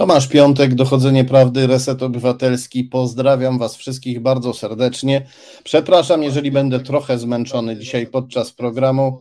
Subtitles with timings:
[0.00, 2.84] Tomasz Piątek, Dochodzenie Prawdy, Reset Obywatelski.
[2.84, 5.26] Pozdrawiam Was wszystkich bardzo serdecznie.
[5.64, 9.20] Przepraszam, jeżeli będę trochę zmęczony dzisiaj podczas programu.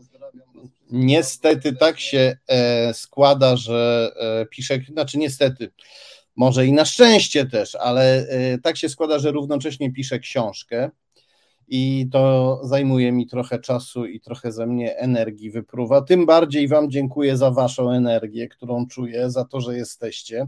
[0.91, 5.71] Niestety tak się e, składa, że e, piszę, znaczy niestety,
[6.35, 10.89] może i na szczęście też, ale e, tak się składa, że równocześnie piszę książkę
[11.71, 16.01] i to zajmuje mi trochę czasu i trochę ze mnie energii wypruwa.
[16.01, 20.47] Tym bardziej Wam dziękuję za Waszą energię, którą czuję, za to, że jesteście,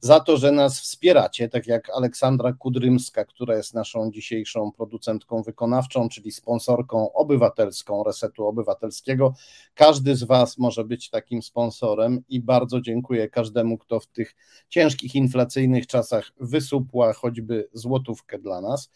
[0.00, 6.08] za to, że nas wspieracie, tak jak Aleksandra Kudrymska, która jest naszą dzisiejszą producentką wykonawczą,
[6.08, 9.34] czyli sponsorką obywatelską Resetu Obywatelskiego.
[9.74, 14.36] Każdy z Was może być takim sponsorem i bardzo dziękuję każdemu, kto w tych
[14.68, 18.90] ciężkich, inflacyjnych czasach wysupła choćby złotówkę dla nas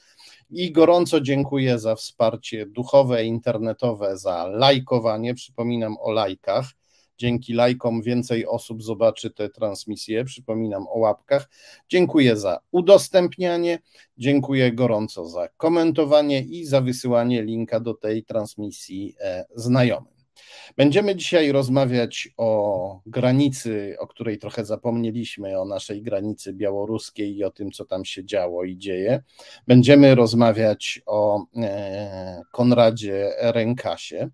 [0.50, 5.34] i gorąco dziękuję za wsparcie duchowe, internetowe, za lajkowanie.
[5.34, 6.66] Przypominam o lajkach.
[7.18, 10.24] Dzięki lajkom więcej osób zobaczy te transmisje.
[10.24, 11.48] Przypominam o łapkach.
[11.88, 13.78] Dziękuję za udostępnianie.
[14.18, 20.17] Dziękuję gorąco za komentowanie i za wysyłanie linka do tej transmisji e, znajomym.
[20.78, 27.50] Będziemy dzisiaj rozmawiać o granicy, o której trochę zapomnieliśmy, o naszej granicy białoruskiej i o
[27.50, 29.22] tym, co tam się działo i dzieje.
[29.66, 34.28] Będziemy rozmawiać o e, Konradzie Rękasie,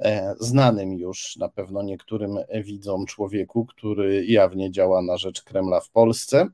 [0.00, 5.90] e, znanym już na pewno niektórym widzom człowieku, który jawnie działa na rzecz Kremla w
[5.90, 6.46] Polsce.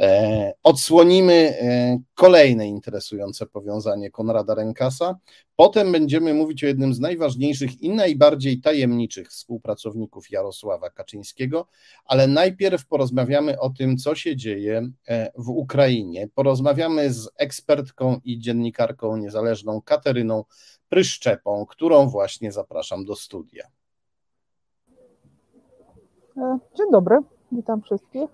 [0.00, 1.54] E, odsłonimy
[2.14, 5.18] kolejne interesujące powiązanie Konrada Rękasa.
[5.56, 11.66] Potem będziemy mówić o jednym z najważniejszych i najbardziej tajemniczych współpracowników Jarosława Kaczyńskiego,
[12.04, 16.28] ale najpierw porozmawiamy o tym, co się dzieje e, w Ukrainie.
[16.34, 20.44] Porozmawiamy z ekspertką i dziennikarką niezależną Kateryną
[20.88, 23.66] Pryszczepą, którą właśnie zapraszam do studia.
[26.36, 27.16] E, dzień dobry,
[27.52, 28.30] witam wszystkich.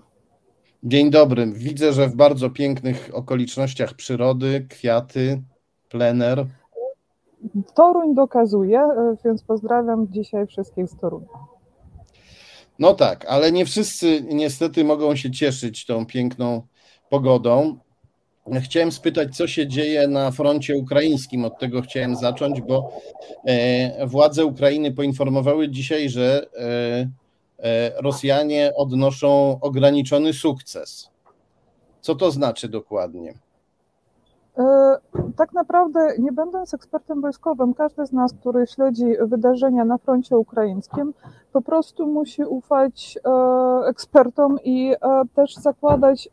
[0.83, 1.53] Dzień dobry.
[1.53, 5.43] Widzę, że w bardzo pięknych okolicznościach przyrody, kwiaty,
[5.89, 6.47] plener.
[7.75, 11.28] Toruń dokazuje, e, więc pozdrawiam dzisiaj wszystkich z Torunia.
[12.78, 16.62] No tak, ale nie wszyscy niestety mogą się cieszyć tą piękną
[17.09, 17.79] pogodą.
[18.61, 21.45] Chciałem spytać, co się dzieje na froncie ukraińskim.
[21.45, 22.93] Od tego chciałem zacząć, bo
[23.45, 26.47] e, władze Ukrainy poinformowały dzisiaj, że
[27.62, 31.11] e, Rosjanie odnoszą ograniczony sukces.
[32.00, 33.34] Co to znaczy dokładnie?
[34.60, 34.97] E,
[35.37, 41.15] tak naprawdę, nie będąc ekspertem wojskowym, każdy z nas, który śledzi wydarzenia na froncie ukraińskim,
[41.53, 46.28] po prostu musi ufać e, ekspertom i e, też zakładać,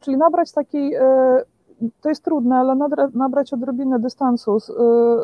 [0.00, 0.96] czyli nabrać takiej,
[2.00, 2.74] to jest trudne, ale
[3.14, 4.58] nabrać odrobinę dystansu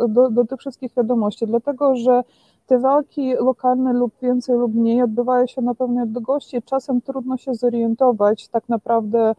[0.09, 2.23] do, do tych wszystkich wiadomości, dlatego że
[2.67, 6.63] te walki lokalne lub więcej lub mniej odbywają się na pewnej odległości.
[6.63, 9.35] Czasem trudno się zorientować tak naprawdę,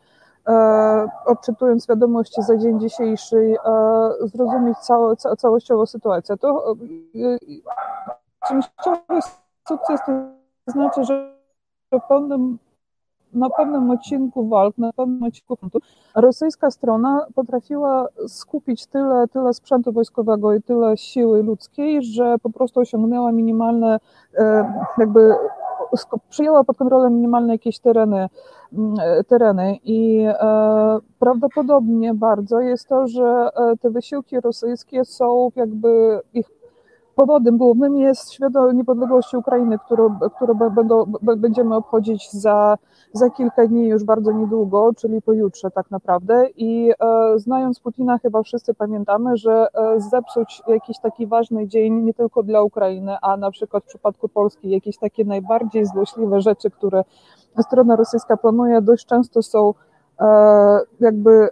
[1.25, 6.37] odczytując wiadomości za dzień dzisiejszy, e, zrozumieć całe, ca, całościowo sytuację.
[6.37, 6.75] To
[7.15, 7.37] e,
[8.47, 9.21] częściowy
[9.67, 10.11] sukces to
[10.67, 11.35] znaczy, że
[11.91, 12.57] w pewnym,
[13.33, 15.79] na pewnym odcinku walk, na pewnym odcinku frontu,
[16.15, 22.79] rosyjska strona potrafiła skupić tyle, tyle sprzętu wojskowego i tyle siły ludzkiej, że po prostu
[22.79, 23.99] osiągnęła minimalne
[24.97, 25.35] jakby
[26.29, 28.29] przyjęła pod kontrolę minimalne jakieś tereny,
[28.73, 28.95] mm,
[29.27, 36.60] tereny i e, prawdopodobnie bardzo jest to, że e, te wysiłki rosyjskie są jakby ich
[37.15, 41.05] powodem głównym jest święto niepodległości Ukrainy, którą, którą będą,
[41.37, 42.77] będziemy obchodzić za,
[43.13, 46.49] za kilka dni, już bardzo niedługo, czyli pojutrze tak naprawdę.
[46.55, 52.13] I e, znając Putina, chyba wszyscy pamiętamy, że e, zepsuć jakiś taki ważny dzień nie
[52.13, 57.03] tylko dla Ukrainy, a na przykład w przypadku Polski jakieś takie najbardziej złośliwe rzeczy, które
[57.61, 59.73] strona rosyjska planuje, dość często są
[60.19, 61.49] e, jakby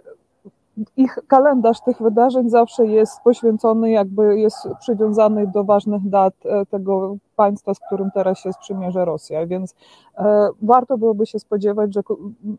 [0.96, 7.16] ich kalendarz tych wydarzeń zawsze jest poświęcony, jakby jest przywiązany do ważnych dat e, tego
[7.36, 9.74] państwa, z którym teraz się sprzymierza Rosja, więc
[10.18, 12.00] e, warto byłoby się spodziewać, że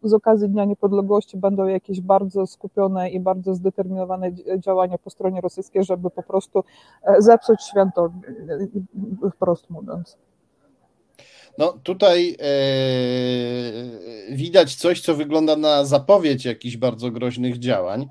[0.03, 5.83] z okazji Dnia Niepodległości będą jakieś bardzo skupione i bardzo zdeterminowane działania po stronie rosyjskiej,
[5.83, 6.63] żeby po prostu
[7.03, 8.09] e, zepsuć święto,
[9.35, 10.18] wprost mówiąc.
[11.57, 12.51] No tutaj e,
[14.36, 18.07] widać coś, co wygląda na zapowiedź jakichś bardzo groźnych działań.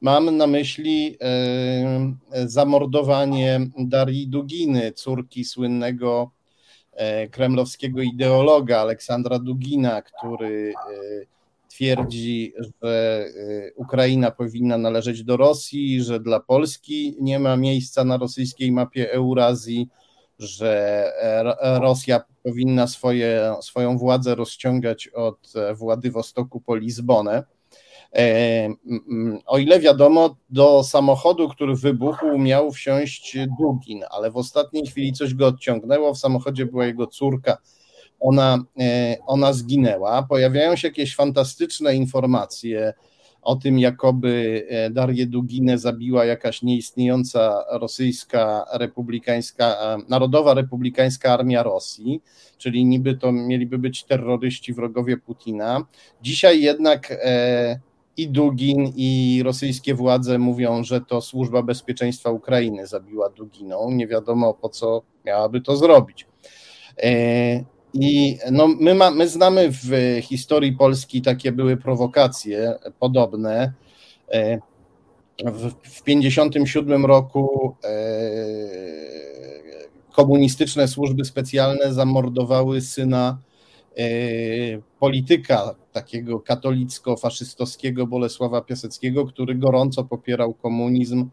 [0.00, 6.30] Mam na myśli e, zamordowanie Darii Duginy, córki słynnego
[6.92, 10.74] e, kremlowskiego ideologa Aleksandra Dugina, który
[11.68, 12.52] twierdzi,
[12.82, 13.26] że
[13.76, 19.88] Ukraina powinna należeć do Rosji, że dla Polski nie ma miejsca na rosyjskiej mapie Eurazji
[20.42, 21.12] że
[21.80, 27.44] Rosja powinna swoje, swoją władzę rozciągać od Władywostoku po Lizbonę.
[29.46, 35.34] O ile wiadomo, do samochodu, który wybuchł, miał wsiąść Dugin, ale w ostatniej chwili coś
[35.34, 36.14] go odciągnęło.
[36.14, 37.58] W samochodzie była jego córka.
[38.20, 38.64] Ona,
[39.26, 40.22] ona zginęła.
[40.22, 42.94] Pojawiają się jakieś fantastyczne informacje
[43.42, 51.62] o tym, jakoby e, Darię Duginę zabiła jakaś nieistniejąca rosyjska republikańska, e, Narodowa Republikańska Armia
[51.62, 52.22] Rosji,
[52.58, 55.86] czyli niby to mieliby być terroryści, wrogowie Putina.
[56.22, 57.80] Dzisiaj jednak e,
[58.16, 63.90] i Dugin, i rosyjskie władze mówią, że to Służba Bezpieczeństwa Ukrainy zabiła Duginą.
[63.90, 66.26] Nie wiadomo po co miałaby to zrobić.
[67.94, 73.72] I no, my, ma, my znamy w historii Polski takie były prowokacje podobne.
[74.32, 74.58] E,
[75.82, 77.90] w 1957 roku e,
[80.12, 83.38] komunistyczne służby specjalne zamordowały syna
[83.96, 84.04] e,
[84.98, 91.28] polityka takiego katolicko-faszystowskiego Bolesława Piaseckiego, który gorąco popierał komunizm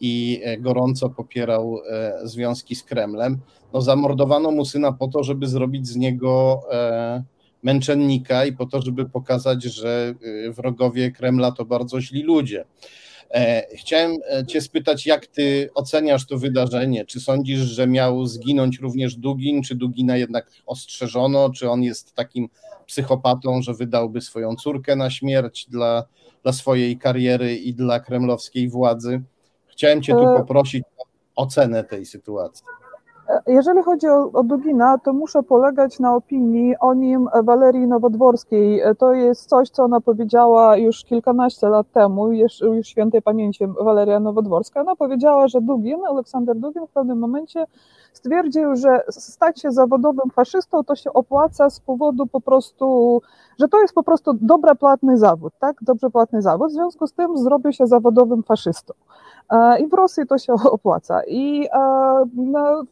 [0.00, 1.78] i gorąco popierał
[2.24, 3.40] związki z Kremlem.
[3.72, 7.22] No, zamordowano mu syna po to, żeby zrobić z niego e,
[7.62, 10.14] męczennika i po to, żeby pokazać, że
[10.50, 12.64] wrogowie Kremla to bardzo źli ludzie.
[13.74, 14.16] Chciałem
[14.48, 17.04] Cię spytać, jak Ty oceniasz to wydarzenie?
[17.04, 22.48] Czy sądzisz, że miał zginąć również Dugin, czy Dugina jednak ostrzeżono, czy on jest takim
[22.86, 26.04] psychopatą, że wydałby swoją córkę na śmierć dla,
[26.42, 29.22] dla swojej kariery i dla kremlowskiej władzy?
[29.68, 32.64] Chciałem Cię tu e, poprosić o ocenę tej sytuacji.
[33.46, 38.82] Jeżeli chodzi o, o Dugina, to muszę polegać na opinii o nim Walerii Nowodworskiej.
[38.98, 44.20] To jest coś, co ona powiedziała już kilkanaście lat temu, już, już świętej pamięci Waleria
[44.20, 44.80] Nowodworska.
[44.80, 47.66] Ona powiedziała, że Dugin, Aleksander Dugin w pewnym momencie
[48.12, 53.22] stwierdził, że stać się zawodowym faszystą to się opłaca z powodu po prostu,
[53.60, 55.76] że to jest po prostu dobrze płatny zawód, tak?
[55.82, 58.94] Dobrze płatny zawód, w związku z tym zrobił się zawodowym faszystą.
[59.50, 61.20] E, I w Rosji to się opłaca.
[61.26, 62.24] I e,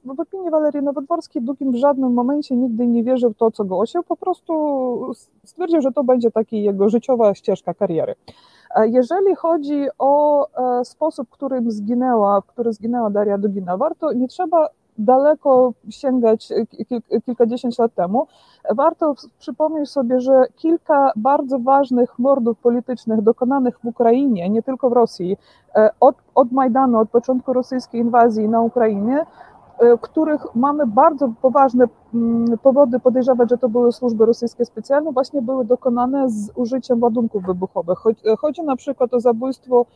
[0.04, 4.02] w opinii Walerii Nowodworskiej Dukin w żadnym momencie nigdy nie wierzył w to, co głosił,
[4.02, 5.12] po prostu
[5.44, 8.14] stwierdził, że to będzie taki jego życiowa ścieżka kariery.
[8.76, 10.46] E, jeżeli chodzi o
[10.84, 14.68] sposób, którym zginęła, w który zginęła Daria Dugina, warto, nie trzeba
[15.00, 16.48] daleko sięgać
[17.26, 18.26] kilkadziesiąt lat temu,
[18.76, 24.92] warto przypomnieć sobie, że kilka bardzo ważnych mordów politycznych dokonanych w Ukrainie, nie tylko w
[24.92, 25.36] Rosji,
[25.76, 29.26] e, od, od Majdanu, od początku rosyjskiej inwazji na Ukrainie,
[30.00, 31.84] których mamy bardzo poważne
[32.14, 37.46] mm, powody podejrzewać, że to były służby rosyjskie specjalne, właśnie były dokonane z użyciem ładunków
[37.46, 37.98] wybuchowych.
[38.06, 39.86] E, chodzi na przykład o zabójstwo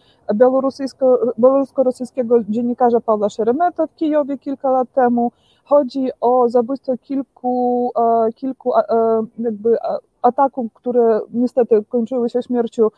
[1.38, 5.32] białorusko-rosyjskiego dziennikarza Pawła Szeremeta w Kijowie kilka lat temu.
[5.64, 8.72] Chodzi o zabójstwo kilku, e, kilku
[9.38, 9.76] jakby
[10.22, 12.88] ataków, które niestety kończyły się śmiercią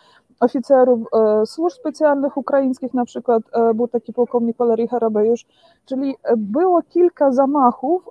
[0.40, 5.46] oficerów e, służb specjalnych ukraińskich, na przykład e, był taki pułkownik Walerii Harabejusz,
[5.84, 8.08] czyli e, było kilka zamachów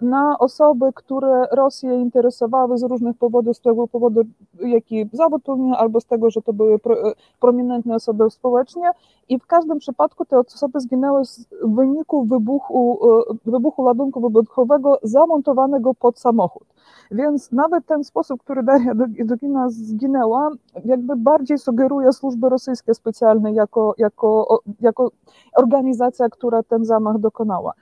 [0.00, 4.20] na osoby, które Rosję interesowały z różnych powodów, z tego powodu,
[4.60, 6.78] jaki zawód pełniły, albo z tego, że to były
[7.40, 8.90] prominentne osoby społecznie
[9.28, 11.22] i w każdym przypadku te osoby zginęły
[11.62, 13.00] w wyniku wybuchu,
[13.44, 16.64] wybuchu ładunku wybuchowego zamontowanego pod samochód.
[17.10, 20.50] Więc nawet ten sposób, który Daria Dugina zginęła,
[20.84, 25.10] jakby bardziej sugeruje służby rosyjskie specjalne jako, jako, jako
[25.56, 27.72] organizacja, która ten zamach dokonała.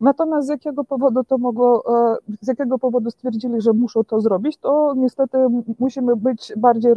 [0.00, 4.56] Natomiast z jakiego powodu to mogło, e, z jakiego powodu stwierdzili, że muszą to zrobić,
[4.56, 5.38] to niestety
[5.78, 6.94] musimy być bardziej,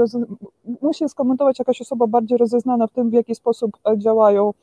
[0.82, 4.54] musi skomentować jakaś osoba bardziej rozeznana w tym, w jaki sposób e, działają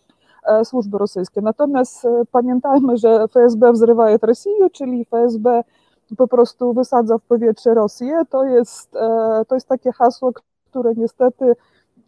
[0.46, 1.40] e, służby rosyjskie.
[1.40, 5.64] Natomiast pamiętajmy, że FSB wzrywa Rosję, czyli FSB
[6.16, 8.22] po prostu wysadza w powietrze Rosję.
[8.30, 8.92] To jest,
[9.48, 10.32] to jest takie hasło,
[10.74, 11.44] które niestety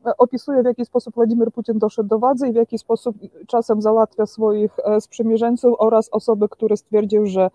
[0.06, 3.82] e, opisuje, w jaki sposób Władimir Putin doszedł do władzy i w jaki sposób czasem
[3.82, 7.50] załatwia swoich e, sprzymierzeńców oraz osoby, które stwierdził, że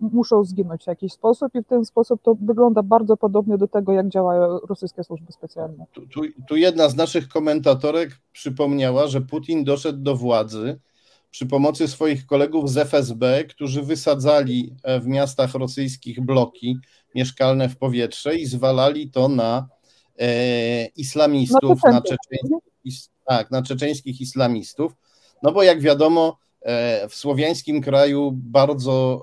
[0.00, 3.92] muszą zginąć w jakiś sposób i w ten sposób to wygląda bardzo podobnie do tego,
[3.92, 5.84] jak działają rosyjskie służby specjalne.
[5.92, 10.80] Tu, tu, tu jedna z naszych komentatorek przypomniała, że Putin doszedł do władzy
[11.32, 16.78] przy pomocy swoich kolegów z FSB, którzy wysadzali e, w miastach rosyjskich bloki
[17.14, 19.68] mieszkalne w powietrze i zwalali to na
[20.18, 24.92] e, islamistów, na, na, czeczeńskich, tak, na czeczeńskich islamistów.
[25.42, 29.22] No bo jak wiadomo, e, w słowiańskim kraju bardzo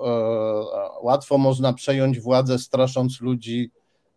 [1.02, 3.72] e, łatwo można przejąć władzę, strasząc ludzi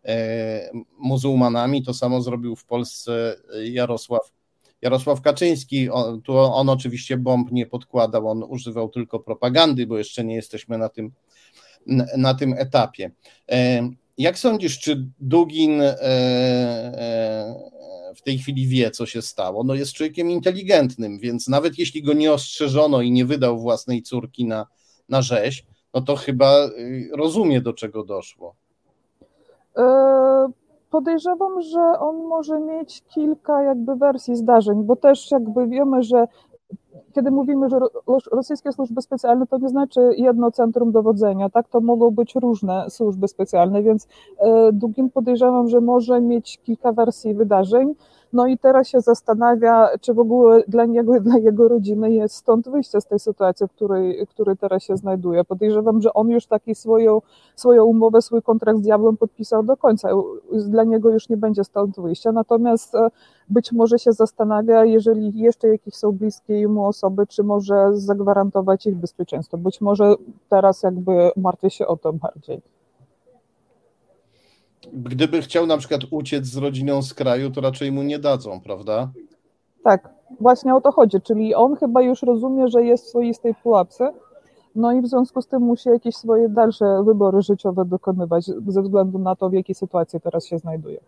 [0.05, 1.83] e, muzułmanami.
[1.83, 4.31] To samo zrobił w Polsce Jarosław
[4.83, 10.23] Jarosław Kaczyński, on, tu on oczywiście bomb nie podkładał, on używał tylko propagandy, bo jeszcze
[10.23, 11.11] nie jesteśmy na tym,
[12.17, 13.11] na tym etapie.
[13.51, 15.95] E, jak sądzisz, czy Dugin e,
[18.15, 19.63] w tej chwili wie, co się stało?
[19.63, 24.45] No jest człowiekiem inteligentnym, więc nawet jeśli go nie ostrzeżono i nie wydał własnej córki
[24.45, 24.67] na,
[25.09, 28.55] na rzeź, no to chyba y, rozumie, do czego doszło.
[30.93, 36.27] Podejrzewam, że on może mieć kilka jakby wersji zdarzeń, bo też jakby wiemy, że
[37.13, 37.79] kiedy mówimy, że
[38.31, 41.67] rosyjskie służby specjalne, to nie znaczy jedno centrum dowodzenia, tak?
[41.69, 44.07] To mogą być różne służby specjalne, więc
[44.37, 47.95] e, Dugin podejrzewam, że może mieć kilka wersji wydarzeń.
[48.33, 52.69] No i teraz się zastanawia, czy w ogóle dla niego dla jego rodziny jest stąd
[52.69, 55.43] wyjście z tej sytuacji, w której, której teraz się znajduje.
[55.43, 57.21] Podejrzewam, że on już taki swoją,
[57.55, 60.09] swoją umowę, swój kontrakt z diabłem podpisał do końca.
[60.51, 62.31] Dla niego już nie będzie stąd wyjścia.
[62.31, 63.09] Natomiast e,
[63.49, 68.95] być może się zastanawia, jeżeli jeszcze jakieś są bliskie mu osoby, czy może zagwarantować ich
[68.95, 69.57] bezpieczeństwo.
[69.57, 70.15] Być może
[70.49, 72.72] teraz jakby martwię się o to bardziej
[74.93, 79.11] gdyby chciał na przykład uciec z rodziną z kraju, to raczej mu nie dadzą, prawda?
[79.83, 80.09] Tak,
[80.39, 84.13] właśnie o to chodzi, czyli on chyba już rozumie, że jest w swoistej pułapce,
[84.75, 89.19] no i w związku z tym musi jakieś swoje dalsze wybory życiowe dokonywać ze względu
[89.19, 90.99] na to, w jakiej sytuacji teraz się znajduje.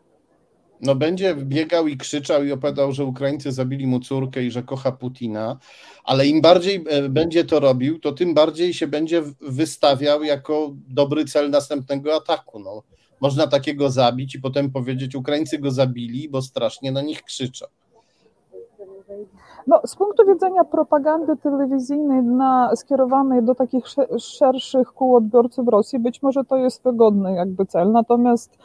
[0.81, 4.91] No będzie biegał i krzyczał i opowiadał, że Ukraińcy zabili mu córkę i że kocha
[4.91, 5.57] Putina,
[6.03, 11.25] ale im bardziej e, będzie to robił, to tym bardziej się będzie wystawiał jako dobry
[11.25, 12.59] cel następnego ataku.
[12.59, 12.83] No
[13.21, 17.65] można takiego zabić i potem powiedzieć, Ukraińcy go zabili, bo strasznie na nich krzyczą.
[19.67, 23.85] No, z punktu widzenia propagandy telewizyjnej na, skierowanej do takich
[24.19, 27.91] szerszych kół odbiorców Rosji, być może to jest wygodny jakby cel.
[27.91, 28.57] Natomiast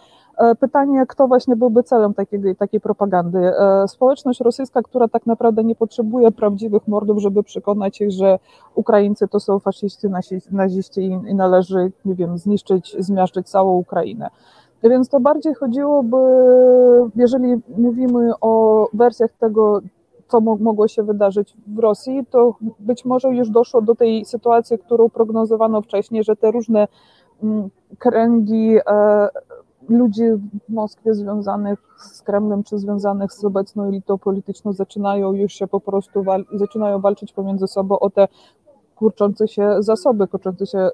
[0.61, 3.39] pytanie, kto właśnie byłby celem takiej, takiej propagandy?
[3.39, 8.39] E, społeczność rosyjska, która tak naprawdę nie potrzebuje prawdziwych mordów, żeby przekonać ich, że
[8.75, 10.07] Ukraińcy to są faszyści,
[10.51, 14.31] naziści i należy, nie wiem, zniszczyć, zmiażdżyć całą Ukrainę.
[14.83, 16.17] Więc to bardziej chodziłoby,
[17.17, 19.81] jeżeli mówimy o wersjach tego,
[20.29, 25.09] co mogło się wydarzyć w Rosji, to być może już doszło do tej sytuacji, którą
[25.09, 26.89] prognozowano wcześniej, że te różne
[27.43, 29.29] mm, kręgi e,
[29.91, 30.23] ludzi
[30.69, 35.81] w Moskwie związanych z Kremlem czy związanych z obecną elitą polityczną zaczynają już się po
[35.81, 38.29] prostu wal zaczynają walczyć pomiędzy sobą o te
[39.01, 40.87] kurczące się zasoby, kurczące się e,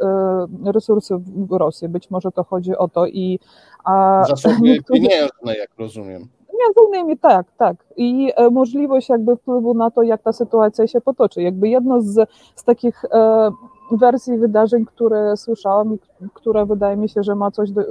[0.72, 1.88] resursy w Rosji.
[1.88, 3.38] Być może to chodzi o to i
[3.84, 5.00] a zasoby niektórzy...
[5.00, 6.28] pieniężne, jak rozumiem.
[6.60, 7.76] Między innymi tak, tak.
[7.96, 11.42] I e, możliwość jakby wpływu na to, jak ta sytuacja się potoczy.
[11.42, 13.50] Jakby jedno z, z takich e,
[13.92, 15.98] wersji wydarzeń, które słyszałam i
[16.34, 17.82] które wydaje mi się, że ma coś, do,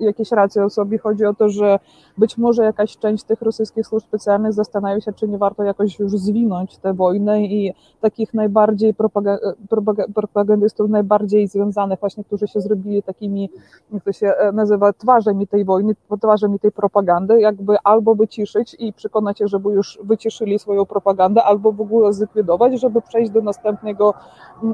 [0.00, 0.98] jakieś racje o sobie.
[0.98, 1.78] Chodzi o to, że
[2.18, 6.12] być może jakaś część tych rosyjskich służb specjalnych zastanawia się, czy nie warto jakoś już
[6.12, 8.94] zwinąć tę wojnę i takich najbardziej
[10.14, 13.50] propagandystów, najbardziej związanych właśnie, którzy się zrobili takimi,
[13.92, 18.92] jak to się e, nazywa, twarzami tej wojny, twarzami tej propagandy, jakby albo wyciszyć i
[18.92, 24.14] przekonać ich, żeby już wyciszyli swoją propagandę, albo w ogóle zlikwidować, żeby przejść do następnego,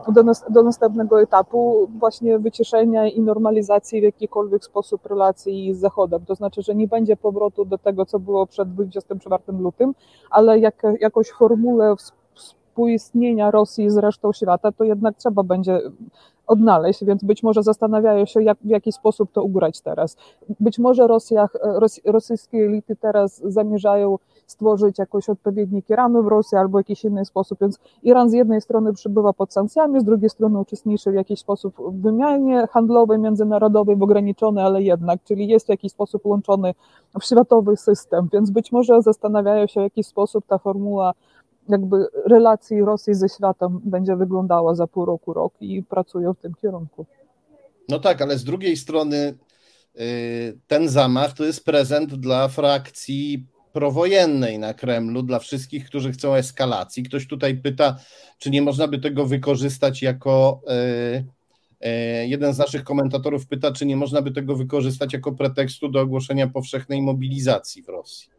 [0.09, 6.25] do, nas, do następnego etapu właśnie wyciszenia i normalizacji w jakikolwiek sposób relacji z Zachodem.
[6.25, 9.94] To znaczy, że nie będzie powrotu do tego, co było przed 24 lutym,
[10.30, 11.94] ale jak, jakąś formułę
[12.34, 15.80] współistnienia Rosji z resztą świata, to jednak trzeba będzie
[16.46, 20.16] odnaleźć, więc być może zastanawiają się, jak, w jaki sposób to ugrać teraz.
[20.61, 26.78] Być może Rosjach, ros, rosyjskie elity teraz zamierzają stworzyć jakoś odpowiedniki ramy w Rosji albo
[26.78, 31.10] jakiś inny sposób, więc Iran z jednej strony przybywa pod sankcjami, z drugiej strony uczestniczy
[31.10, 36.26] w jakiś sposób w wymianie handlowej, międzynarodowej, ograniczony, ale jednak, czyli jest w jakiś sposób
[36.26, 36.74] łączony
[37.20, 41.14] w światowy system, więc być może zastanawiają się, w jaki sposób ta formuła
[41.68, 46.54] jakby relacji Rosji ze światem będzie wyglądała za pół roku, rok i pracują w tym
[46.62, 47.06] kierunku.
[47.88, 49.38] No tak, ale z drugiej strony
[50.00, 56.35] y, ten zamach to jest prezent dla frakcji prowojennej na Kremlu, dla wszystkich, którzy chcą
[56.35, 57.02] eskalacji.
[57.02, 57.97] Ktoś tutaj pyta,
[58.38, 60.61] czy nie można by tego wykorzystać jako.
[61.83, 65.88] Y, y, jeden z naszych komentatorów pyta, czy nie można by tego wykorzystać jako pretekstu
[65.88, 68.31] do ogłoszenia powszechnej mobilizacji w Rosji.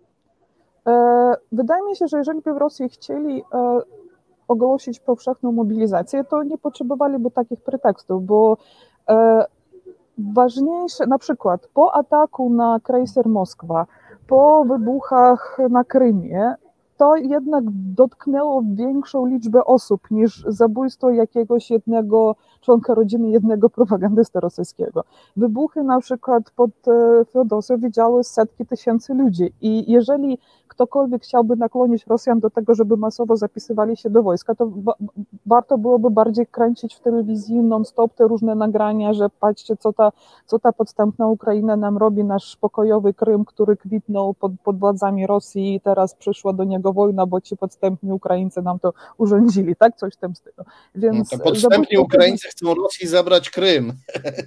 [0.88, 3.80] E, wydaje mi się, że jeżeli by Rosji chcieli e,
[4.48, 8.58] ogłosić powszechną mobilizację, to nie potrzebowaliby takich pretekstów, bo
[9.10, 9.46] e,
[10.18, 13.86] ważniejsze, na przykład po ataku na krejser Moskwa,
[14.28, 16.56] po wybuchach na Krymie,
[16.98, 17.64] to jednak
[17.96, 25.04] dotknęło większą liczbę osób niż zabójstwo jakiegoś jednego członka rodziny, jednego propagandysty rosyjskiego.
[25.38, 30.40] Wybuchy na przykład pod e, Feodosją widziały setki tysięcy ludzi i jeżeli
[30.76, 34.72] ktokolwiek chciałby nakłonić Rosjan do tego, żeby masowo zapisywali się do wojska, to
[35.46, 40.12] warto byłoby bardziej kręcić w telewizji non-stop te różne nagrania, że patrzcie, co ta,
[40.46, 45.76] co ta podstępna Ukraina nam robi, nasz pokojowy Krym, który kwitnął pod, pod władzami Rosji
[45.76, 49.98] i teraz przyszła do niego wojna, bo ci podstępni Ukraińcy nam to urządzili, tak?
[49.98, 50.66] Coś w tym stylu.
[50.96, 53.94] Więc no to podstępni Ukraińcy chcą Rosji zabrać Krym.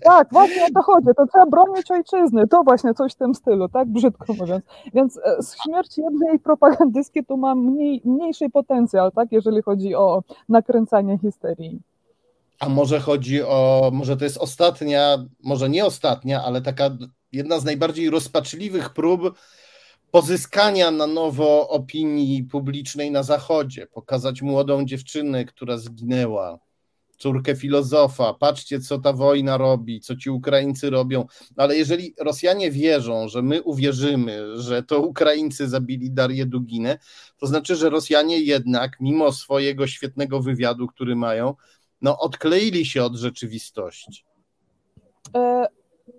[0.04, 3.68] Tak, właśnie o to chodzi, to trzeba bronić ojczyzny, to właśnie coś w tym stylu,
[3.68, 3.88] tak?
[3.88, 4.64] Brzydko mówiąc.
[4.94, 10.22] Więc e, śmierć jednej i propagandystkie tu ma mniej, mniejszy potencjal, tak, jeżeli chodzi o
[10.48, 11.80] nakręcanie histerii.
[12.60, 16.90] A może chodzi o, może to jest ostatnia, może nie ostatnia, ale taka
[17.32, 19.34] jedna z najbardziej rozpaczliwych prób
[20.10, 26.58] pozyskania na nowo opinii publicznej na Zachodzie, pokazać młodą dziewczynę, która zginęła,
[27.18, 31.26] córkę filozofa, patrzcie, co ta wojna robi, co ci Ukraińcy robią.
[31.56, 36.98] Ale jeżeli Rosjanie wierzą, że my uwierzymy, że to Ukraińcy zabili Darię Duginę,
[37.38, 41.54] to znaczy, że Rosjanie jednak, mimo swojego świetnego wywiadu, który mają,
[42.02, 44.24] no odkleili się od rzeczywistości.
[45.36, 45.66] E,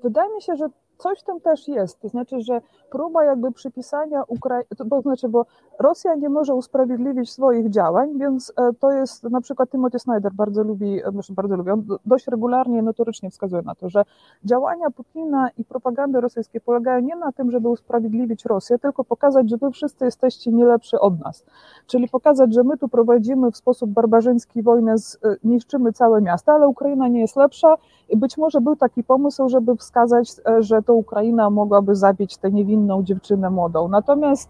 [0.03, 0.69] wydaje mi się, że
[0.99, 5.45] coś tam też jest, to znaczy, że próba jakby przypisania Ukrainy, to znaczy, bo
[5.79, 10.63] Rosja nie może usprawiedliwić swoich działań, więc e, to jest na przykład Timothy Snyder bardzo
[10.63, 14.03] lubi, e, bardzo lubi, on dość regularnie, notorycznie wskazuje na to, że
[14.45, 19.57] działania Putina i propagandy rosyjskiej polegają nie na tym, żeby usprawiedliwić Rosję, tylko pokazać, że
[19.57, 21.43] wy wszyscy jesteście nie lepszy od nas.
[21.87, 26.53] Czyli pokazać, że my tu prowadzimy w sposób barbarzyński wojnę, z, e, niszczymy całe miasta,
[26.53, 27.75] ale Ukraina nie jest lepsza
[28.09, 33.03] i być może był taki pomysł, żeby wskazać, że to Ukraina mogłaby zabić tę niewinną
[33.03, 33.87] dziewczynę młodą.
[33.87, 34.49] Natomiast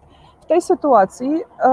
[0.50, 1.30] tej sytuacji
[1.64, 1.70] e,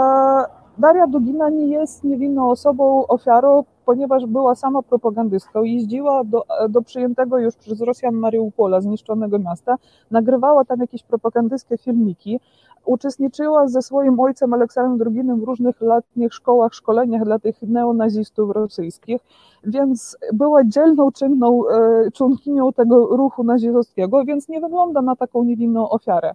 [0.78, 7.38] Daria Dugina nie jest niewinną osobą, ofiarą, ponieważ była sama propagandystką, jeździła do, do przyjętego
[7.38, 9.76] już przez Rosjan Mariupola, zniszczonego miasta,
[10.12, 12.40] nagrywała tam jakieś propagandystkie filmiki,
[12.86, 19.22] uczestniczyła ze swoim ojcem Aleksandrem II w różnych letnich szkołach, szkoleniach dla tych neonazistów rosyjskich,
[19.64, 25.90] więc była dzielną, czynną e, członkinią tego ruchu nazistowskiego, więc nie wygląda na taką niewinną
[25.90, 26.34] ofiarę.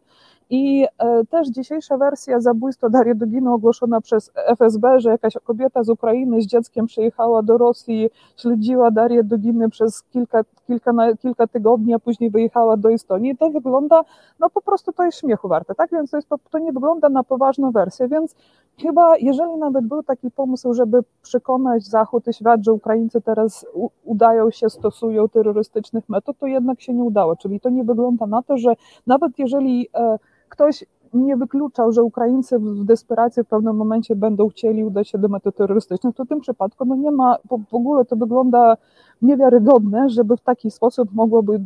[0.54, 5.88] I e, też dzisiejsza wersja zabójstwa Darii Duginy ogłoszona przez FSB, że jakaś kobieta z
[5.88, 11.98] Ukrainy z dzieckiem przyjechała do Rosji, śledziła Darię Duginy przez kilka, kilka, kilka tygodni, a
[11.98, 14.04] później wyjechała do Estonii, to wygląda,
[14.40, 15.90] no po prostu to jest śmiechu warte, tak?
[15.92, 18.34] Więc to, jest, to nie wygląda na poważną wersję, więc
[18.82, 23.66] chyba jeżeli nawet był taki pomysł, żeby przekonać Zachód i świat, że Ukraińcy teraz
[24.04, 28.42] udają się, stosują terrorystycznych metod, to jednak się nie udało, czyli to nie wygląda na
[28.42, 28.74] to, że
[29.06, 30.18] nawet jeżeli e,
[30.52, 30.84] ktoś
[31.14, 35.56] nie wykluczał, że Ukraińcy w desperacji w pewnym momencie będą chcieli udać się do metod
[35.56, 37.36] terrorystycznych, to w tym przypadku no nie ma,
[37.70, 38.76] w ogóle to wygląda
[39.22, 41.60] niewiarygodne, żeby w taki sposób mogłoby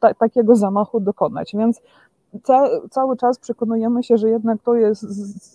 [0.00, 1.52] ta, takiego zamachu dokonać.
[1.54, 1.82] Więc
[2.42, 5.02] ca, cały czas przekonujemy się, że jednak to jest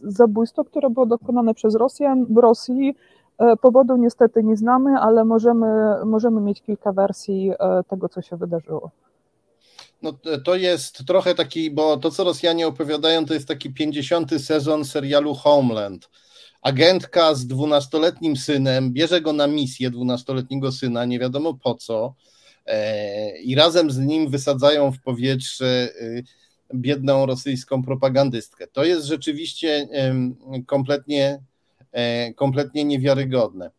[0.03, 2.95] zabójstwo, które było dokonane przez Rosjan w Rosji.
[3.37, 8.37] E, powodu niestety nie znamy, ale możemy, możemy mieć kilka wersji e, tego, co się
[8.37, 8.91] wydarzyło.
[10.01, 14.41] No, to jest trochę taki, bo to, co Rosjanie opowiadają, to jest taki 50.
[14.41, 16.09] sezon serialu Homeland.
[16.61, 22.15] Agentka z dwunastoletnim synem bierze go na misję, dwunastoletniego syna, nie wiadomo po co,
[22.65, 26.23] e, i razem z nim wysadzają w powietrze y,
[26.75, 28.67] biedną rosyjską propagandystkę.
[28.67, 29.87] To jest rzeczywiście
[30.65, 31.39] kompletnie,
[31.91, 33.71] e, kompletnie niewiarygodne.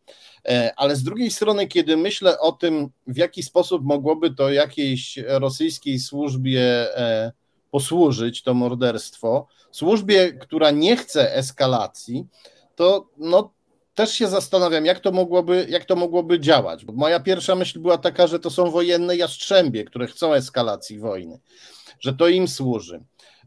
[0.45, 5.19] E, ale z drugiej strony, kiedy myślę o tym, w jaki sposób mogłoby to jakiejś
[5.27, 6.61] rosyjskiej służbie
[6.97, 7.31] e,
[7.71, 12.27] posłużyć, to morderstwo, służbie, która nie chce eskalacji,
[12.75, 13.53] to no,
[13.95, 16.85] też się zastanawiam, jak to mogłoby, jak to mogłoby działać.
[16.85, 21.39] Bo moja pierwsza myśl była taka, że to są wojenne jastrzębie, które chcą eskalacji wojny,
[21.99, 23.03] że to im służy.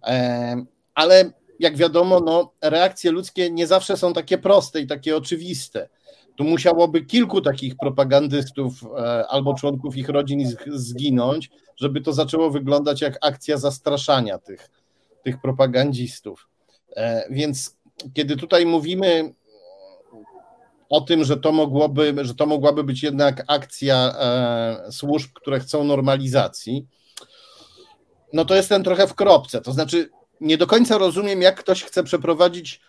[0.06, 5.88] E, ale jak wiadomo, no, reakcje ludzkie nie zawsze są takie proste i takie oczywiste.
[6.36, 13.00] Tu musiałoby kilku takich propagandystów e, albo członków ich rodzin zginąć, żeby to zaczęło wyglądać
[13.00, 14.70] jak akcja zastraszania tych,
[15.22, 16.48] tych propagandzistów.
[16.96, 17.76] E, więc
[18.14, 19.34] kiedy tutaj mówimy
[20.88, 25.84] o tym, że to, mogłoby, że to mogłaby być jednak akcja e, służb, które chcą
[25.84, 26.86] normalizacji,
[28.32, 29.60] no to jestem trochę w kropce.
[29.60, 32.80] To znaczy, nie do końca rozumiem, jak ktoś chce przeprowadzić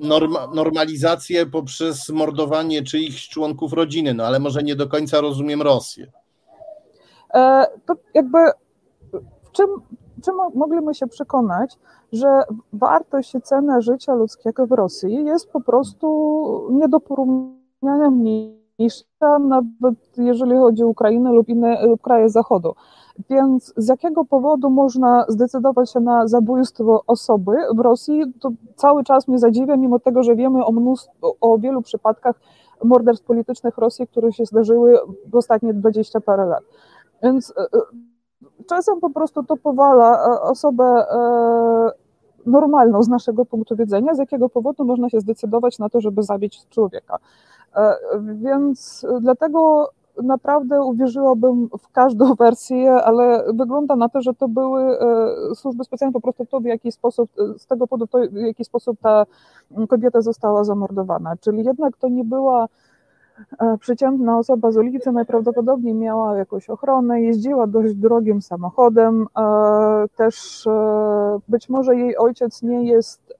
[0.00, 6.12] norma, normalizację poprzez mordowanie czyichś członków rodziny, no ale może nie do końca rozumiem Rosję.
[7.34, 8.38] E, to jakby
[9.52, 9.66] czym,
[10.24, 11.76] czym mogliśmy się przekonać,
[12.12, 19.38] że wartość i cena życia ludzkiego w Rosji jest po prostu nie do porównania mniejsza,
[19.40, 22.74] nawet jeżeli chodzi o Ukrainę lub inne lub kraje Zachodu.
[23.30, 29.28] Więc z jakiego powodu można zdecydować się na zabójstwo osoby w Rosji, to cały czas
[29.28, 32.40] mnie zadziwia, mimo tego, że wiemy o, mnóstwo, o wielu przypadkach
[32.84, 36.64] morderstw politycznych Rosji, które się zdarzyły w ostatnie 20 parę lat.
[37.22, 37.66] Więc e, e,
[38.66, 41.04] czasem po prostu to powala e, osobę
[42.46, 46.68] normalną z naszego punktu widzenia, z jakiego powodu można się zdecydować na to, żeby zabić
[46.68, 47.18] człowieka.
[48.20, 49.90] Więc dlatego
[50.22, 54.98] naprawdę uwierzyłabym w każdą wersję, ale wygląda na to, że to były
[55.54, 58.98] służby specjalne po prostu to, w jaki sposób, z tego powodu, to, w jaki sposób
[59.00, 59.26] ta
[59.88, 61.36] kobieta została zamordowana.
[61.36, 62.68] Czyli jednak to nie była
[63.58, 70.66] E, przeciętna osoba z ulicy najprawdopodobniej miała jakąś ochronę, jeździła dość drogim samochodem, e, też
[70.66, 73.36] e, być może jej ojciec nie jest,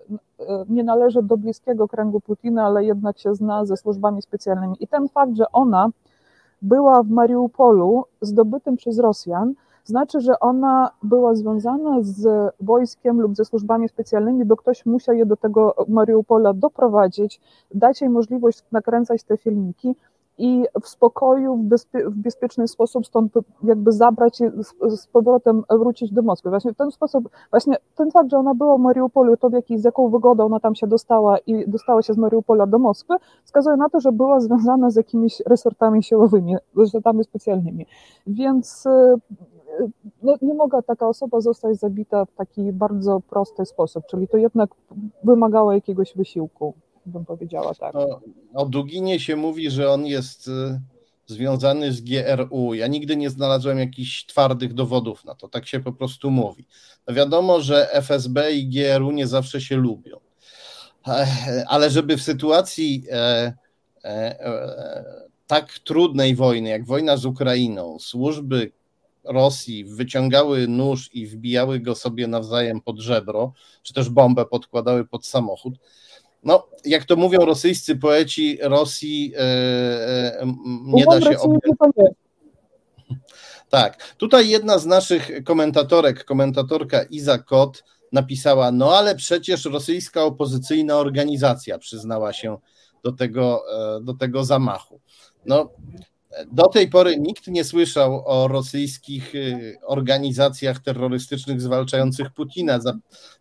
[0.68, 4.76] nie należy do bliskiego kręgu Putina, ale jednak się zna ze służbami specjalnymi.
[4.80, 5.88] I ten fakt, że ona
[6.62, 13.44] była w Mariupolu zdobytym przez Rosjan, znaczy, że ona była związana z wojskiem lub ze
[13.44, 17.40] służbami specjalnymi, bo ktoś musiał je do tego Mariupola doprowadzić,
[17.74, 19.94] dać jej możliwość nakręcać te filmiki
[20.38, 25.62] i w spokoju, w, bezpie, w bezpieczny sposób stąd jakby zabrać je z, z, powrotem
[25.70, 26.50] wrócić do Moskwy.
[26.50, 29.78] Właśnie w ten sposób, właśnie ten fakt, że ona była w Mariupolu, to w jaki,
[29.78, 33.76] z jaką wygodą ona tam się dostała i dostała się z Mariupola do Moskwy, wskazuje
[33.76, 37.86] na to, że była związana z jakimiś resortami siłowymi, resortami specjalnymi.
[38.26, 38.84] Więc
[40.22, 44.70] no, nie mogła taka osoba zostać zabita w taki bardzo prosty sposób, czyli to jednak
[45.24, 46.74] wymagało jakiegoś wysiłku,
[47.06, 47.94] bym powiedziała tak.
[47.94, 48.20] No,
[48.54, 50.80] o Duginie się mówi, że on jest y,
[51.26, 52.74] związany z GRU.
[52.74, 56.66] Ja nigdy nie znalazłem jakichś twardych dowodów na to, tak się po prostu mówi.
[57.08, 60.20] No wiadomo, że FSB i GRU nie zawsze się lubią,
[61.66, 68.72] ale żeby w sytuacji e, e, e, tak trudnej wojny, jak wojna z Ukrainą, służby
[69.24, 75.26] Rosji wyciągały nóż i wbijały go sobie nawzajem pod żebro, czy też bombę podkładały pod
[75.26, 75.74] samochód.
[76.46, 79.40] No, jak to mówią rosyjscy poeci, Rosji e,
[80.40, 80.46] e,
[80.84, 81.62] nie da się objąć.
[83.68, 90.96] Tak, tutaj jedna z naszych komentatorek, komentatorka Iza Kot napisała, no ale przecież rosyjska opozycyjna
[90.96, 92.56] organizacja przyznała się
[93.04, 93.62] do tego,
[93.96, 95.00] e, do tego zamachu.
[95.46, 95.70] No,
[96.52, 102.78] do tej pory nikt nie słyszał o rosyjskich y, organizacjach terrorystycznych zwalczających Putina.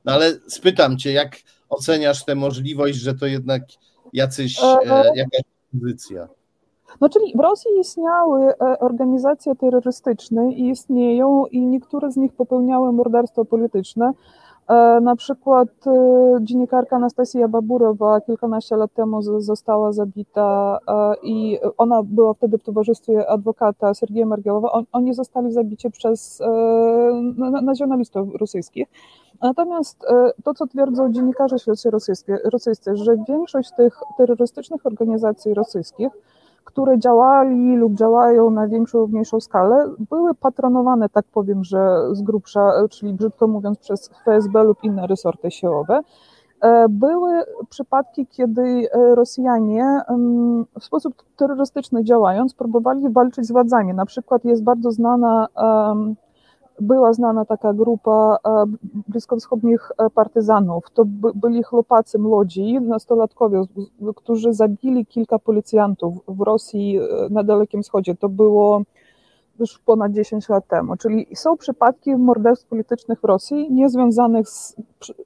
[0.05, 1.37] No ale spytam cię, jak
[1.69, 3.63] oceniasz tę możliwość, że to jednak
[4.13, 6.27] jacyś, e, e, jakaś pozycja?
[7.01, 12.91] No czyli w Rosji istniały e, organizacje terrorystyczne i istnieją i niektóre z nich popełniały
[12.91, 14.11] morderstwo polityczne.
[14.69, 15.91] E, na przykład e,
[16.41, 23.29] dziennikarka Anastasia Baburowa kilkanaście lat temu została zabita e, i ona była wtedy w towarzystwie
[23.29, 24.83] adwokata Sergieja Margiełowa.
[24.91, 26.41] Oni zostali zabici przez
[27.61, 28.87] nacjonalistów rosyjskich.
[29.41, 30.05] Natomiast
[30.43, 31.89] to, co twierdzą dziennikarze świeccy
[32.43, 36.09] rosyjscy, że większość tych terrorystycznych organizacji rosyjskich
[36.65, 42.21] które działali lub działają na większą lub mniejszą skalę, były patronowane, tak powiem, że z
[42.21, 46.01] grubsza, czyli brzydko mówiąc, przez FSB lub inne resorty siłowe.
[46.61, 50.01] E, były przypadki, kiedy e, Rosjanie
[50.79, 53.93] w sposób terrorystyczny działając próbowali walczyć z władzami.
[53.93, 55.47] Na przykład jest bardzo znana
[56.79, 58.65] była znana taka grupa e,
[59.07, 60.89] bliskowschodnich e, partyzanów.
[60.93, 61.03] To
[61.35, 63.63] byli chłopacy młodzi, nastolatkowie,
[64.15, 68.15] którzy zabili kilka policjantów w Rosji e, na Dalekim Wschodzie.
[68.15, 68.81] To było
[69.59, 70.97] już ponad 10 lat temu.
[70.97, 74.75] Czyli są przypadki morderstw politycznych w Rosji niezwiązanych z,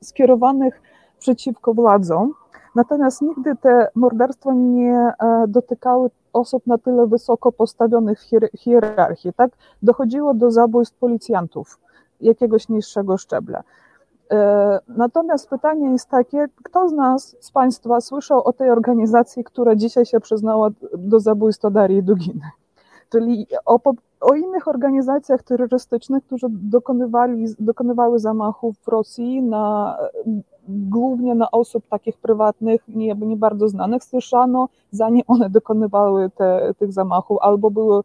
[0.02, 0.82] skierowanych
[1.20, 2.34] przeciwko władzom,
[2.76, 5.12] natomiast nigdy te morderstwa nie
[5.48, 9.52] dotykały osób na tyle wysoko postawionych w hierarchii, tak?
[9.84, 11.80] Dochodziło do zabójstw policjantów
[12.22, 13.64] jakiegoś niższego szczebla.
[14.32, 19.76] E, natomiast pytanie jest takie, kto z nas, z Państwa słyszał o tej organizacji, która
[19.76, 22.50] dzisiaj się przyznała do zabójstwa Darii Duginy?
[23.10, 23.80] Czyli o,
[24.22, 29.98] o innych organizacjach terrorystycznych, które dokonywali, dokonywały zamachów w Rosji na
[30.70, 36.94] głównie na osób takich prywatnych, nie, nie bardzo znanych, słyszano, zanim one dokonywały te, tych
[36.94, 38.02] zamachów, albo były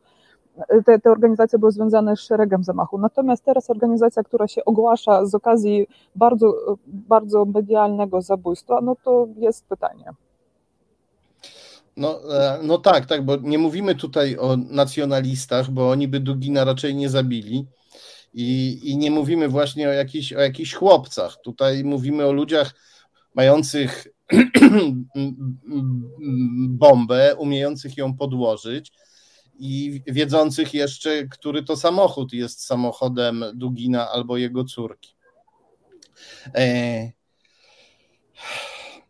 [0.86, 3.00] te, te organizacje były związane z szeregiem zamachów.
[3.00, 9.64] Natomiast teraz organizacja, która się ogłasza z okazji bardzo, bardzo medialnego zabójstwa, no to jest
[9.66, 10.10] pytanie.
[11.96, 16.64] No, e, no tak, tak, bo nie mówimy tutaj o nacjonalistach, bo oni by Dugina
[16.64, 17.66] raczej nie zabili.
[18.34, 21.36] I, I nie mówimy właśnie o jakichś, o jakichś chłopcach.
[21.44, 22.74] Tutaj mówimy o ludziach
[23.34, 24.06] mających
[26.68, 28.92] bombę, umiejących ją podłożyć
[29.58, 35.14] i wiedzących jeszcze, który to samochód jest samochodem Dugina albo jego córki.
[36.54, 37.12] E,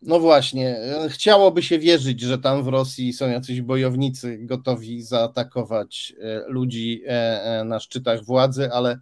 [0.03, 0.77] no właśnie,
[1.09, 7.63] chciałoby się wierzyć, że tam w Rosji są jacyś bojownicy gotowi zaatakować e, ludzi e,
[7.65, 8.99] na szczytach władzy, ale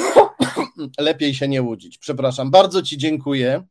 [0.98, 1.98] lepiej się nie łudzić.
[1.98, 3.62] Przepraszam, bardzo Ci dziękuję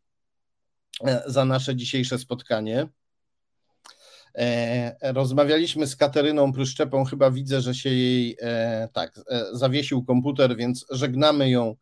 [1.26, 2.88] za nasze dzisiejsze spotkanie.
[4.38, 10.56] E, rozmawialiśmy z Kateryną Pryszczepą, chyba widzę, że się jej e, tak e, zawiesił komputer,
[10.56, 11.76] więc żegnamy ją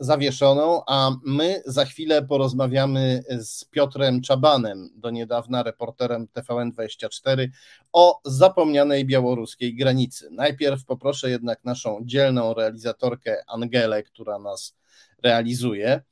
[0.00, 7.48] zawieszoną, a my za chwilę porozmawiamy z Piotrem Czabanem, do niedawna reporterem TVN24
[7.92, 10.28] o zapomnianej białoruskiej granicy.
[10.30, 14.76] Najpierw poproszę jednak naszą dzielną realizatorkę Angelę, która nas
[15.22, 16.02] realizuje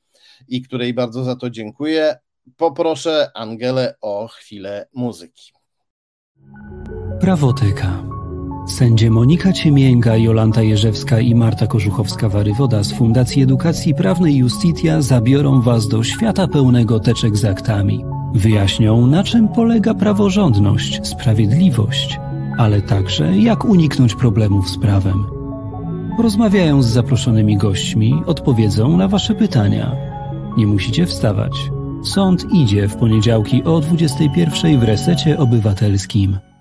[0.48, 2.16] i której bardzo za to dziękuję.
[2.56, 5.52] Poproszę Angelę o chwilę muzyki.
[7.20, 8.11] Prawoteka.
[8.66, 15.88] Sędzie Monika Ciemięga, Jolanta Jerzewska i Marta Korzuchowska-Warywoda z Fundacji Edukacji Prawnej Justitia zabiorą Was
[15.88, 18.04] do świata pełnego teczek z aktami.
[18.34, 22.20] Wyjaśnią, na czym polega praworządność, sprawiedliwość,
[22.58, 25.24] ale także jak uniknąć problemów z prawem.
[26.18, 29.96] Rozmawiają z zaproszonymi gośćmi, odpowiedzą na Wasze pytania.
[30.56, 31.52] Nie musicie wstawać.
[32.04, 36.51] Sąd idzie w poniedziałki o 21 w resecie obywatelskim.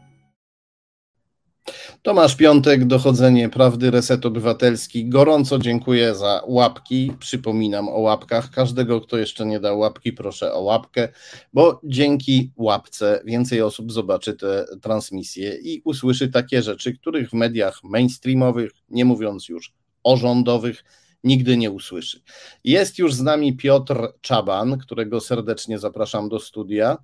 [2.04, 5.10] Tomasz Piątek, Dochodzenie Prawdy, Reset Obywatelski.
[5.10, 7.14] Gorąco dziękuję za łapki.
[7.20, 8.50] Przypominam o łapkach.
[8.50, 11.10] Każdego, kto jeszcze nie dał łapki, proszę o łapkę,
[11.54, 17.84] bo dzięki łapce więcej osób zobaczy te transmisje i usłyszy takie rzeczy, których w mediach
[17.84, 20.84] mainstreamowych, nie mówiąc już o rządowych,
[21.24, 22.22] nigdy nie usłyszy.
[22.64, 26.98] Jest już z nami Piotr Czaban, którego serdecznie zapraszam do studia.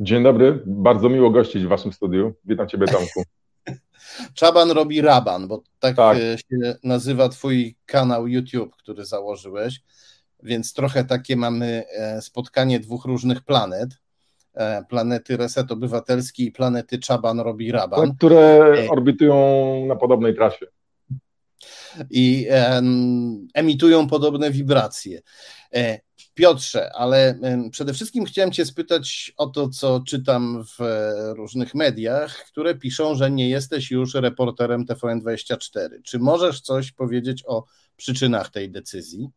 [0.00, 2.34] Dzień dobry, bardzo miło gościć w Waszym studiu.
[2.44, 3.39] Witam Ciebie, Tomku.
[4.34, 9.80] Czaban robi raban, bo tak, tak, się nazywa Twój kanał YouTube, który założyłeś.
[10.42, 13.90] Więc trochę takie mamy e, spotkanie dwóch różnych planet.
[14.54, 18.08] E, planety Reset Obywatelski i planety Czaban robi raban.
[18.08, 19.34] Tak, które orbitują
[19.88, 20.66] na podobnej trasie
[22.10, 22.48] i
[23.54, 25.20] emitują podobne wibracje.
[26.30, 27.38] E, Piotrze, ale
[27.70, 30.78] przede wszystkim chciałem Cię spytać o to, co czytam w
[31.36, 35.88] różnych mediach, które piszą, że nie jesteś już reporterem TVN24.
[36.04, 37.64] Czy możesz coś powiedzieć o
[37.96, 39.30] przyczynach tej decyzji?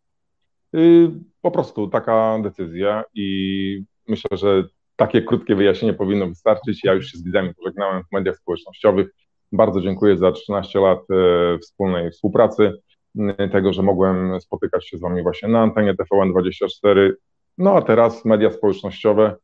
[0.75, 4.63] Y, po prostu taka decyzja i myślę, że
[4.95, 6.83] takie krótkie wyjaśnienie powinno wystarczyć.
[6.83, 9.07] Ja już się z widzami pożegnałem w mediach społecznościowych.
[9.51, 12.73] Bardzo dziękuję za 13 lat e, wspólnej współpracy,
[13.51, 17.11] tego, że mogłem spotykać się z Wami właśnie na antenie TVN24.
[17.57, 19.35] No a teraz media społecznościowe,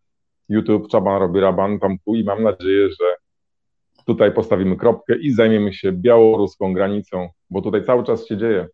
[0.49, 3.15] YouTube, Czaban robi raban, tamku i mam nadzieję, że
[4.05, 8.67] tutaj postawimy kropkę i zajmiemy się białoruską granicą, bo tutaj cały czas się dzieje.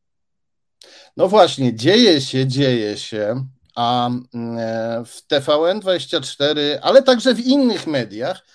[1.17, 8.45] No właśnie, dzieje się, dzieje się, a e, w TVN24, ale także w innych mediach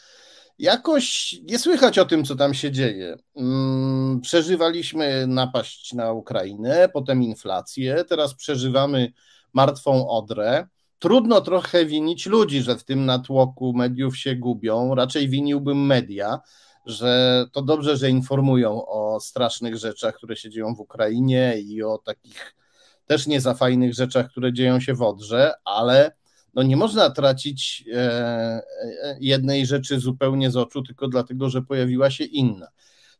[0.60, 3.16] jakoś nie słychać o tym, co tam się dzieje.
[3.36, 9.12] Mm, przeżywaliśmy napaść na Ukrainę, potem inflację, teraz przeżywamy
[9.52, 10.66] martwą odrę.
[10.98, 14.94] Trudno trochę winić ludzi, że w tym natłoku mediów się gubią.
[14.94, 16.40] Raczej winiłbym media,
[16.86, 21.98] że to dobrze, że informują o strasznych rzeczach, które się dzieją w Ukrainie i o
[21.98, 22.54] takich
[23.06, 26.19] też nie za fajnych rzeczach, które dzieją się w Odrze, ale
[26.54, 28.62] no nie można tracić e, e,
[29.20, 32.68] jednej rzeczy zupełnie z oczu, tylko dlatego, że pojawiła się inna.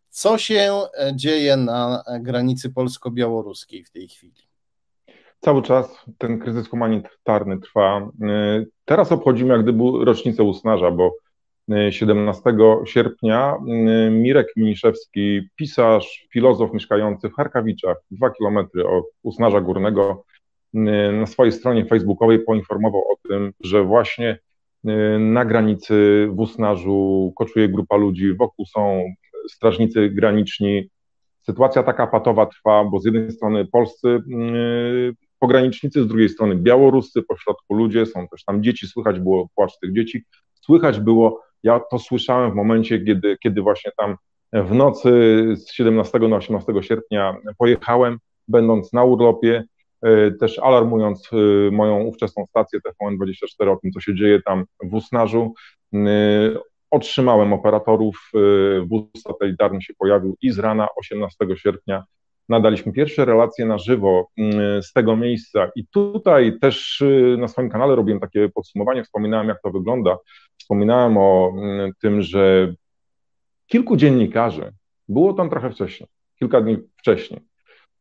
[0.09, 4.51] Co się e, dzieje na granicy polsko-białoruskiej w tej chwili?
[5.41, 8.11] Cały czas ten kryzys humanitarny trwa.
[8.85, 11.13] Teraz obchodzimy jak gdyby rocznicę Usnarza, bo
[11.91, 12.43] 17
[12.85, 13.57] sierpnia
[14.11, 20.25] Mirek Miniszewski, pisarz, filozof mieszkający w Charkawiczach, dwa kilometry od Usnarza Górnego,
[20.73, 24.39] na swojej stronie facebookowej poinformował o tym, że właśnie
[24.89, 29.05] y, na granicy w Usnarzu koczuje grupa ludzi, wokół są
[29.51, 30.91] strażnicy graniczni.
[31.41, 37.23] Sytuacja taka patowa trwa, bo z jednej strony polscy y, pogranicznicy, z drugiej strony białoruscy,
[37.23, 40.25] pośrodku ludzie, są też tam dzieci, słychać było płacz tych dzieci.
[40.55, 44.17] Słychać było, ja to słyszałem w momencie, kiedy, kiedy właśnie tam
[44.53, 45.11] w nocy
[45.57, 49.65] z 17 na 18 sierpnia pojechałem, będąc na urlopie,
[50.41, 55.55] też alarmując e, moją ówczesną stację TVN24 o tym, co się dzieje tam w Usnarzu.
[55.95, 55.99] E,
[56.91, 58.31] otrzymałem operatorów,
[58.87, 62.05] wóz satelitarny się pojawił i z rana 18 sierpnia
[62.49, 64.29] nadaliśmy pierwsze relacje na żywo
[64.81, 67.03] z tego miejsca i tutaj też
[67.39, 70.17] na swoim kanale robiłem takie podsumowanie, wspominałem jak to wygląda,
[70.59, 71.53] wspominałem o
[72.03, 72.75] tym, że
[73.67, 74.73] kilku dziennikarzy
[75.09, 76.09] było tam trochę wcześniej,
[76.39, 77.50] kilka dni wcześniej.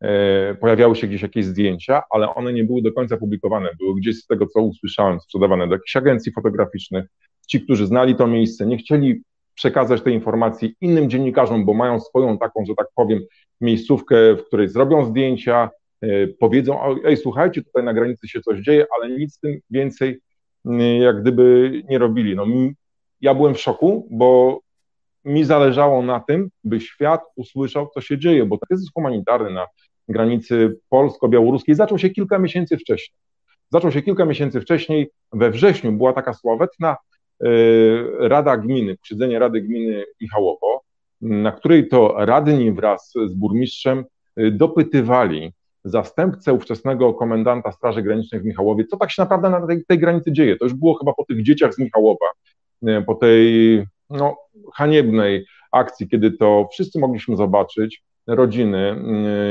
[0.02, 3.70] E, pojawiały się gdzieś jakieś zdjęcia, ale one nie były do końca publikowane.
[3.80, 7.06] Były gdzieś z tego, co usłyszałem, sprzedawane do jakichś agencji fotograficznych.
[7.48, 9.22] Ci, którzy znali to miejsce, nie chcieli
[9.56, 13.20] przekazać tej informacji innym dziennikarzom, bo mają swoją taką, że tak powiem,
[13.62, 15.70] miejscówkę, w której zrobią zdjęcia,
[16.02, 20.20] e, powiedzą, ej, słuchajcie, tutaj na granicy się coś dzieje, ale nic z tym więcej
[21.00, 22.36] jak gdyby nie robili.
[22.36, 22.46] No,
[23.22, 24.60] ja byłem w szoku, bo
[25.26, 29.68] mi zależało na tym, by świat usłyszał, co się dzieje, bo kryzys humanitarny na
[30.10, 33.18] granicy polsko-białoruskiej zaczął się kilka miesięcy wcześniej.
[33.72, 36.98] Zaczął się kilka miesięcy wcześniej, we wrześniu była taka sławetna
[37.44, 37.48] e,
[38.20, 40.82] Rada Gminy, posiedzenie Rady Gminy Michałowo,
[41.22, 48.46] na której to radni wraz z burmistrzem e, dopytywali zastępcę ówczesnego komendanta Straży Granicznej w
[48.46, 50.58] Michałowie, co tak się naprawdę na tej, tej granicy dzieje.
[50.58, 52.26] To już było chyba po tych dzieciach z Michałowa,
[52.88, 54.38] e, po tej no,
[54.74, 58.96] haniebnej akcji, kiedy to wszyscy mogliśmy zobaczyć rodziny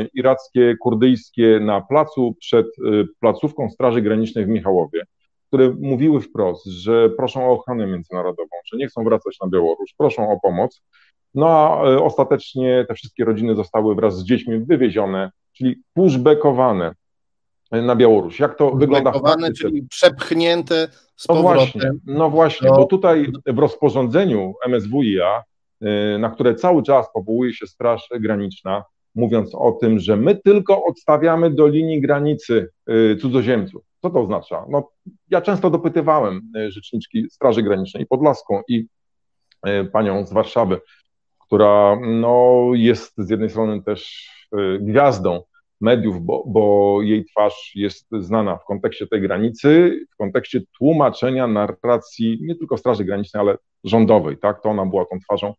[0.04, 5.02] y, irackie, kurdyjskie na placu przed y, placówką Straży Granicznej w Michałowie,
[5.46, 10.32] które mówiły wprost, że proszą o ochronę międzynarodową, że nie chcą wracać na Białoruś, proszą
[10.32, 10.82] o pomoc.
[11.34, 16.92] No a y, ostatecznie te wszystkie rodziny zostały wraz z dziećmi wywiezione, czyli pushbackowane
[17.70, 18.40] na Białoruś.
[18.40, 19.52] Jak to wygląda praktyce?
[19.52, 25.42] czyli przepchnięte z no Właśnie, no właśnie, bo tutaj w rozporządzeniu MSWiA,
[26.18, 31.50] na które cały czas powołuje się Straż Graniczna, mówiąc o tym, że my tylko odstawiamy
[31.50, 33.82] do linii granicy y, cudzoziemców.
[34.02, 34.64] Co to oznacza?
[34.68, 34.90] No,
[35.30, 38.86] ja często dopytywałem y, rzeczniczki Straży Granicznej Podlaską i
[39.92, 40.80] panią z Warszawy,
[41.46, 44.30] która no, jest z jednej strony też
[44.80, 45.42] gwiazdą
[45.80, 52.38] mediów, bo, bo, jej twarz jest znana w kontekście tej granicy, w kontekście tłumaczenia narracji
[52.42, 55.54] nie tylko Straży Granicznej, ale rządowej, tak, to ona była tą twarzą.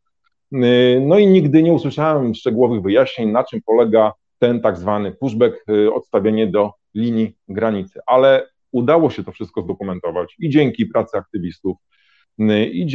[0.53, 5.69] Y, no i nigdy nie usłyszałem szczegółowych wyjaśnień, na czym polega ten tak zwany pushback,
[5.69, 11.77] y, odstawienie do linii granicy, ale udało się to wszystko zdokumentować i dzięki pracy aktywistów,
[12.39, 12.85] y, i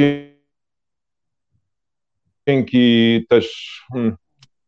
[2.47, 4.17] dzięki też hmm,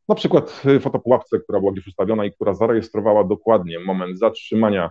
[0.08, 4.90] na przykład fotopułapce, która była gdzieś ustawiona i która zarejestrowała dokładnie moment zatrzymania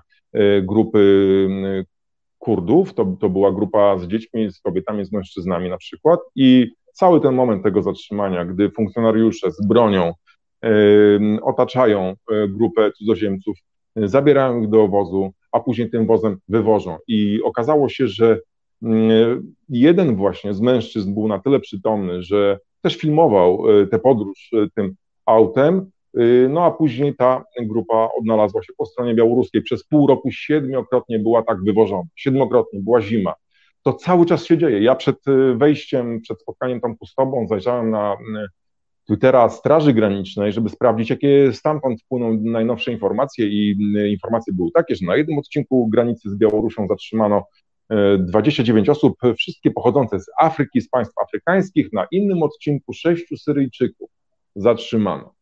[0.62, 1.48] grupy
[2.40, 6.20] Kurdów, to, to była grupa z dziećmi, z kobietami, z mężczyznami na przykład.
[6.36, 10.14] I cały ten moment tego zatrzymania, gdy funkcjonariusze z bronią
[11.42, 12.14] otaczają
[12.48, 13.58] grupę cudzoziemców,
[13.96, 16.98] zabierają ich do wozu, a później tym wozem wywożą.
[17.08, 18.40] I okazało się, że
[19.70, 25.92] jeden właśnie z mężczyzn był na tyle przytomny, że też filmował tę podróż tym autem,
[26.50, 29.62] no a później ta grupa odnalazła się po stronie białoruskiej.
[29.62, 33.34] Przez pół roku siedmiokrotnie była tak wywożona, siedmiokrotnie, była zima.
[33.86, 34.84] To cały czas się dzieje.
[34.84, 38.48] Ja przed y, wejściem, przed spotkaniem tam z tobą zajrzałem na y,
[39.08, 43.78] Twittera Straży Granicznej, żeby sprawdzić, jakie stamtąd płyną najnowsze informacje i
[44.12, 47.44] informacje były takie, że na jednym odcinku granicy z Białorusią zatrzymano
[48.20, 54.10] 29 osób, wszystkie pochodzące z Afryki, z państw afrykańskich, na innym odcinku sześciu Syryjczyków
[54.56, 55.34] zatrzymano.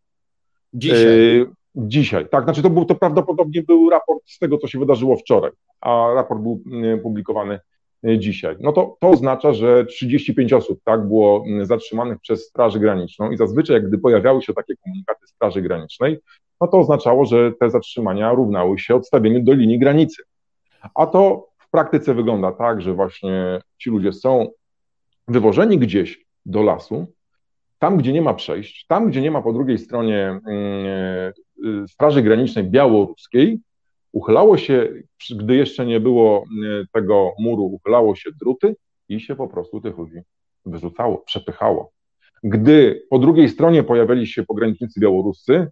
[0.74, 1.42] Dzisiaj.
[1.42, 5.18] E, dzisiaj, tak, znaczy to, był, to prawdopodobnie był raport z tego, co się wydarzyło
[5.18, 5.52] wczoraj,
[5.82, 6.64] a raport był
[7.04, 7.60] publikowany
[8.04, 8.56] dzisiaj.
[8.60, 13.84] No to, to oznacza, że 35 osób tak było zatrzymanych przez Straż Graniczną i zazwyczaj,
[13.84, 16.20] gdy pojawiały się takie komunikaty Straży Granicznej,
[16.62, 20.24] no to oznaczało, że te zatrzymania równały się odstawieniu do linii granicy.
[20.96, 24.48] A to w praktyce wygląda tak, że właśnie ci ludzie są
[25.28, 27.08] wywożeni gdzieś do lasu,
[27.80, 30.86] tam, gdzie nie ma przejść, tam, gdzie nie ma po drugiej stronie mm,
[31.84, 33.60] e, Straży Granicznej Białoruskiej,
[34.14, 34.90] uchylało się,
[35.32, 38.76] gdy jeszcze nie było e, tego muru, uchylało się druty
[39.10, 40.22] i się po prostu tych ludzi
[40.66, 41.92] wyrzucało, przepychało.
[42.44, 45.68] Gdy po drugiej stronie pojawiali się pogranicznicy białoruscy,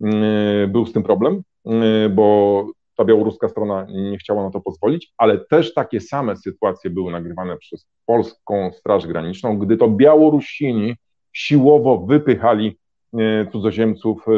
[0.00, 2.66] mm, był z tym problem, mm, bo
[2.96, 7.56] ta białoruska strona nie chciała na to pozwolić, ale też takie same sytuacje były nagrywane
[7.56, 10.94] przez polską Straż Graniczną, gdy to Białorusini
[11.32, 12.78] siłowo wypychali
[13.18, 14.30] e, cudzoziemców e,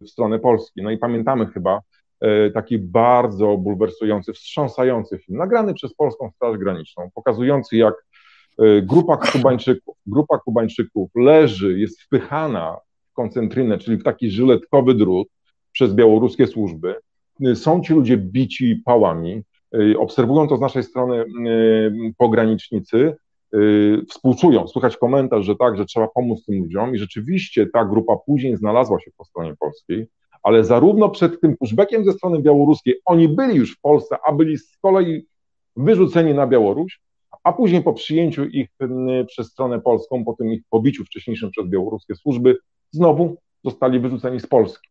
[0.00, 0.82] w stronę Polski.
[0.82, 1.80] No i pamiętamy chyba e,
[2.54, 7.94] taki bardzo bulwersujący, wstrząsający film, nagrany przez Polską Straż Graniczną, pokazujący jak
[8.82, 12.76] grupa Kubańczyków, grupa Kubańczyków leży, jest wpychana
[13.10, 15.28] w koncentrynę, czyli w taki żyletkowy drut
[15.72, 16.94] przez białoruskie służby.
[17.54, 19.42] Są ci ludzie bici pałami,
[19.98, 21.24] obserwują to z naszej strony
[22.18, 23.16] pogranicznicy,
[24.08, 24.68] współczują.
[24.68, 29.00] Słychać komentarz, że tak, że trzeba pomóc tym ludziom i rzeczywiście ta grupa później znalazła
[29.00, 30.06] się po stronie polskiej.
[30.42, 34.58] Ale zarówno przed tym pushbackiem ze strony białoruskiej, oni byli już w Polsce, a byli
[34.58, 35.26] z kolei
[35.76, 37.00] wyrzuceni na Białoruś,
[37.44, 38.68] a później po przyjęciu ich
[39.26, 42.58] przez stronę polską, po tym ich pobiciu wcześniejszym przez białoruskie służby,
[42.90, 44.88] znowu zostali wyrzuceni z Polski.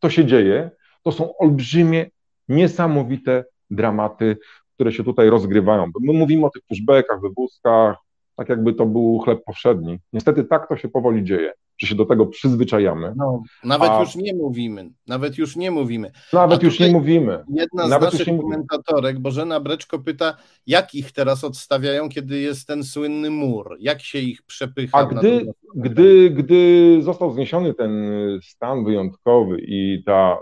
[0.00, 0.70] To się dzieje,
[1.02, 2.10] to są olbrzymie,
[2.48, 4.36] niesamowite dramaty,
[4.74, 5.90] które się tutaj rozgrywają.
[6.00, 7.96] My mówimy o tych pushbackach, wywózkach,
[8.36, 9.98] tak jakby to był chleb powszedni.
[10.12, 11.52] Niestety tak to się powoli dzieje,
[11.84, 13.12] że się do tego przyzwyczajamy.
[13.16, 14.00] No, nawet a...
[14.00, 16.10] już nie mówimy, nawet już nie mówimy.
[16.32, 17.44] Nawet już nie mówimy.
[17.54, 22.84] Jedna nawet z naszych komentatorek, Bożena Breczko pyta, jak ich teraz odstawiają, kiedy jest ten
[22.84, 23.76] słynny mur?
[23.80, 24.98] Jak się ich przepycha?
[24.98, 27.92] A gdy, gdy, gdy został zniesiony ten
[28.42, 30.38] stan wyjątkowy i ta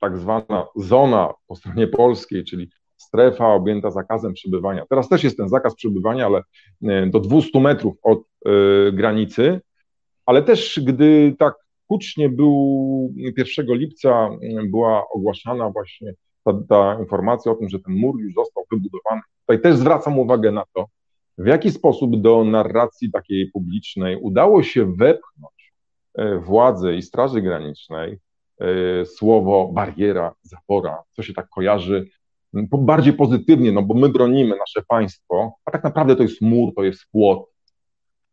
[0.00, 4.84] tak zwana zona po stronie polskiej, czyli strefa objęta zakazem przebywania.
[4.88, 6.42] Teraz też jest ten zakaz przebywania, ale
[6.82, 9.60] e, do 200 metrów od y, granicy,
[10.26, 11.54] ale też gdy tak
[11.88, 14.30] hucznie był 1 lipca
[14.70, 16.12] była ogłaszana właśnie
[16.44, 19.20] ta, ta informacja o tym, że ten mur już został wybudowany.
[19.40, 20.86] Tutaj też zwracam uwagę na to,
[21.38, 25.72] w jaki sposób do narracji takiej publicznej udało się wepchnąć
[26.14, 28.18] e, władzy i Straży Granicznej
[29.04, 32.06] słowo bariera, zapora, co się tak kojarzy
[32.72, 36.84] bardziej pozytywnie, no bo my bronimy nasze państwo, a tak naprawdę to jest mur, to
[36.84, 37.53] jest płot.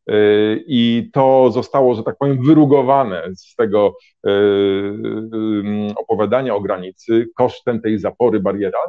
[0.10, 3.95] Y, I to zostało, że tak powiem, wyrugowane z tego
[4.28, 8.41] y, y, opowiadania o granicy kosztem tej zapory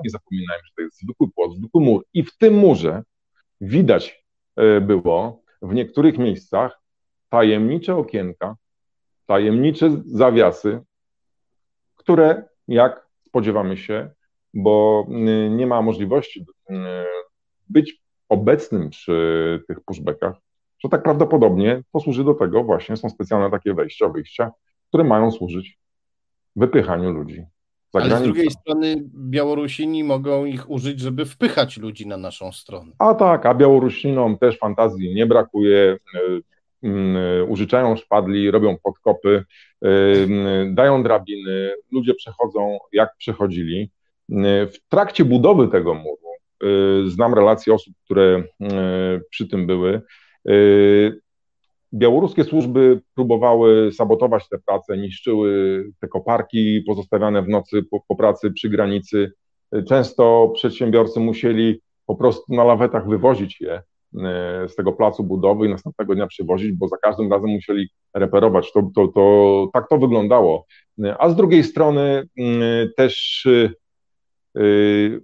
[0.04, 2.04] nie zapominajmy, że to jest zwykły płot, zwykły mur.
[2.14, 3.02] I w tym murze
[3.60, 4.24] widać
[4.80, 6.80] było w niektórych miejscach
[7.28, 8.56] tajemnicze okienka,
[9.26, 10.80] tajemnicze zawiasy,
[11.96, 14.10] które, jak spodziewamy się,
[14.54, 15.06] bo
[15.50, 16.46] nie ma możliwości
[17.68, 20.34] być obecnym przy tych pushbackach,
[20.84, 24.50] że tak prawdopodobnie to służy do tego właśnie, są specjalne takie wejścia, wyjścia,
[24.88, 25.78] które mają służyć
[26.56, 27.44] wypychaniu ludzi.
[27.92, 28.30] Ale granicę.
[28.30, 32.92] z drugiej strony Białorusini mogą ich użyć, żeby wpychać ludzi na naszą stronę.
[32.98, 35.98] A tak, a Białorusinom też fantazji nie brakuje.
[36.84, 39.44] Y, użyczają szpadli, robią podkopy,
[40.70, 43.90] dają drabiny, ludzie przechodzą jak przechodzili.
[44.72, 46.18] W trakcie budowy tego muru
[47.06, 50.02] y, znam relacje osób, które y, przy tym były.
[50.50, 51.20] Y,
[51.94, 58.50] białoruskie służby próbowały sabotować te prace, niszczyły te koparki pozostawiane w nocy po, po pracy
[58.50, 59.32] przy granicy.
[59.88, 63.82] Często przedsiębiorcy musieli po prostu na lawetach wywozić je
[64.68, 68.72] z tego placu budowy i następnego dnia przywozić, bo za każdym razem musieli reperować.
[68.72, 70.66] To, to, to, tak to wyglądało.
[71.18, 72.28] A z drugiej strony
[72.96, 73.46] też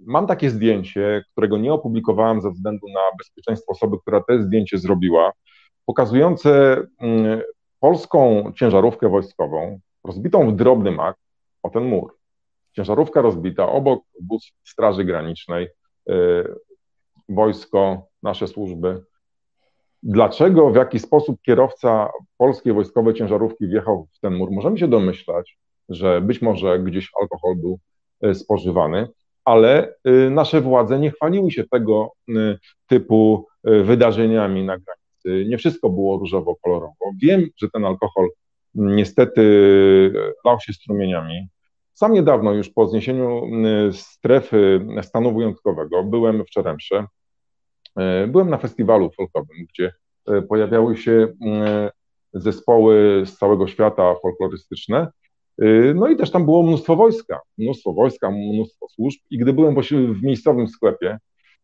[0.05, 5.31] mam takie zdjęcie, którego nie opublikowałem ze względu na bezpieczeństwo osoby, która te zdjęcie zrobiła,
[5.85, 7.41] pokazujące mm,
[7.79, 11.17] polską ciężarówkę wojskową rozbitą w drobny mak
[11.63, 12.17] o ten mur.
[12.71, 15.67] Ciężarówka rozbita, obok wóz Straży Granicznej,
[16.07, 16.55] yy,
[17.29, 19.03] wojsko, nasze służby.
[20.03, 24.51] Dlaczego, w jaki sposób kierowca polskiej wojskowej ciężarówki wjechał w ten mur?
[24.51, 25.57] Możemy się domyślać,
[25.89, 27.79] że być może gdzieś alkohol był yy,
[28.33, 29.07] spożywany
[29.49, 32.57] ale y, nasze władze nie chwaliły się tego y,
[32.87, 35.49] typu y, wydarzeniami na granicy.
[35.49, 37.11] Nie wszystko było różowo-kolorowo.
[37.21, 38.29] Wiem, że ten alkohol
[38.75, 39.43] niestety
[40.45, 41.47] lał się strumieniami.
[41.93, 43.41] Sam niedawno, już po zniesieniu
[43.91, 47.05] strefy stanu wyjątkowego, byłem w Czeremsze.
[48.27, 49.93] Byłem na festiwalu folkowym, gdzie
[50.49, 51.27] pojawiały się
[52.33, 55.07] zespoły z całego świata folklorystyczne
[55.95, 60.23] no i też tam było mnóstwo wojska, mnóstwo wojska, mnóstwo służb i gdy byłem w
[60.23, 61.17] miejscowym sklepie,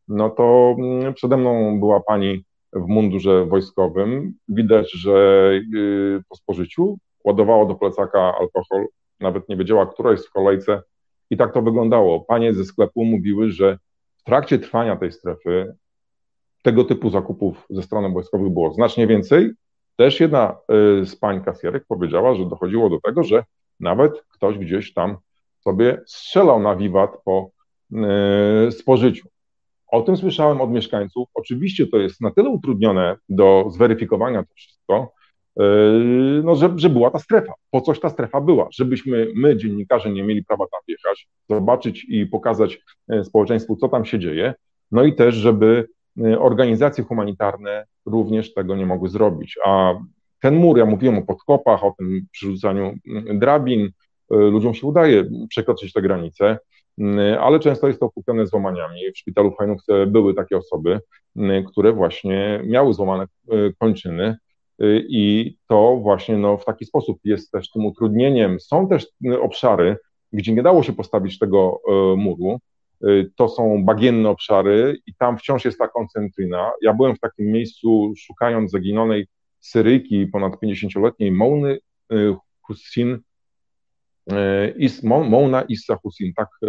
[0.07, 2.43] no to mm, przede mną była pani
[2.73, 4.33] w mundurze wojskowym.
[4.47, 8.85] Widać, że y, po spożyciu ładowała do plecaka alkohol,
[9.19, 10.81] nawet nie wiedziała, która jest w kolejce
[11.29, 12.19] i tak to wyglądało.
[12.19, 13.77] Panie ze sklepu mówiły, że
[14.17, 15.75] w trakcie trwania tej strefy
[16.61, 19.51] tego typu zakupów ze strony wojskowych było znacznie więcej.
[19.95, 20.57] Też jedna
[21.01, 23.43] y, z pań kasjerek powiedziała, że dochodziło do tego, że
[23.79, 25.17] nawet ktoś gdzieś tam
[25.59, 27.49] sobie strzelał na wiwat po
[27.91, 29.27] yy, spożyciu.
[29.87, 31.27] O tym słyszałem od mieszkańców.
[31.33, 35.13] Oczywiście to jest na tyle utrudnione do zweryfikowania to wszystko,
[35.55, 37.53] yy, no, że, że była ta strefa.
[37.71, 42.25] Po coś ta strefa była, żebyśmy my, dziennikarze, nie mieli prawa tam wjechać, zobaczyć i
[42.25, 44.53] pokazać yy, społeczeństwu, co tam się dzieje.
[44.91, 45.87] No i też, żeby
[46.39, 49.57] organizacje humanitarne również tego nie mogły zrobić.
[49.65, 49.93] A
[50.41, 53.91] ten mur, ja mówiłem o podkopach, o tym przerzucaniu mm, drabin, y,
[54.35, 56.59] ludziom się udaje przekroczyć te granice,
[56.99, 59.11] y, ale często jest to kupione złamaniami.
[59.15, 60.99] W szpitalu w Hajnówce były takie osoby,
[61.37, 63.25] y, które właśnie miały złamane
[63.79, 64.37] kończyny
[65.09, 68.59] I to właśnie no, w taki sposób jest też tym utrudnieniem.
[68.59, 69.07] Są też
[69.41, 69.97] obszary,
[70.33, 71.81] gdzie nie dało się postawić tego
[72.17, 72.59] muru.
[73.35, 76.71] To są bagienne obszary i tam wciąż jest ta koncentryna.
[76.81, 79.27] Ja byłem w takim miejscu szukając zaginionej
[79.65, 81.79] Syryjki ponad 50-letniej Mouny
[82.61, 83.19] Hussin
[84.31, 86.67] E, Is, Mouna Issa Husin, tak e,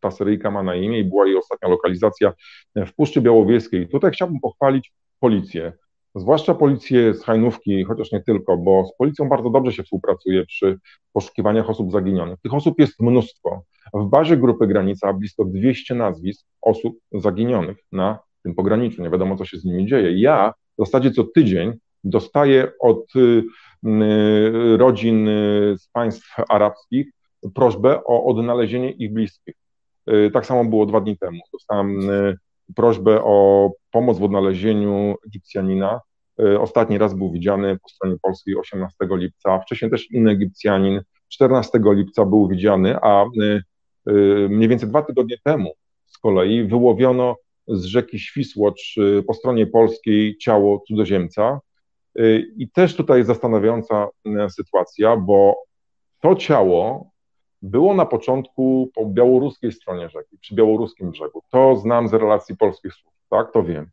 [0.00, 2.32] ta Syryjka ma na imię i była jej ostatnia lokalizacja
[2.76, 3.88] w Puszczy Białowieskiej.
[3.88, 5.72] Tutaj chciałbym pochwalić policję,
[6.14, 10.78] zwłaszcza policję z Hajnówki, chociaż nie tylko, bo z policją bardzo dobrze się współpracuje przy
[11.12, 12.40] poszukiwaniach osób zaginionych.
[12.40, 13.62] Tych osób jest mnóstwo.
[13.94, 19.02] W bazie Grupy Granica blisko 200 nazwisk osób zaginionych na tym pograniczu.
[19.02, 20.20] Nie wiadomo, co się z nimi dzieje.
[20.20, 21.72] Ja w zasadzie co tydzień
[22.04, 23.42] dostaję od y,
[23.84, 27.06] y, rodzin y, z państw arabskich
[27.54, 29.54] prośbę o odnalezienie ich bliskich.
[30.32, 31.38] Tak samo było dwa dni temu.
[31.52, 32.00] Dostałem
[32.76, 36.00] prośbę o pomoc w odnalezieniu Egipcjanina.
[36.60, 42.24] Ostatni raz był widziany po stronie polskiej 18 lipca, wcześniej też inny Egipcjanin 14 lipca
[42.24, 43.24] był widziany, a
[44.48, 45.72] mniej więcej dwa tygodnie temu
[46.06, 47.36] z kolei wyłowiono
[47.68, 48.96] z rzeki Świsłocz
[49.26, 51.60] po stronie polskiej ciało cudzoziemca,
[52.56, 54.08] I też tutaj zastanawiająca
[54.46, 55.56] y, sytuacja, bo
[56.20, 57.10] to ciało
[57.62, 61.42] było na początku po białoruskiej stronie rzeki, przy białoruskim brzegu.
[61.50, 63.90] To znam z relacji polskich służb, tak, to wiem.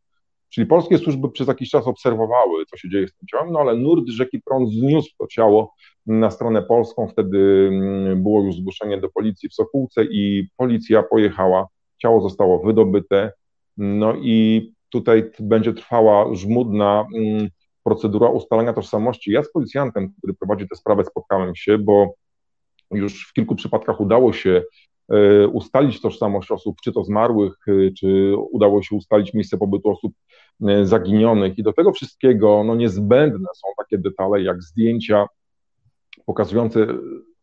[0.50, 3.76] Czyli polskie służby przez jakiś czas obserwowały, co się dzieje z tym ciałem, no ale
[3.76, 5.74] nurt rzeki Prąd zniósł to ciało
[6.06, 11.68] na stronę polską, wtedy mm, było już zgłoszenie do policji w Sokółce i policja pojechała,
[11.98, 13.32] ciało zostało wydobyte,
[13.78, 17.48] no i tutaj będzie trwała żmudna mm,
[17.84, 19.32] procedura ustalania tożsamości.
[19.32, 22.14] Ja z policjantem, który prowadzi tę sprawę, spotkałem się, bo
[22.92, 24.64] już w kilku przypadkach udało się
[25.10, 30.14] e, ustalić tożsamość osób, czy to zmarłych, e, czy udało się ustalić miejsce pobytu osób
[30.68, 31.58] e, zaginionych.
[31.58, 35.26] I do tego wszystkiego no, niezbędne są takie detale jak zdjęcia
[36.26, 36.88] pokazujące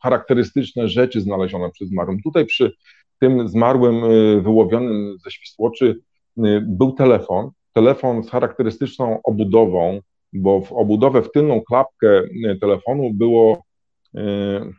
[0.02, 2.22] charakterystyczne rzeczy znalezione przez zmarłym.
[2.22, 2.72] Tutaj przy
[3.20, 4.00] tym zmarłym
[4.42, 6.00] wyłowionym ze świstłoczy
[6.62, 10.00] był telefon, telefon z charakterystyczną obudową,
[10.36, 13.62] bo w obudowę, w tylną klapkę e, telefonu było
[14.14, 14.70] e,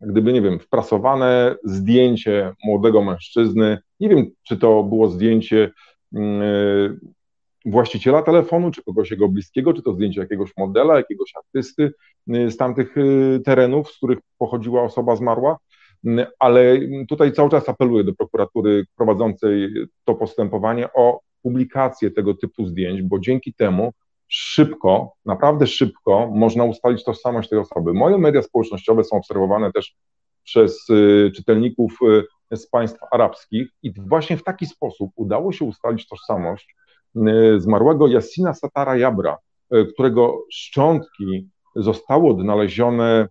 [0.00, 3.78] gdyby, nie wiem, wprasowane zdjęcie młodego mężczyzny.
[4.00, 5.70] Nie wiem, czy to było zdjęcie
[6.14, 7.14] mm, e,
[7.66, 11.92] właściciela telefonu, czy kogoś jego bliskiego, czy to zdjęcie jakiegoś modela, jakiegoś artysty
[12.26, 12.94] z tamtych
[13.44, 15.58] terenów, z których pochodziła osoba zmarła.
[16.04, 16.78] Mm, ale
[17.08, 19.74] tutaj cały czas apeluję do prokuratury prowadzącej
[20.04, 23.92] to postępowanie o publikację tego typu zdjęć, bo dzięki temu
[24.28, 27.94] szybko, naprawdę szybko można ustalić tożsamość tej osoby.
[27.94, 29.96] Moje media społecznościowe są obserwowane też
[30.44, 31.98] przez y, czytelników
[32.52, 36.74] y, z państw arabskich i właśnie w taki sposób udało się ustalić tożsamość
[37.16, 39.38] y, zmarłego Yassina Satara Jabra,
[39.92, 43.28] którego szczątki zostały odnalezione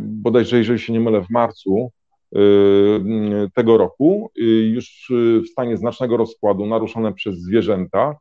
[0.00, 1.92] bodajże, jeżeli się nie mylę, w marcu
[3.54, 4.30] tego roku,
[4.64, 5.12] już
[5.44, 8.16] w stanie znacznego rozkładu, naruszone przez zwierzęta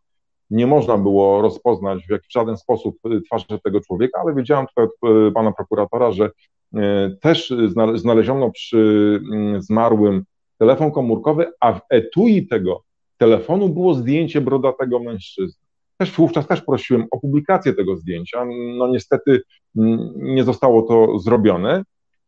[0.49, 4.85] nie można było rozpoznać w, w żaden sposób y, twarzy tego człowieka, ale wiedziałem tutaj
[4.85, 6.79] od y, pana prokuratora, że y,
[7.21, 7.53] też
[7.95, 10.23] znaleziono przy mm, zmarłym
[10.57, 12.83] telefon komórkowy, a w etui tego
[13.17, 15.65] telefonu było zdjęcie brodatego mężczyzny.
[15.97, 18.45] Też wówczas też prosiłem o publikację tego zdjęcia.
[18.77, 19.41] No niestety
[19.77, 21.83] mm, nie zostało to zrobione,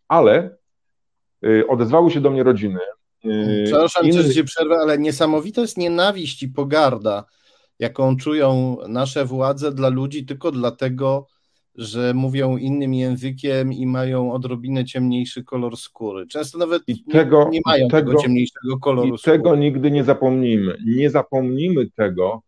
[0.07, 0.57] ale
[1.67, 2.79] odezwały się do mnie rodziny.
[3.65, 4.21] Przepraszam, innych...
[4.21, 7.23] że ci przerwę, ale niesamowita jest nienawiść i pogarda
[7.79, 11.27] jaką czują nasze władze dla ludzi tylko dlatego,
[11.75, 16.27] że mówią innym językiem i mają odrobinę ciemniejszy kolor skóry.
[16.27, 19.37] Często nawet tego, nie, nie mają tego, tego ciemniejszego koloru i skóry.
[19.37, 20.77] Tego nigdy nie zapomnimy.
[20.85, 22.41] Nie zapomnimy tego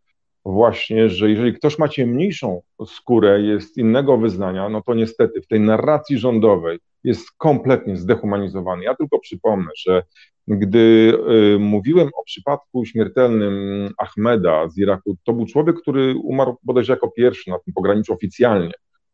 [0.46, 5.60] właśnie, że jeżeli ktoś ma ciemniejszą skórę, jest innego wyznania, no to niestety w tej
[5.60, 8.84] narracji rządowej jest kompletnie zdehumanizowany.
[8.84, 10.04] Ja tylko przypomnę, że
[10.48, 11.14] gdy
[11.56, 13.54] y, mówiłem o przypadku śmiertelnym
[13.98, 18.74] Ahmeda z Iraku, to był człowiek, który umarł bodajże jako pierwszy na tym pograniczu oficjalnie.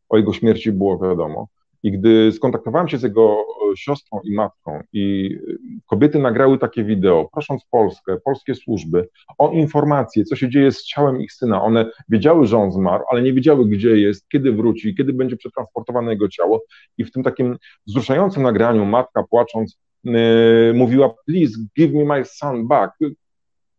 [0.09, 1.47] O jego śmierci było wiadomo.
[1.85, 3.37] I gdy skontaktowałem się z jego
[3.73, 5.53] e, siostrą i matką, i e,
[5.85, 11.21] kobiety nagrały takie wideo, prosząc Polskę, polskie służby o informacje, co się dzieje z ciałem
[11.21, 11.63] ich syna.
[11.63, 16.11] One wiedziały, że on zmarł, ale nie wiedziały, gdzie jest, kiedy wróci, kiedy będzie przetransportowane
[16.11, 16.61] jego ciało.
[16.97, 17.57] I w tym takim
[17.87, 22.93] wzruszającym nagraniu matka płacząc yy, mówiła: Please give me my son back.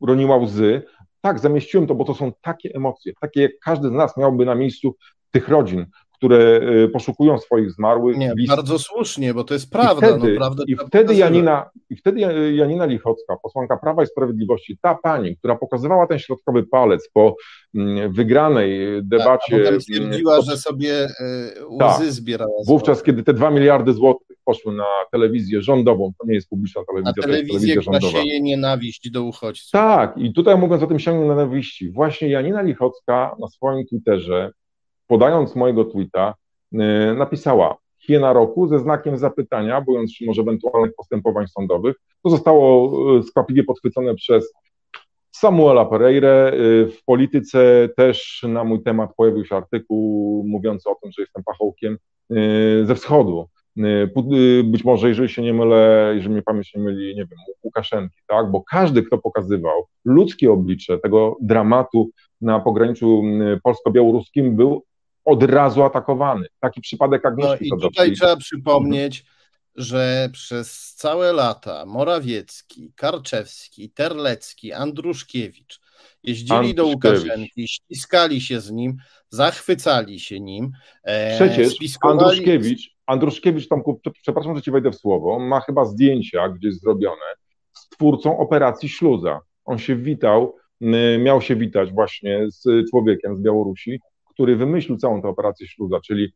[0.00, 0.82] Roniła łzy.
[1.20, 4.54] Tak, zamieściłem to, bo to są takie emocje, takie jak każdy z nas miałby na
[4.54, 4.96] miejscu
[5.30, 5.86] tych rodzin,
[6.16, 6.60] które
[6.92, 8.16] poszukują swoich zmarłych.
[8.16, 10.06] Nie, bardzo słusznie, bo to jest prawda.
[10.06, 12.20] I wtedy, no, prawda i wtedy, Janina, I wtedy
[12.54, 17.36] Janina Lichocka, posłanka Prawa i Sprawiedliwości, ta pani, która pokazywała ten środkowy palec po
[17.74, 19.64] mm, wygranej debacie.
[19.64, 21.08] Tak, stwierdziła, że sobie
[21.70, 22.52] łzy tak, zbierała.
[22.66, 27.12] Wówczas, kiedy te dwa miliardy złotych poszły na telewizję rządową, to nie jest publiczna telewizja,
[27.16, 28.22] na telewizję, to jest telewizja rządowa.
[28.22, 29.70] sieje nienawiść do uchodźców.
[29.70, 34.52] Tak, i tutaj mówiąc o tym sięgnięciu nienawiści, właśnie Janina Lichocka na swoim Twitterze,
[35.06, 36.34] podając mojego tweeta,
[36.72, 36.80] yy,
[37.18, 41.96] napisała hiena roku ze znakiem zapytania, bojąc się może ewentualnych postępowań sądowych.
[42.24, 44.52] To zostało yy, skwapliwie podchwycone przez
[45.30, 46.54] Samuela Pereire.
[46.54, 51.42] Yy, w polityce też na mój temat pojawił się artykuł mówiący o tym, że jestem
[51.44, 51.98] pachołkiem
[52.84, 53.48] ze wschodu.
[53.78, 57.38] Y, y, być może, jeżeli się nie mylę, jeżeli mnie pamięć nie myli, nie wiem,
[57.64, 64.82] Łukaszenki, tak, bo każdy, kto pokazywał ludzkie oblicze tego dramatu na pograniczu y, polsko-białoruskim był
[65.26, 66.46] od razu atakowany.
[66.60, 69.24] Taki przypadek Agnieszki No i tutaj trzeba przypomnieć,
[69.74, 75.80] że przez całe lata Morawiecki, Karczewski, Terlecki, Andruszkiewicz
[76.22, 78.96] jeździli do Łukaszenki, ściskali się z nim,
[79.30, 80.70] zachwycali się nim.
[81.04, 82.20] E, Przecież spiskowali...
[82.20, 83.82] Andruszkiewicz Andruszkiewicz, tam,
[84.22, 87.34] przepraszam, że ci wejdę w słowo, ma chyba zdjęcia gdzieś zrobione
[87.72, 89.40] z twórcą operacji Śluza.
[89.64, 90.56] On się witał,
[91.18, 94.00] miał się witać właśnie z człowiekiem z Białorusi,
[94.36, 96.32] który wymyślił całą tę operację Śluza, czyli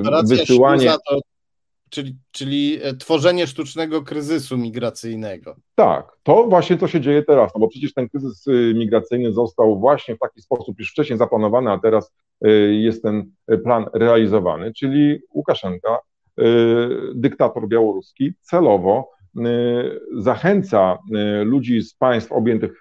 [0.00, 0.90] Operacja wysyłanie...
[1.10, 1.20] To
[1.90, 5.56] Czyli, czyli e, tworzenie sztucznego kryzysu migracyjnego.
[5.74, 9.80] Tak, to właśnie to się dzieje teraz, no bo przecież ten kryzys y, migracyjny został
[9.80, 12.12] właśnie w taki sposób już wcześniej zaplanowany, a teraz
[12.46, 13.32] y, jest ten
[13.64, 15.98] plan realizowany, czyli Łukaszenka,
[16.40, 16.44] y,
[17.14, 19.10] dyktator białoruski, celowo
[20.16, 20.98] zachęca
[21.44, 22.80] ludzi z państw objętych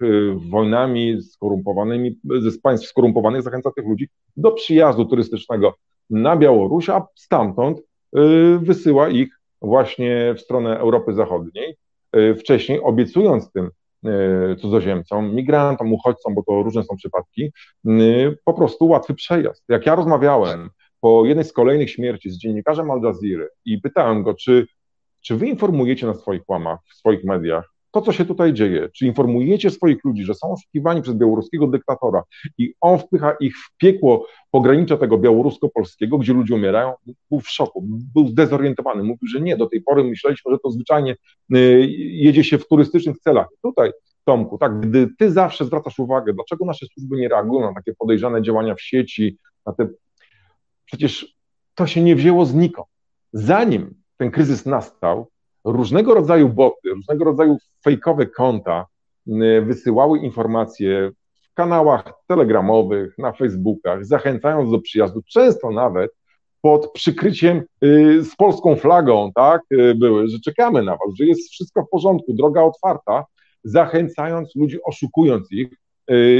[0.50, 5.76] wojnami, skorumpowanymi, z państw skorumpowanych, zachęca tych ludzi do przyjazdu turystycznego
[6.10, 7.82] na Białoruś, a stamtąd
[8.16, 11.78] Y, wysyła ich właśnie w stronę Europy Zachodniej,
[12.16, 13.70] y, wcześniej obiecując tym
[14.06, 17.52] y, cudzoziemcom, migrantom, uchodźcom, bo to różne są przypadki,
[18.46, 19.64] po prostu łatwy przejazd.
[19.70, 20.70] Jak ja rozmawiałem
[21.02, 24.68] po jednej z kolejnych śmierci z dziennikarzem Al Jazeera i pytałem go, czy,
[25.22, 29.06] czy wy informujecie na swoich łamach, w swoich mediach to, co się tutaj dzieje, czy
[29.06, 32.24] informujecie swoich ludzi, że są oszukiwani przez białoruskiego dyktatora
[32.58, 36.94] i on wpycha ich w piekło pogranicza tego białorusko-polskiego, gdzie ludzie umierają,
[37.32, 41.16] był w szoku, był zdezorientowany, mówił, że nie, do tej pory myśleliśmy, że to zwyczajnie
[41.56, 43.48] y, jedzie się w turystycznych celach.
[43.62, 43.92] Tutaj
[44.24, 48.42] Tomku, tak, gdy ty zawsze zwracasz uwagę, dlaczego nasze służby nie reagują na takie podejrzane
[48.42, 49.88] działania w sieci, na te...
[50.86, 51.36] Przecież
[51.76, 52.88] to się nie wzięło znikąd.
[53.34, 55.28] Zanim ten kryzys nastał,
[55.64, 58.86] różnego rodzaju boty, różnego rodzaju fejkowe konta
[59.28, 61.12] y, wysyłały informacje
[61.42, 66.12] w kanałach telegramowych, na Facebookach, zachęcając do przyjazdu, często nawet
[66.62, 71.50] pod przykryciem y, z polską flagą, tak, y, były, że czekamy na was, że jest
[71.52, 73.26] wszystko w porządku, droga otwarta,
[73.64, 75.68] zachęcając ludzi, oszukując ich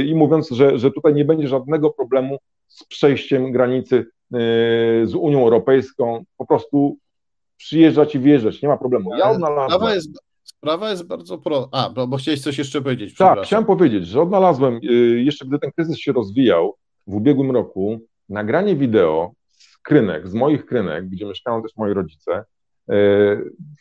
[0.06, 4.06] i mówiąc, że, że tutaj nie będzie żadnego problemu z przejściem granicy
[5.04, 6.96] z Unią Europejską, po prostu
[7.58, 9.16] przyjeżdżać i wjeżdżać, nie ma problemu.
[9.16, 9.70] Ja odnalazłem...
[9.70, 10.10] Sprawa jest,
[10.44, 11.68] sprawa jest bardzo pro...
[11.72, 13.16] A, bo, bo chciałeś coś jeszcze powiedzieć.
[13.16, 17.98] Tak, chciałem powiedzieć, że odnalazłem, y, jeszcze gdy ten kryzys się rozwijał w ubiegłym roku,
[18.28, 22.38] nagranie wideo z krynek, z moich krynek, gdzie mieszkają też moi rodzice.
[22.38, 22.44] Y,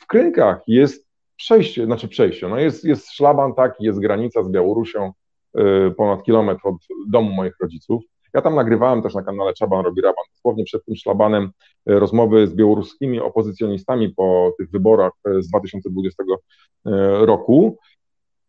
[0.01, 5.11] w krynkach jest przejście, znaczy przejście, no jest, jest szlaban taki, jest granica z Białorusią,
[5.59, 6.75] y, ponad kilometr od
[7.07, 8.03] domu moich rodziców.
[8.33, 11.43] Ja tam nagrywałem też na kanale Czaban robi raban, dosłownie przed tym szlabanem
[11.89, 16.89] e, rozmowy z białoruskimi opozycjonistami po tych wyborach e, z 2020 e,
[17.25, 17.77] roku.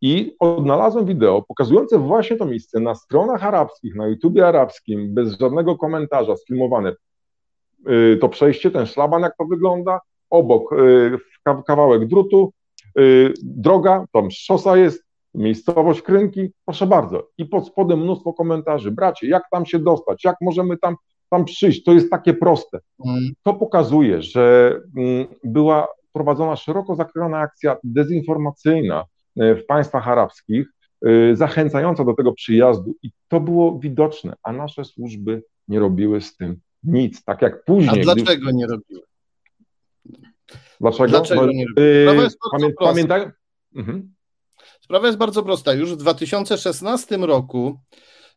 [0.00, 5.76] I odnalazłem wideo pokazujące właśnie to miejsce na stronach arabskich, na YouTubie arabskim, bez żadnego
[5.76, 6.92] komentarza, sfilmowane.
[8.20, 10.00] To przejście, ten szlaban, jak to wygląda,
[10.30, 10.74] obok
[11.66, 12.52] kawałek drutu,
[13.42, 17.28] droga, tam szosa jest, miejscowość Krynki, proszę bardzo.
[17.38, 18.90] I pod spodem mnóstwo komentarzy.
[18.90, 20.24] Bracie, jak tam się dostać?
[20.24, 20.96] Jak możemy tam,
[21.30, 21.84] tam przyjść?
[21.84, 22.78] To jest takie proste.
[23.06, 23.32] Mm.
[23.42, 29.04] To pokazuje, że mm, była prowadzona szeroko zakrojona akcja dezinformacyjna
[29.36, 30.66] e, w państwach arabskich,
[31.06, 36.36] e, zachęcająca do tego przyjazdu i to było widoczne, a nasze służby nie robiły z
[36.36, 37.24] tym nic.
[37.24, 38.00] Tak jak później.
[38.00, 39.02] A dlaczego nie robiły?
[40.80, 41.08] Dlaczego?
[41.08, 42.22] Dlaczego no, nie robiły?
[42.22, 43.30] Yy, pamię, pamiętaj...
[43.74, 44.14] Mhm.
[44.80, 45.72] Sprawa jest bardzo prosta.
[45.72, 47.78] Już w 2016 roku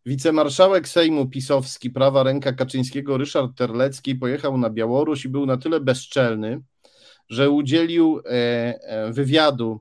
[0.05, 5.79] wicemarszałek Sejmu Pisowski, prawa ręka Kaczyńskiego, Ryszard Terlecki pojechał na Białoruś i był na tyle
[5.79, 6.61] bezczelny,
[7.29, 8.31] że udzielił e,
[8.81, 9.79] e, wywiadu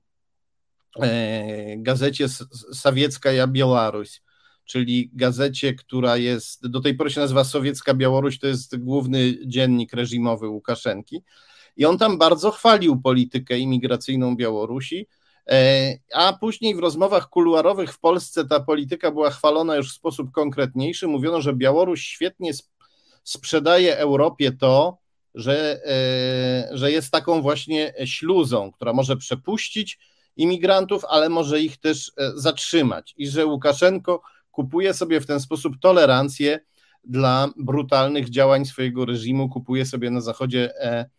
[1.00, 2.28] e, gazecie
[2.72, 4.22] Sawiecka Białoruś,
[4.64, 9.92] czyli gazecie, która jest, do tej pory się nazywa Sowiecka Białoruś, to jest główny dziennik
[9.92, 11.22] reżimowy Łukaszenki.
[11.76, 15.06] I on tam bardzo chwalił politykę imigracyjną Białorusi,
[16.14, 21.08] a później w rozmowach kuluarowych w Polsce ta polityka była chwalona już w sposób konkretniejszy.
[21.08, 22.52] Mówiono, że Białoruś świetnie
[23.24, 24.98] sprzedaje Europie to,
[25.34, 29.98] że, e, że jest taką właśnie śluzą, która może przepuścić
[30.36, 35.74] imigrantów, ale może ich też e, zatrzymać i że Łukaszenko kupuje sobie w ten sposób
[35.80, 36.60] tolerancję
[37.04, 41.10] dla brutalnych działań swojego reżimu, kupuje sobie na Zachodzie e,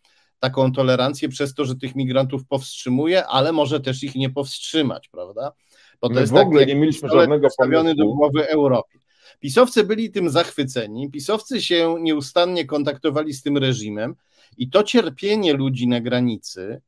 [0.42, 5.52] taką tolerancję przez to, że tych migrantów powstrzymuje, ale może też ich nie powstrzymać, prawda?
[6.00, 7.94] Bo to My jest w ogóle nie mieliśmy żadnego pomysłu.
[7.94, 8.98] do głowy Europie.
[9.40, 14.14] Pisowcy byli tym zachwyceni, pisowcy się nieustannie kontaktowali z tym reżimem
[14.58, 16.80] i to cierpienie ludzi na granicy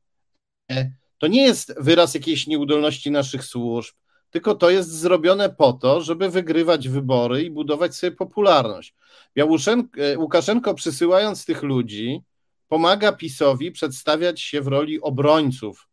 [0.71, 3.95] e, to nie jest wyraz jakiejś nieudolności naszych służb,
[4.31, 8.93] tylko to jest zrobione po to, żeby wygrywać wybory i budować sobie popularność.
[9.37, 12.21] E, Łukaszenko przysyłając tych ludzi,
[12.67, 15.87] pomaga PiSowi przedstawiać się w roli obrońców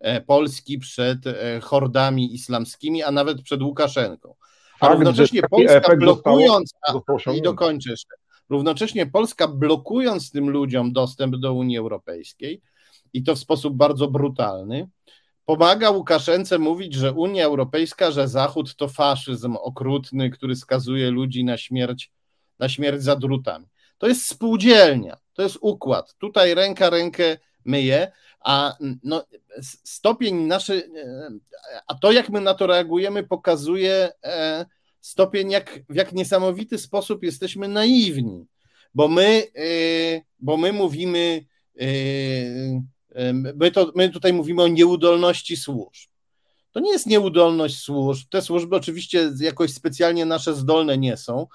[0.00, 1.18] e, Polski przed
[1.62, 4.34] hordami islamskimi, a nawet przed Łukaszenką.
[4.80, 6.72] A równocześnie Polska blokując,
[7.34, 8.14] i dokończę jeszcze,
[8.48, 12.62] równocześnie Polska blokując tym ludziom dostęp do Unii Europejskiej
[13.12, 14.88] i to w sposób bardzo brutalny,
[15.44, 21.56] pomaga Łukaszence mówić, że Unia Europejska, że Zachód to faszyzm okrutny, który skazuje ludzi na
[21.56, 22.12] śmierć,
[22.58, 23.66] na śmierć za drutami.
[23.98, 26.14] To jest spółdzielnia, to jest układ.
[26.18, 29.24] Tutaj ręka rękę myje, a no,
[29.84, 30.90] stopień naszy,
[31.86, 34.66] a to jak my na to reagujemy, pokazuje e,
[35.00, 38.46] stopień, jak, w jak niesamowity sposób jesteśmy naiwni,
[38.94, 39.70] bo my, e,
[40.40, 41.44] bo my mówimy,
[41.80, 41.84] e,
[43.32, 46.10] my, to, my tutaj mówimy o nieudolności służb.
[46.72, 48.28] To nie jest nieudolność służb.
[48.30, 51.46] Te służby oczywiście jakoś specjalnie nasze zdolne nie są,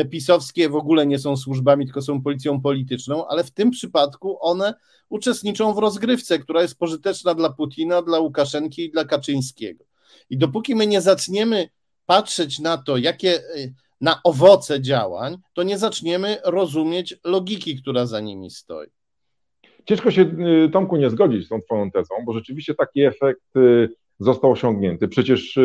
[0.00, 4.38] te pisowskie w ogóle nie są służbami, tylko są policją polityczną, ale w tym przypadku
[4.40, 4.74] one
[5.08, 9.84] uczestniczą w rozgrywce, która jest pożyteczna dla Putina, dla Łukaszenki i dla Kaczyńskiego.
[10.30, 11.68] I dopóki my nie zaczniemy
[12.06, 18.20] patrzeć na to, jakie y, na owoce działań, to nie zaczniemy rozumieć logiki, która za
[18.20, 18.88] nimi stoi.
[19.84, 23.88] Ciężko się, y, Tomku, nie zgodzić z tą Twoją tezą, bo rzeczywiście taki efekt y,
[24.20, 25.08] został osiągnięty.
[25.08, 25.58] Przecież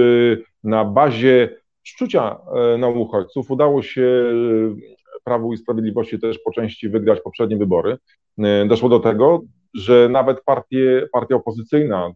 [0.63, 6.89] na bazie szczucia e, na uchodźców udało się e, Prawu i Sprawiedliwości też po części
[6.89, 7.97] wygrać poprzednie wybory.
[8.37, 9.41] E, doszło do tego,
[9.73, 12.11] że nawet partie, partia opozycyjna,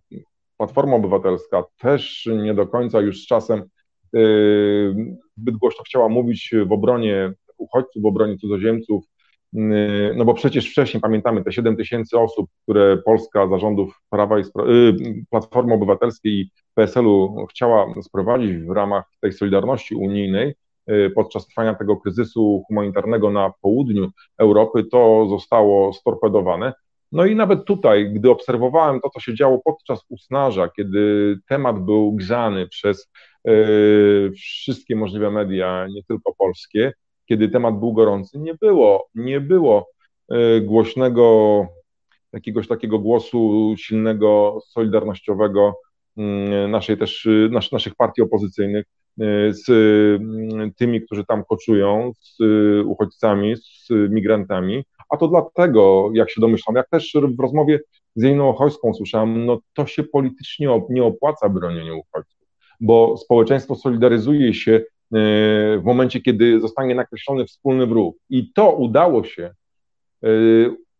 [0.57, 3.63] Platforma Obywatelska też nie do końca już z czasem
[5.37, 9.03] zbyt głośno chciała mówić w obronie uchodźców, w obronie cudzoziemców,
[10.15, 14.43] no bo przecież wcześniej pamiętamy te 7 tysięcy osób, które Polska zarządów Prawa i
[15.29, 16.49] Platformy Obywatelskiej
[16.79, 20.55] PSL-u chciała sprowadzić w ramach tej solidarności unijnej
[20.89, 26.73] y, podczas trwania tego kryzysu humanitarnego na południu Europy, to zostało storpedowane.
[27.11, 32.11] No i nawet tutaj, gdy obserwowałem to, co się działo podczas usnarza, kiedy temat był
[32.11, 33.11] grzany przez
[33.47, 36.93] y, wszystkie możliwe media, nie tylko polskie,
[37.25, 39.89] kiedy temat był gorący, nie było, nie było
[40.33, 41.67] y, głośnego,
[42.33, 45.75] jakiegoś takiego głosu silnego, solidarnościowego
[46.67, 49.69] naszej też, y, nas, naszych partii opozycyjnych y, z
[50.21, 56.41] mm, tymi, którzy tam koczują, z y, uchodźcami, z migrantami, a to dlatego, jak się
[56.41, 57.79] domyślam, jak też w rozmowie
[58.15, 62.47] z Janiną Ochojską słyszałem, no to się politycznie nie opłaca bronienie uchodźców,
[62.79, 64.81] bo społeczeństwo solidaryzuje się
[65.77, 68.17] w momencie, kiedy zostanie nakreślony wspólny wróg.
[68.29, 69.51] I to udało się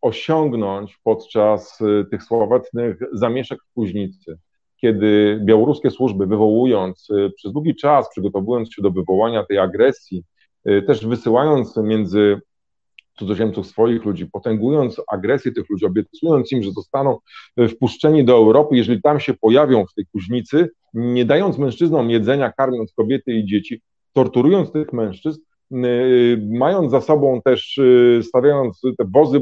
[0.00, 1.78] osiągnąć podczas
[2.10, 4.38] tych sławetnych zamieszek w Kuźnicy
[4.80, 10.24] kiedy białoruskie służby, wywołując y, przez długi czas, przygotowując się do wywołania tej agresji,
[10.68, 12.40] y, też wysyłając między
[13.18, 17.18] cudzoziemców swoich ludzi, potęgując agresję tych ludzi, obiecując im, że zostaną
[17.60, 22.52] y, wpuszczeni do Europy, jeżeli tam się pojawią w tej kuźnicy, nie dając mężczyznom jedzenia,
[22.52, 25.40] karmiąc kobiety i dzieci, torturując tych mężczyzn,
[26.50, 27.80] mając za sobą też,
[28.22, 29.40] stawiając te wozy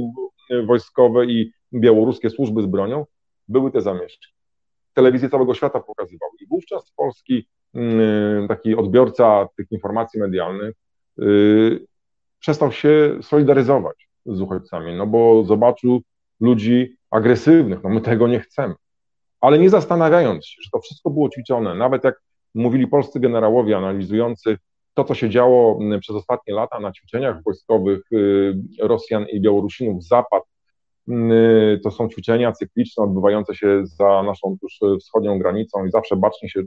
[0.67, 3.07] wojskowe i białoruskie służby z bronią,
[3.49, 4.38] były te zamieszki
[4.99, 6.29] telewizję całego świata pokazywał.
[6.41, 10.75] I wówczas polski mm, taki odbiorca tych informacji medialnych
[11.23, 11.87] y,
[12.39, 16.03] przestał się solidaryzować z uchodźcami, no bo zobaczył
[16.41, 18.75] ludzi agresywnych, no my tego nie chcemy.
[19.41, 22.21] Ale nie zastanawiając się, że to wszystko było ćwiczone, nawet jak
[22.55, 24.59] mówili polscy generałowie analizujący
[24.95, 30.43] to, co się działo przez ostatnie lata na ćwiczeniach wojskowych y, Rosjan i Białorusinów, Zapad
[31.85, 36.63] to są ćwiczenia cykliczne odbywające się za naszą tuż wschodnią granicą i zawsze bacznie się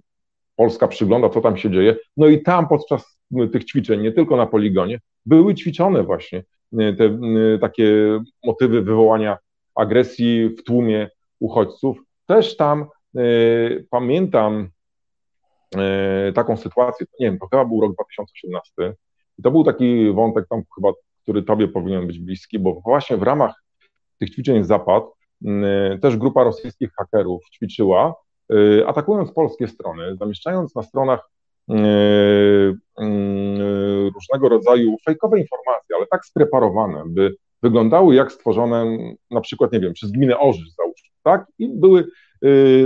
[0.56, 1.96] Polska przygląda, co tam się dzieje.
[2.18, 3.20] No i tam podczas
[3.52, 7.20] tych ćwiczeń, nie tylko na poligonie, były ćwiczone właśnie te
[7.62, 9.38] takie motywy wywołania
[9.76, 12.04] agresji w tłumie uchodźców.
[12.26, 12.86] Też tam
[13.90, 14.70] pamiętam
[16.34, 18.94] taką sytuację, nie wiem, to chyba był rok 2018,
[19.38, 20.92] i to był taki wątek tam chyba,
[21.24, 23.61] który tobie powinien być bliski, bo właśnie w ramach
[24.22, 25.04] tych ćwiczeń Zapad
[26.02, 28.16] też grupa rosyjskich hakerów ćwiczyła,
[28.88, 31.30] atakując polskie strony, zamieszczając na stronach
[34.16, 38.98] różnego rodzaju fejkowe informacje, ale tak spreparowane, by wyglądały jak stworzone
[39.32, 41.46] na przykład, nie wiem, przez gminę Orzysz załóżmy, tak?
[41.60, 42.08] I były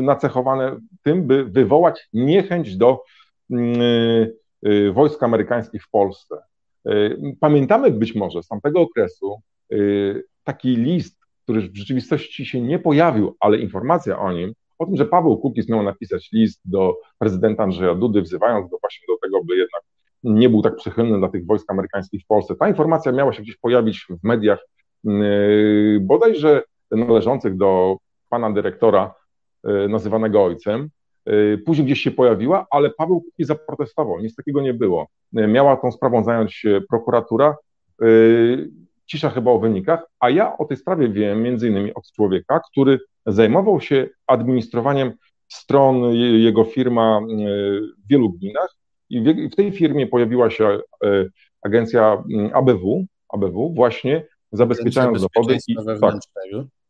[0.02, 3.04] nacechowane tym, by wywołać niechęć do
[4.66, 6.36] Y, wojsk amerykańskich w Polsce.
[6.90, 9.42] Y, pamiętamy być może z tamtego okresu
[9.74, 14.96] y, taki list, który w rzeczywistości się nie pojawił, ale informacja o nim, o tym,
[14.96, 19.44] że Paweł Kukiz miał napisać list do prezydenta Andrzeja Dudy, wzywając go właśnie do tego,
[19.44, 19.82] by jednak
[20.24, 22.56] nie był tak przychylny dla tych wojsk amerykańskich w Polsce.
[22.56, 24.60] Ta informacja miała się gdzieś pojawić w mediach
[26.02, 27.98] bodajże należących do
[28.30, 29.14] pana dyrektora,
[29.90, 30.90] nazywanego ojcem.
[31.30, 35.08] Y, później gdzieś się pojawiła, ale Paweł Kukiz zaprotestował, nic takiego nie było.
[35.34, 37.56] Miała tą sprawą zająć się prokuratura,
[39.06, 43.00] cisza chyba o wynikach, a ja o tej sprawie wiem między innymi od człowieka, który
[43.26, 45.14] zajmował się administrowaniem
[45.48, 47.22] stron, jego firma
[48.06, 48.76] w wielu gminach
[49.10, 50.80] i w tej firmie pojawiła się
[51.62, 55.58] agencja ABW, ABW właśnie zabezpieczając dowody.
[55.68, 56.16] I, tak,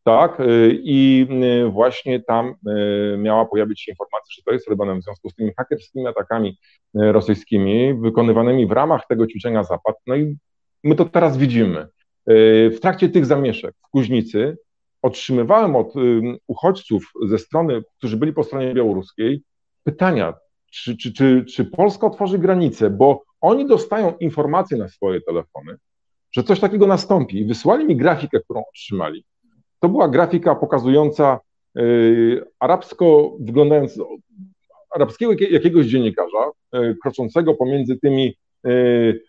[0.03, 1.27] tak, y, i
[1.65, 2.55] y, właśnie tam
[3.17, 6.57] miała pojawić się informacja, że to jest robione w związku z tymi hakerskimi atakami
[6.93, 9.95] rosyjskimi wykonywanymi w ramach tego ćwiczenia Zapad.
[10.07, 10.37] No i
[10.83, 11.87] my to teraz widzimy.
[12.27, 14.57] W trakcie tych zamieszek w Kuźnicy
[15.01, 15.93] otrzymywałem od
[16.47, 19.41] uchodźców ze strony, którzy byli po stronie białoruskiej,
[19.83, 20.33] pytania,
[20.71, 25.75] czy, czy, czy, czy Polska otworzy granice, bo oni dostają informacje na swoje telefony,
[26.31, 29.25] że coś takiego nastąpi i wysłali mi grafikę, którą otrzymali.
[29.79, 31.39] To była grafika pokazująca
[31.77, 33.99] y, arabsko wyglądając
[34.95, 38.35] arabskiego jakiegoś dziennikarza y, kroczącego pomiędzy tymi y,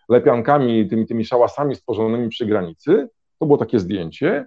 [0.09, 3.09] lepiankami, tymi, tymi szałasami stworzonymi przy granicy.
[3.39, 4.45] To było takie zdjęcie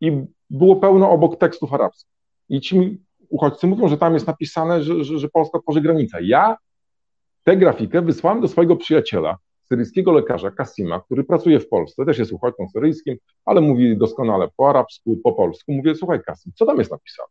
[0.00, 0.12] i
[0.50, 2.14] było pełno obok tekstów arabskich.
[2.48, 6.18] I ci uchodźcy mówią, że tam jest napisane, że, że, że Polska tworzy granicę.
[6.22, 6.56] Ja
[7.44, 12.32] tę grafikę wysłałem do swojego przyjaciela, syryjskiego lekarza Kasima, który pracuje w Polsce, też jest
[12.32, 15.72] uchodźcą syryjskim, ale mówi doskonale po arabsku, po polsku.
[15.72, 17.28] Mówię, słuchaj Kasim, co tam jest napisane?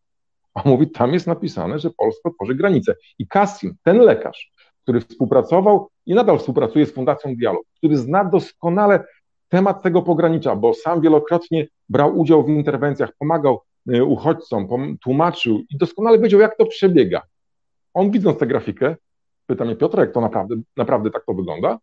[0.54, 2.95] A mówi, tam jest napisane, że Polska tworzy granicę.
[3.20, 4.51] I Kasim, ten lekarz,
[4.84, 9.04] który współpracował i nadal współpracuje z Fundacją Dialog, który zna doskonale
[9.50, 13.62] temat tego pogranicza, bo sam wielokrotnie brał udział w interwencjach, pomagał
[13.96, 17.22] y, uchodźcom, tłumaczył i doskonale wiedział, jak to przebiega.
[17.94, 18.96] On widząc tę grafikę,
[19.46, 21.80] pyta mnie, jak to naprawdę, naprawdę tak to wygląda?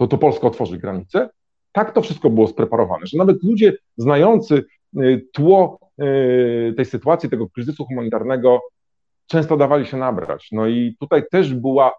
[0.00, 1.30] to, to Polska otworzy granice.
[1.72, 4.64] Tak to wszystko było spreparowane, że nawet ludzie znający
[4.96, 8.60] y, tło y, tej sytuacji, tego kryzysu humanitarnego,
[9.26, 10.48] często dawali się nabrać.
[10.52, 11.92] No i tutaj też była,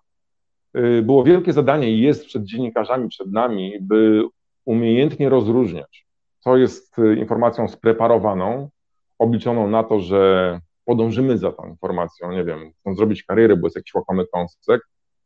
[1.03, 4.23] było wielkie zadanie i jest przed dziennikarzami, przed nami, by
[4.65, 6.05] umiejętnie rozróżniać,
[6.39, 8.69] co jest informacją spreparowaną,
[9.19, 13.75] obliczoną na to, że podążymy za tą informacją, nie wiem, chcą zrobić karierę, bo jest
[13.75, 14.81] jakiś łakomy kąsek,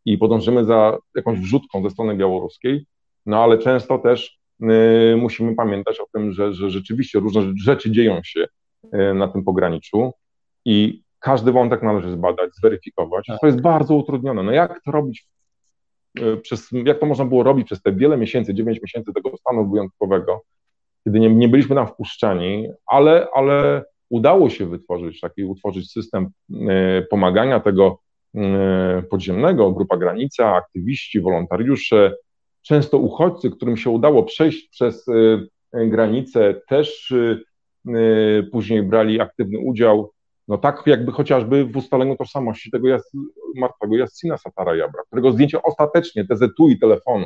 [0.05, 2.85] i podążymy za jakąś wrzutką ze strony białoruskiej,
[3.25, 8.19] no ale często też y, musimy pamiętać o tym, że, że rzeczywiście różne rzeczy dzieją
[8.23, 8.45] się
[8.93, 10.11] y, na tym pograniczu
[10.65, 13.25] i każdy wątek należy zbadać, zweryfikować.
[13.41, 14.43] To jest bardzo utrudnione.
[14.43, 15.34] No jak to robić y,
[16.41, 20.41] przez, jak to można było robić przez te wiele miesięcy, dziewięć miesięcy tego stanu wyjątkowego,
[21.03, 26.30] kiedy nie, nie byliśmy tam wpuszczani, ale, ale udało się wytworzyć taki, utworzyć system
[27.09, 27.99] pomagania tego
[28.36, 32.16] E, podziemnego, grupa Granica, aktywiści, wolontariusze,
[32.61, 37.13] często uchodźcy, którym się udało przejść przez e, granicę, też
[37.88, 40.11] e, później brali aktywny udział,
[40.47, 43.11] no tak jakby chociażby w ustaleniu tożsamości tego jas,
[43.55, 47.25] martwego Jassina Satara Jabra, którego zdjęcie ostatecznie, TZT i telefonu,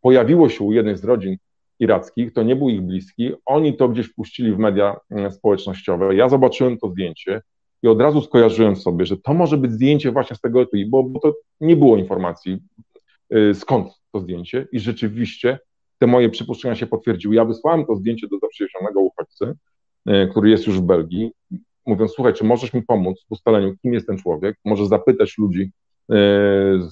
[0.00, 1.36] pojawiło się u jednej z rodzin
[1.78, 4.96] irackich, to nie był ich bliski, oni to gdzieś wpuścili w media
[5.30, 7.40] społecznościowe, ja zobaczyłem to zdjęcie,
[7.82, 11.02] i od razu skojarzyłem sobie, że to może być zdjęcie właśnie z tego etui, bo,
[11.02, 12.58] bo to nie było informacji,
[13.30, 15.58] yy, skąd to zdjęcie i rzeczywiście
[15.98, 17.34] te moje przypuszczenia się potwierdziły.
[17.34, 19.54] Ja wysłałem to zdjęcie do zaprzyjaźnionego uchodźcy,
[20.06, 21.32] yy, który jest już w Belgii,
[21.88, 25.70] mówiąc, słuchaj, czy możesz mi pomóc w ustaleniu, kim jest ten człowiek, możesz zapytać ludzi
[26.08, 26.16] yy,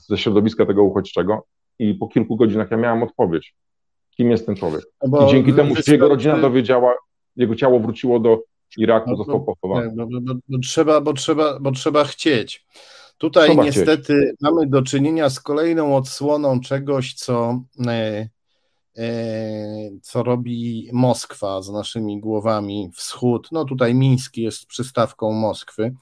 [0.09, 1.47] ze środowiska tego uchodźczego
[1.79, 3.55] i po kilku godzinach ja miałem odpowiedź,
[4.17, 4.83] kim jest ten człowiek.
[5.09, 6.95] Bo I dzięki temu się jego rodzina dowiedziała,
[7.37, 8.43] jego ciało wróciło do
[8.79, 9.93] Iraku no, został pochowany.
[9.97, 12.67] Bo, bo, bo, trzeba, bo, trzeba, bo trzeba chcieć.
[13.19, 13.71] Tutaj Zobaczcie.
[13.71, 18.29] niestety mamy do czynienia z kolejną odsłoną czegoś, co, e, e,
[20.03, 23.49] co robi Moskwa z naszymi głowami, wschód.
[23.53, 25.95] No tutaj Miński jest przystawką Moskwy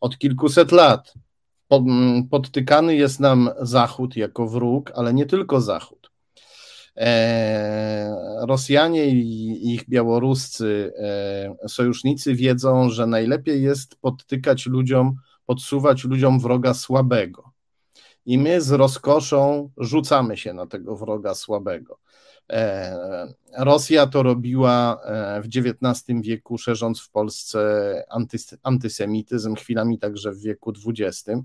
[0.00, 1.14] od kilkuset lat.
[2.30, 6.10] Podtykany jest nam Zachód jako wróg, ale nie tylko Zachód.
[6.96, 8.16] E,
[8.46, 10.92] Rosjanie i ich białoruscy
[11.68, 15.14] sojusznicy wiedzą, że najlepiej jest podtykać ludziom,
[15.46, 17.52] podsuwać ludziom wroga słabego.
[18.26, 22.01] I my z rozkoszą rzucamy się na tego wroga słabego.
[22.50, 28.04] E, Rosja to robiła e, w XIX wieku, szerząc w Polsce
[28.62, 31.40] antysemityzm, chwilami także w wieku XX.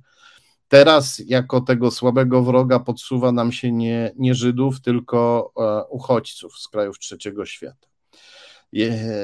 [0.67, 6.67] Teraz jako tego słabego wroga podsuwa nam się nie, nie Żydów, tylko e, uchodźców z
[6.67, 7.87] krajów trzeciego świata.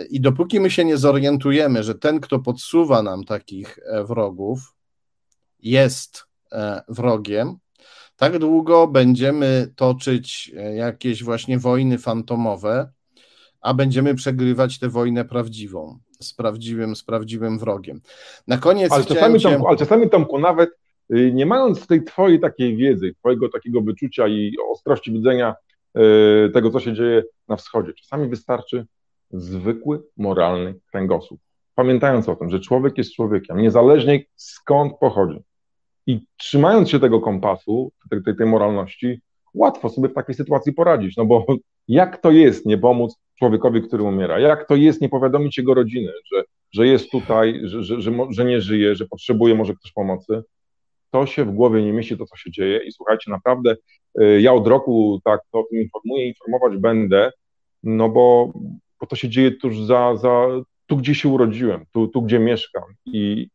[0.09, 4.73] I dopóki my się nie zorientujemy, że ten, kto podsuwa nam takich wrogów,
[5.59, 6.23] jest
[6.87, 7.57] wrogiem,
[8.17, 12.89] tak długo będziemy toczyć e, jakieś właśnie wojny fantomowe,
[13.61, 18.01] a będziemy przegrywać tę wojnę prawdziwą, z prawdziwym, z prawdziwym wrogiem.
[18.47, 19.49] Na koniec ale czasami, cię...
[19.49, 20.69] Tomku, ale czasami Tomku, nawet
[21.13, 25.55] y, nie mając tej twojej takiej wiedzy, twojego takiego wyczucia i ostrości widzenia
[25.97, 28.85] y, tego, co się dzieje na wschodzie, czasami wystarczy
[29.31, 31.39] zwykły, moralny kręgosłup.
[31.75, 35.39] Pamiętając o tym, że człowiek jest człowiekiem, niezależnie skąd pochodzi.
[36.07, 39.21] I trzymając się tego kompasu, tej, tej, moralności,
[39.53, 41.17] łatwo sobie w takiej sytuacji poradzić.
[41.17, 41.45] No bo
[41.87, 44.39] jak to jest nie pomóc człowiekowi, który umiera?
[44.39, 48.45] Jak to jest nie powiadomić jego rodziny, że, że jest tutaj, że, że, że, że
[48.45, 50.43] nie żyje, że potrzebuje może ktoś pomocy?
[51.11, 52.79] To się w głowie nie mieści, to co się dzieje.
[52.87, 53.75] I słuchajcie, naprawdę
[54.21, 57.31] y, ja od roku tak o tym informuję, informować będę,
[57.83, 58.53] no bo
[59.03, 60.47] bo to się dzieje tuż za, za
[60.85, 63.49] tu, gdzie się urodziłem, tu, tu, gdzie mieszkam i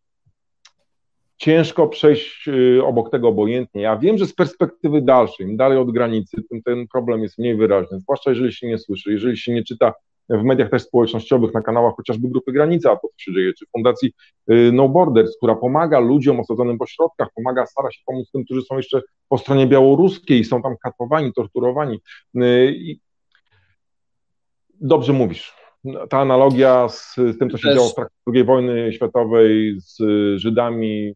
[1.39, 3.83] ciężko przejść y, obok tego obojętnie.
[3.83, 7.57] Ja wiem, że z perspektywy dalszej, im dalej od granicy, tym ten problem jest mniej
[7.57, 9.93] wyraźny, zwłaszcza jeżeli się nie słyszy, jeżeli się nie czyta
[10.31, 14.13] w mediach też społecznościowych, na kanałach chociażby Grupy Granica, to co się dzieje, czy Fundacji
[14.51, 18.63] y, No Borders, która pomaga ludziom osadzonym w ośrodkach, pomaga, stara się pomóc tym, którzy
[18.63, 21.99] są jeszcze po stronie białoruskiej, są tam katowani, torturowani.
[22.37, 23.01] Y, I
[24.81, 25.55] dobrze mówisz.
[26.11, 27.77] Ta analogia z, z tym, co się Też...
[27.77, 29.99] działo w trakcie II wojny światowej z
[30.41, 31.15] Żydami,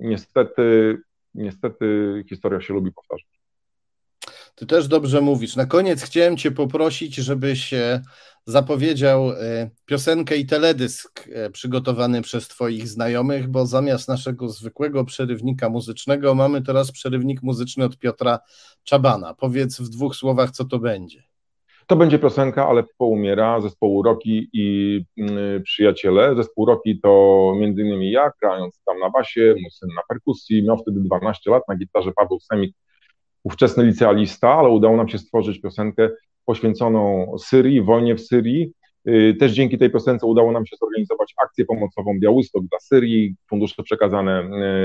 [0.00, 0.98] niestety,
[1.34, 3.26] niestety historia się lubi powtarzać.
[4.54, 5.56] Ty też dobrze mówisz.
[5.56, 7.74] Na koniec chciałem Cię poprosić, żebyś
[8.46, 15.68] zapowiedział e, piosenkę i teledysk e, przygotowany przez Twoich znajomych, bo zamiast naszego zwykłego przerywnika
[15.68, 18.38] muzycznego mamy teraz przerywnik muzyczny od Piotra
[18.84, 19.34] Czabana.
[19.34, 21.25] Powiedz w dwóch słowach, co to będzie.
[21.86, 26.36] To będzie piosenka, ale umiera, zespołu Roki i y, przyjaciele.
[26.36, 30.78] Zespół Roki to między innymi ja, grając tam na basie, mój syn na perkusji, miał
[30.78, 32.76] wtedy 12 lat, na gitarze Paweł Semik,
[33.44, 36.08] ówczesny licealista, ale udało nam się stworzyć piosenkę
[36.44, 38.72] poświęconą Syrii, wojnie w Syrii,
[39.38, 44.42] też dzięki tej piosence udało nam się zorganizować akcję pomocową Białystok dla Syrii, fundusze przekazane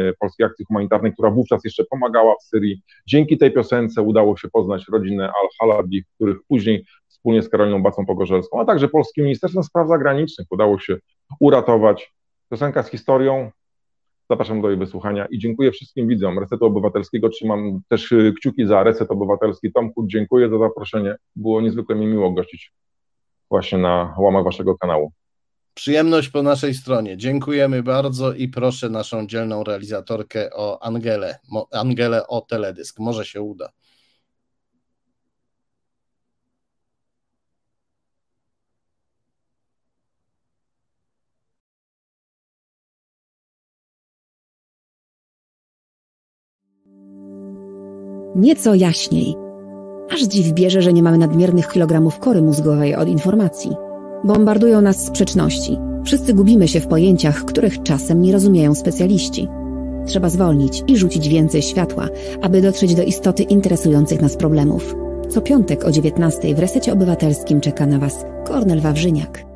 [0.09, 2.81] y, Polskiej Akcji Humanitarnej, która wówczas jeszcze pomagała w Syrii.
[3.07, 8.61] Dzięki tej piosence udało się poznać rodzinę Al-Halabi, których później wspólnie z Karoliną Bacą Pogorzelską,
[8.61, 10.97] a także Polskim Ministerstwem Spraw Zagranicznych udało się
[11.39, 12.13] uratować.
[12.49, 13.51] Piosenka z historią,
[14.29, 17.29] zapraszam do jej wysłuchania i dziękuję wszystkim widzom Resetu Obywatelskiego.
[17.29, 19.71] Trzymam też y, kciuki za Reset Obywatelski.
[19.71, 21.15] Tomku, dziękuję za zaproszenie.
[21.35, 22.71] Było niezwykle mi miło gościć
[23.51, 25.11] właśnie na łamach waszego kanału.
[25.73, 27.17] Przyjemność po naszej stronie.
[27.17, 31.39] Dziękujemy bardzo i proszę naszą dzielną realizatorkę o Angelę,
[31.71, 32.99] Angelę o teledysk.
[32.99, 33.69] Może się uda.
[48.35, 49.50] Nieco jaśniej.
[50.13, 53.71] Aż dziw bierze, że nie mamy nadmiernych kilogramów kory mózgowej od informacji.
[54.23, 55.77] Bombardują nas sprzeczności.
[56.05, 59.47] Wszyscy gubimy się w pojęciach, których czasem nie rozumieją specjaliści.
[60.05, 62.07] Trzeba zwolnić i rzucić więcej światła,
[62.41, 64.95] aby dotrzeć do istoty interesujących nas problemów.
[65.29, 69.50] Co piątek o 19 w Resecie Obywatelskim czeka na Was Kornel Wawrzyniak.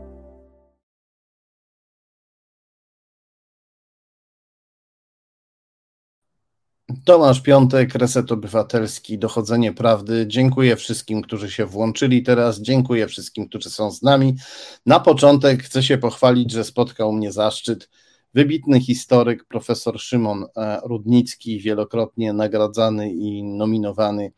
[7.06, 10.26] Tomasz Piątek, Reset Obywatelski, Dochodzenie Prawdy.
[10.28, 12.62] Dziękuję wszystkim, którzy się włączyli teraz.
[12.62, 14.36] Dziękuję wszystkim, którzy są z nami.
[14.86, 17.90] Na początek chcę się pochwalić, że spotkał mnie zaszczyt
[18.34, 24.32] wybitny historyk, profesor Szymon e, Rudnicki, wielokrotnie nagradzany i nominowany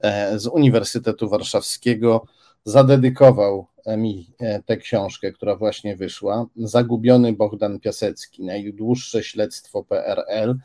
[0.00, 2.26] e, z Uniwersytetu Warszawskiego,
[2.64, 3.66] zadedykował
[3.96, 4.30] mi
[4.66, 6.46] tę książkę, która właśnie wyszła.
[6.56, 10.58] Zagubiony Bogdan Piasecki, najdłuższe śledztwo PRL.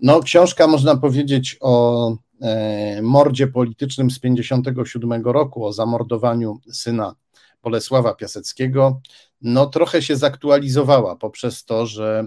[0.00, 2.16] No, książka można powiedzieć o
[3.02, 7.14] mordzie politycznym z 57 roku, o zamordowaniu syna
[7.62, 9.00] Bolesława Piaseckiego,
[9.42, 12.26] no trochę się zaktualizowała poprzez to, że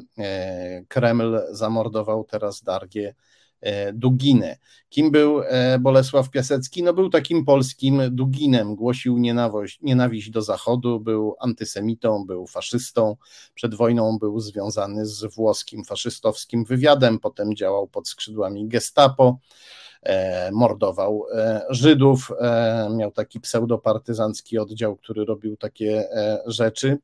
[0.87, 3.28] Kreml zamordował teraz Dargię E,
[3.93, 4.57] Duginę.
[4.89, 6.83] Kim był e, Bolesław Piasecki?
[6.83, 13.15] No był takim polskim Duginem, głosił nienawiść, nienawiść do Zachodu, był antysemitą, był faszystą,
[13.53, 19.39] przed wojną był związany z włoskim faszystowskim wywiadem, potem działał pod skrzydłami gestapo,
[20.03, 21.25] e, mordował
[21.69, 22.31] Żydów,
[22.95, 26.09] miał taki pseudopartyzancki oddział, który robił takie
[26.45, 26.97] rzeczy.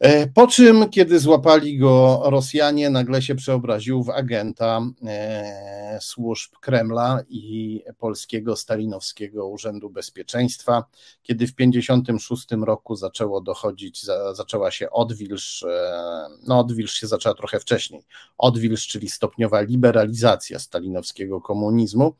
[0.00, 7.20] E, po czym, kiedy złapali go Rosjanie, nagle się przeobraził w agenta e, służb Kremla
[7.28, 10.84] i polskiego stalinowskiego Urzędu Bezpieczeństwa.
[11.22, 17.60] Kiedy w 1956 roku zaczęło dochodzić, zaczęła się odwilż, e, no odwilż się zaczęła trochę
[17.60, 18.02] wcześniej,
[18.38, 22.14] odwilż, czyli stopniowa liberalizacja stalinowskiego komunizmu.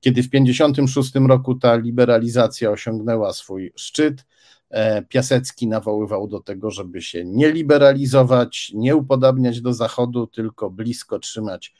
[0.00, 4.24] Kiedy w 1956 roku ta liberalizacja osiągnęła swój szczyt,
[5.08, 11.74] Piasecki nawoływał do tego, żeby się nie liberalizować, nie upodabniać do Zachodu, tylko blisko trzymać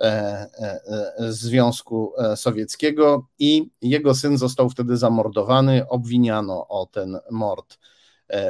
[0.00, 0.80] e, e,
[1.18, 5.88] Związku Sowieckiego i jego syn został wtedy zamordowany.
[5.88, 7.78] Obwiniano o ten mord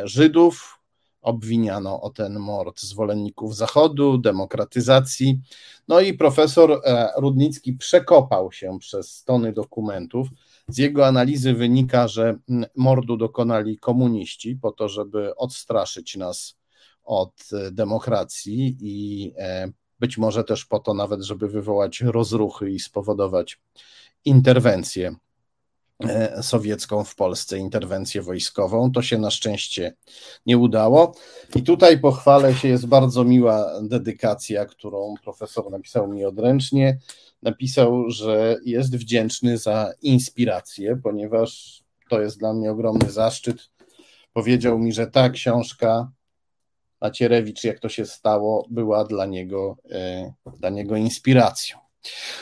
[0.04, 0.78] Żydów,
[1.22, 5.40] obwiniano o ten mord zwolenników Zachodu, demokratyzacji.
[5.88, 6.80] No i profesor
[7.16, 10.28] Rudnicki przekopał się przez tony dokumentów
[10.72, 16.56] z jego analizy wynika, że mm, mordu dokonali komuniści po to, żeby odstraszyć nas
[17.04, 22.80] od e, demokracji i e, być może też po to nawet, żeby wywołać rozruchy i
[22.80, 23.60] spowodować
[24.24, 25.14] interwencję
[26.00, 28.92] e, sowiecką w Polsce, interwencję wojskową.
[28.92, 29.94] To się na szczęście
[30.46, 31.14] nie udało.
[31.54, 36.98] I tutaj pochwalę się, jest bardzo miła dedykacja, którą profesor napisał mi odręcznie
[37.42, 43.70] napisał, że jest wdzięczny za inspirację, ponieważ to jest dla mnie ogromny zaszczyt.
[44.32, 46.10] Powiedział mi, że ta książka
[47.00, 51.78] Macierewicz, jak to się stało, była dla niego, e, dla niego inspiracją.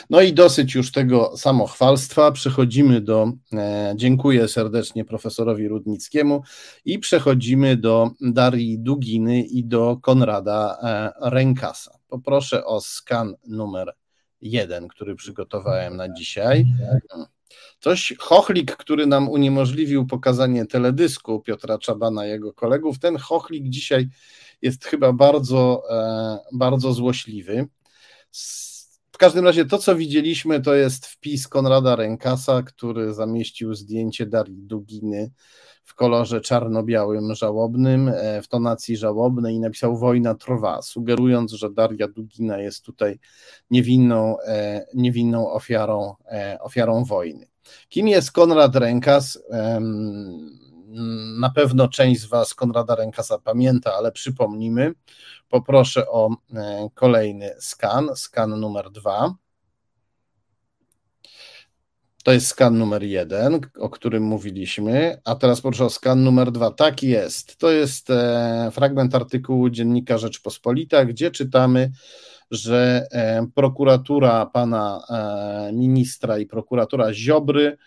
[0.09, 2.31] No i dosyć już tego samochwalstwa.
[2.31, 6.43] Przechodzimy do, e, dziękuję serdecznie profesorowi Rudnickiemu
[6.85, 11.99] i przechodzimy do Darii Duginy i do Konrada e, Rękasa.
[12.07, 13.93] Poproszę o skan numer
[14.41, 16.65] jeden, który przygotowałem na dzisiaj.
[17.79, 24.09] Coś, chochlik, który nam uniemożliwił pokazanie teledysku Piotra Czabana, jego kolegów, ten chochlik dzisiaj
[24.61, 27.67] jest chyba bardzo, e, bardzo złośliwy.
[29.21, 35.31] Każdym razie to, co widzieliśmy, to jest wpis Konrada Rękasa, który zamieścił zdjęcie Darii Duginy
[35.83, 42.07] w kolorze czarno-białym żałobnym, e, w tonacji żałobnej i napisał wojna trwa, sugerując, że Daria
[42.07, 43.19] Dugina jest tutaj
[43.71, 47.47] niewinną, e, niewinną ofiarą, e, ofiarą wojny.
[47.89, 49.43] Kim jest Konrad Rękas?
[51.39, 54.93] Na pewno część z Was Konrada Rękasa pamięta, ale przypomnimy.
[55.51, 56.29] Poproszę o
[56.93, 59.35] kolejny skan, skan numer dwa.
[62.23, 66.71] To jest skan numer jeden, o którym mówiliśmy, a teraz proszę o skan numer dwa.
[66.71, 67.57] Tak jest.
[67.57, 71.91] To jest e, fragment artykułu Dziennika Rzeczpospolita, gdzie czytamy,
[72.51, 77.77] że e, prokuratura pana e, ministra i prokuratura Ziobry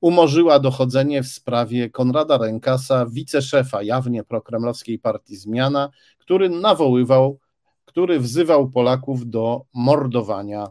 [0.00, 5.90] umorzyła dochodzenie w sprawie Konrada Rękasa, wiceszefa jawnie prokremlowskiej partii Zmiana,
[6.26, 7.38] który nawoływał,
[7.84, 10.66] który wzywał Polaków do mordowania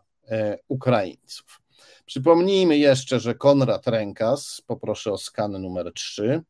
[0.68, 1.62] Ukraińców.
[2.06, 6.41] Przypomnijmy jeszcze, że Konrad Rękas, poproszę o skan numer 3,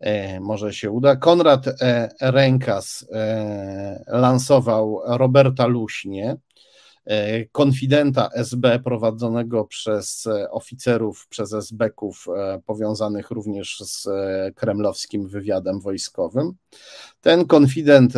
[0.00, 1.16] e, może się uda.
[1.16, 6.47] Konrad e, Rękas e, lansował Roberta Luśnie, E,
[7.52, 14.08] konfidenta SB prowadzonego przez e, oficerów, przez SB-ków e, powiązanych również z
[14.54, 16.52] kremlowskim wywiadem wojskowym.
[17.20, 18.12] Ten konfident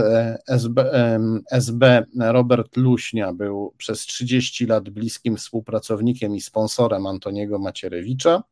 [0.49, 0.91] SB,
[1.51, 8.43] SB Robert Luśnia był przez 30 lat bliskim współpracownikiem i sponsorem Antoniego Macierewicza.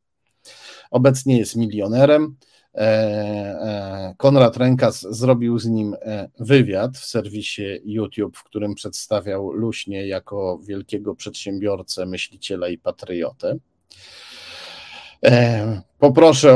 [0.91, 2.37] Obecnie jest milionerem.
[2.79, 9.53] E, e, Konrad Rękas zrobił z nim e, wywiad w serwisie YouTube, w którym przedstawiał
[9.53, 13.57] Luśnie jako wielkiego przedsiębiorcę, myśliciela i patriotę.
[15.99, 16.55] Poproszę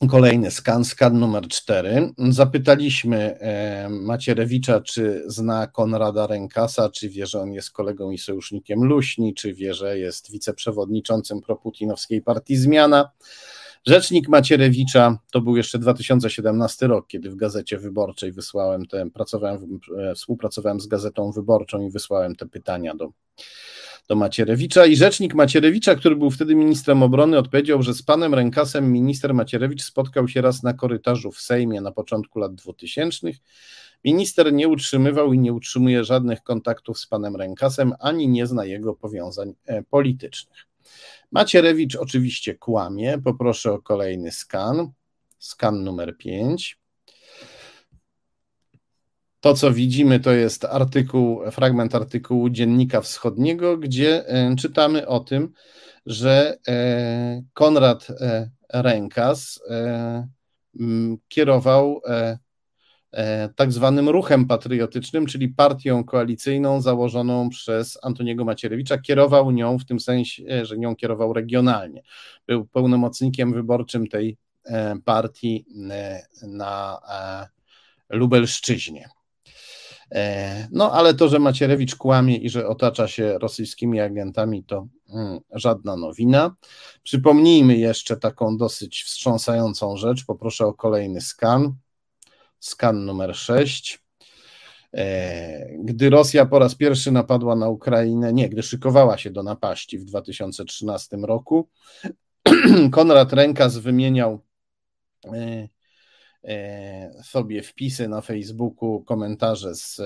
[0.00, 2.12] o kolejny skan, skan numer 4.
[2.18, 3.38] Zapytaliśmy
[3.90, 9.54] Macierewicza, czy zna Konrada Rękasa, czy wie, że on jest kolegą i sojusznikiem Luśni, czy
[9.54, 13.10] wie, że jest wiceprzewodniczącym proputinowskiej partii Zmiana.
[13.86, 20.14] Rzecznik Macierewicza, to był jeszcze 2017 rok, kiedy w Gazecie Wyborczej wysłałem te, pracowałem, e,
[20.14, 23.08] współpracowałem z Gazetą Wyborczą i wysłałem te pytania do,
[24.08, 28.92] do Macierewicza i rzecznik Macierewicza, który był wtedy ministrem obrony, odpowiedział, że z panem Rękasem
[28.92, 33.28] minister Macierewicz spotkał się raz na korytarzu w Sejmie na początku lat 2000.
[34.04, 38.94] Minister nie utrzymywał i nie utrzymuje żadnych kontaktów z panem Rękasem, ani nie zna jego
[38.94, 40.66] powiązań e, politycznych.
[41.32, 43.18] Macierewicz oczywiście kłamie.
[43.24, 44.92] Poproszę o kolejny skan.
[45.38, 46.80] Skan numer 5.
[49.40, 55.52] To, co widzimy, to jest artykuł, fragment artykułu Dziennika Wschodniego, gdzie e, czytamy o tym,
[56.06, 59.60] że e, Konrad e, Rękas
[61.28, 62.00] kierował
[63.56, 68.98] tak zwanym ruchem patriotycznym, czyli partią koalicyjną założoną przez Antoniego Macierewicza.
[68.98, 72.02] Kierował nią w tym sensie, że nią kierował regionalnie.
[72.46, 74.36] Był pełnomocnikiem wyborczym tej
[75.04, 75.66] partii
[76.42, 76.98] na
[78.10, 79.08] Lubelszczyźnie.
[80.14, 85.40] E, no, ale to, że Macierewicz kłamie i że otacza się rosyjskimi agentami, to mm,
[85.52, 86.54] żadna nowina.
[87.02, 90.24] Przypomnijmy jeszcze taką dosyć wstrząsającą rzecz.
[90.24, 91.74] Poproszę o kolejny skan.
[92.60, 94.04] Skan numer 6.
[94.94, 99.98] E, gdy Rosja po raz pierwszy napadła na Ukrainę, nie, gdy szykowała się do napaści
[99.98, 101.68] w 2013 roku,
[102.92, 104.40] Konrad Rękas wymieniał
[105.24, 105.68] e,
[106.44, 110.00] E, sobie wpisy na Facebooku, komentarze z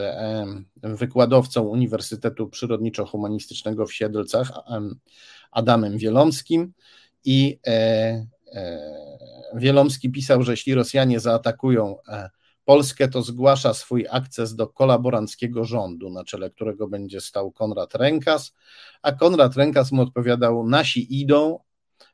[0.77, 4.53] wykładowcą Uniwersytetu Przyrodniczo-Humanistycznego w Siedlcach,
[5.51, 6.73] Adamem Wielomskim
[7.25, 7.59] i
[9.55, 11.97] Wielomski pisał, że jeśli Rosjanie zaatakują
[12.65, 18.55] Polskę, to zgłasza swój akces do kolaboranckiego rządu, na czele którego będzie stał Konrad Rękas,
[19.03, 21.59] a Konrad Rękas mu odpowiadał, nasi idą,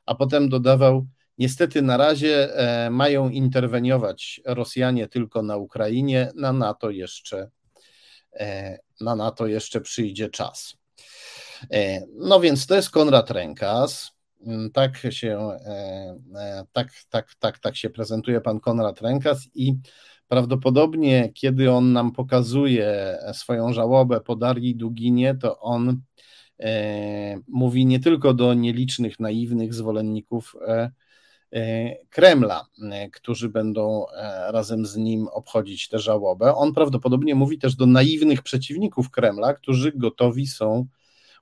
[0.05, 1.05] a potem dodawał,
[1.41, 7.49] Niestety na razie e, mają interweniować Rosjanie tylko na Ukrainie, na NATO jeszcze,
[8.33, 10.77] e, na NATO jeszcze przyjdzie czas.
[11.71, 14.11] E, no więc to jest Konrad Rękas.
[14.45, 15.57] Mm, tak się,
[16.71, 19.73] tak, tak, tak, tak się prezentuje pan Konrad Rękas i
[20.31, 26.01] prawdopodobnie, kiedy on nam pokazuje swoją żałobę po Darii Duginie, to on
[27.47, 30.55] mówi nie tylko do nielicznych, naiwnych zwolenników
[31.53, 36.55] E, Kremla, e, którzy będą e, razem z nim obchodzić tę żałobę.
[36.55, 40.85] On prawdopodobnie mówi też do naiwnych przeciwników Kremla, którzy gotowi są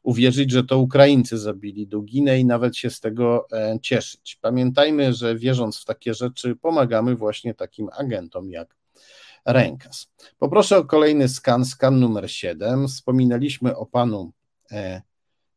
[0.03, 3.47] uwierzyć, że to Ukraińcy zabili Duginę i nawet się z tego
[3.81, 4.37] cieszyć.
[4.41, 8.78] Pamiętajmy, że wierząc w takie rzeczy, pomagamy właśnie takim agentom jak
[9.45, 10.07] Rękas.
[10.37, 12.87] Poproszę o kolejny skan, skan numer 7.
[12.87, 14.31] Wspominaliśmy o panu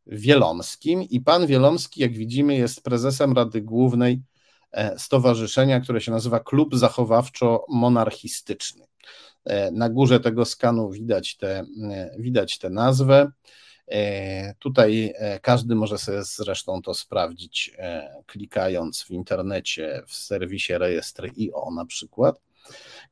[0.06, 4.22] Wielomskim i pan Wielomski, jak widzimy, jest prezesem Rady Głównej
[4.72, 8.86] E, stowarzyszenia, które się nazywa Klub Zachowawczo-Monarchistyczny.
[9.44, 13.30] E, na górze tego skanu widać tę e, widać te nazwę.
[14.58, 17.76] Tutaj każdy może sobie zresztą to sprawdzić,
[18.26, 22.40] klikając w internecie w serwisie rejestry.io na przykład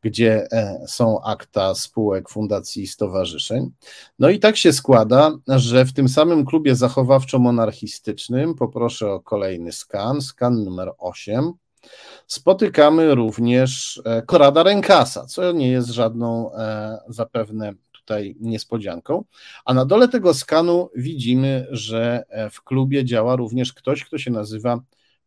[0.02, 3.70] gdzie e, są akta spółek, fundacji i stowarzyszeń.
[4.18, 10.20] No i tak się składa, że w tym samym klubie zachowawczo-monarchistycznym, poproszę o kolejny skan,
[10.20, 11.52] skan numer 8,
[12.26, 19.24] spotykamy również e, Korada Rękasa, co nie jest żadną e, zapewne tutaj niespodzianką.
[19.64, 24.80] A na dole tego skanu widzimy, że w klubie działa również ktoś, kto się nazywa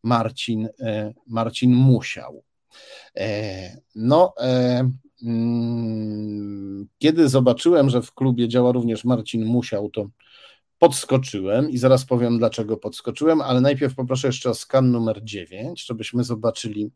[0.04, 0.70] Marcin,
[1.28, 2.44] Marcin Musiał.
[3.16, 4.90] E, no, e,
[5.24, 10.10] mm, kiedy zobaczyłem, że w klubie działa również Marcin Musiał, to
[10.80, 16.24] podskoczyłem i zaraz powiem, dlaczego podskoczyłem, ale najpierw poproszę jeszcze o skan numer 9, żebyśmy
[16.24, 16.92] zobaczyli,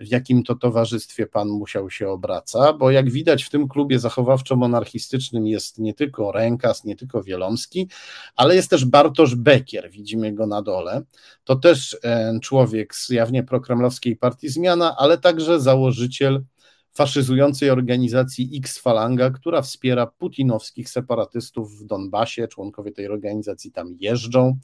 [0.00, 5.46] w jakim to towarzystwie pan musiał się obraca, bo jak widać w tym klubie zachowawczo-monarchistycznym
[5.46, 7.88] jest nie tylko Rękas, nie tylko Wielomski,
[8.36, 11.02] ale jest też Bartosz Bekier, widzimy go na dole.
[11.44, 16.44] To też e, człowiek z jawnie prokremlowskiej partii Zmiana, ale także założyciel
[16.92, 22.48] faszyzującej organizacji X-Falanga, która wspiera putinowskich separatystów w Donbasie.
[22.48, 24.58] Członkowie tej organizacji tam jeżdżą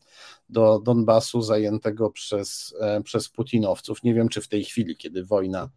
[0.48, 4.02] do Donbasu zajętego przez, e, przez putinowców.
[4.02, 5.68] Nie wiem, czy w tej chwili, kiedy wojna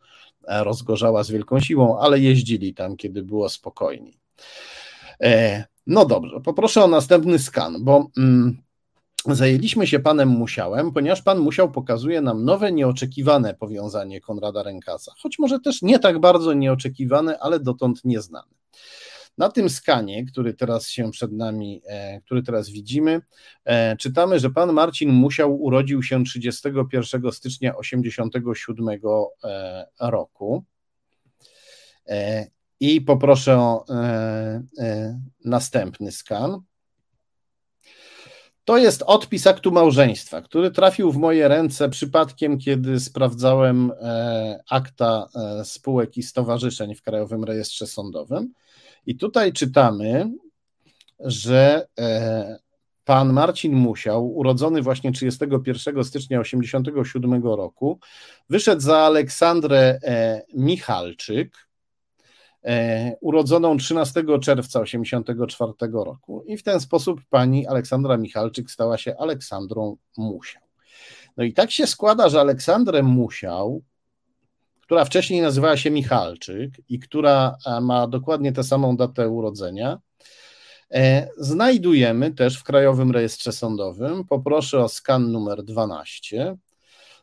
[0.47, 4.19] e, rozgorzała z wielką siłą, ale jeździli tam, kiedy było spokojniej.
[5.21, 8.07] E, no dobrze, poproszę o następny skan, bo.
[8.17, 8.57] Mm,
[9.25, 15.39] zajęliśmy się panem Musiałem, ponieważ pan Musiał pokazuje nam nowe, nieoczekiwane powiązanie Konrada Rękasa, choć
[15.39, 18.58] może też nie tak bardzo nieoczekiwane, ale dotąd nieznane.
[19.39, 23.21] Na tym skanie, który teraz się przed nami, e, który teraz widzimy,
[23.65, 28.89] e, czytamy, że pan Marcin Musiał urodził się 31 stycznia 1987
[29.43, 30.63] e, roku.
[32.79, 33.85] I poproszę o
[35.45, 36.61] następny skan.
[38.65, 43.91] To jest odpis aktu małżeństwa, który trafił w moje ręce przypadkiem, kiedy sprawdzałem
[44.69, 45.27] akta
[45.63, 48.53] spółek i stowarzyszeń w Krajowym Rejestrze Sądowym.
[49.09, 50.31] I tutaj czytamy,
[51.19, 52.59] że e,
[53.05, 57.99] pan Marcin Musiał, urodzony właśnie 31 stycznia 1987 roku,
[58.49, 61.67] wyszedł za Aleksandrę e, Michalczyk,
[62.63, 66.43] e, urodzoną 13 czerwca 1984 roku.
[66.47, 70.61] I w ten sposób pani Aleksandra Michalczyk stała się Aleksandrą Musiał.
[71.37, 73.81] No i tak się składa, że Aleksandrę Musiał
[74.89, 79.99] która wcześniej nazywała się Michalczyk i która e, ma dokładnie tę samą datę urodzenia,
[80.91, 84.25] e, znajdujemy też w Krajowym Rejestrze Sądowym.
[84.25, 86.57] Poproszę o skan numer 12.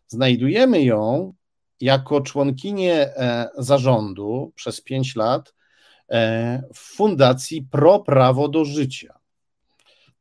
[0.06, 1.34] Znajdujemy ją
[1.80, 5.55] jako członkinię e, zarządu przez 5 lat
[6.74, 9.18] w Fundacji Pro Prawo do Życia.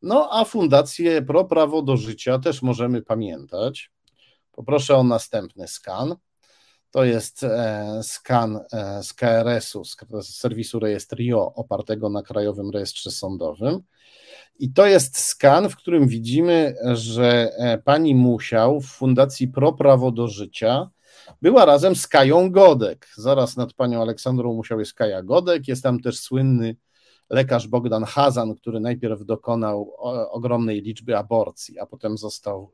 [0.01, 3.91] No a Fundację Pro Prawo do Życia też możemy pamiętać.
[4.51, 6.15] Poproszę o następny skan.
[6.95, 9.95] To jest e, skan e, z KRS-u, z
[10.29, 13.81] serwisu rejestr RIO opartego na Krajowym Rejestrze Sądowym.
[14.59, 20.11] I to jest skan, w którym widzimy, że e, pani Musiał w Fundacji Pro Prawo
[20.11, 20.89] do Życia
[21.41, 23.07] była razem z Kają Godek.
[23.17, 25.67] Zaraz nad panią Aleksandrą Musiał jest Kaja Godek.
[25.67, 26.75] Jest tam też słynny
[27.29, 29.93] lekarz Bogdan Hazan, który najpierw dokonał
[30.31, 32.71] ogromnej liczby aborcji, a potem został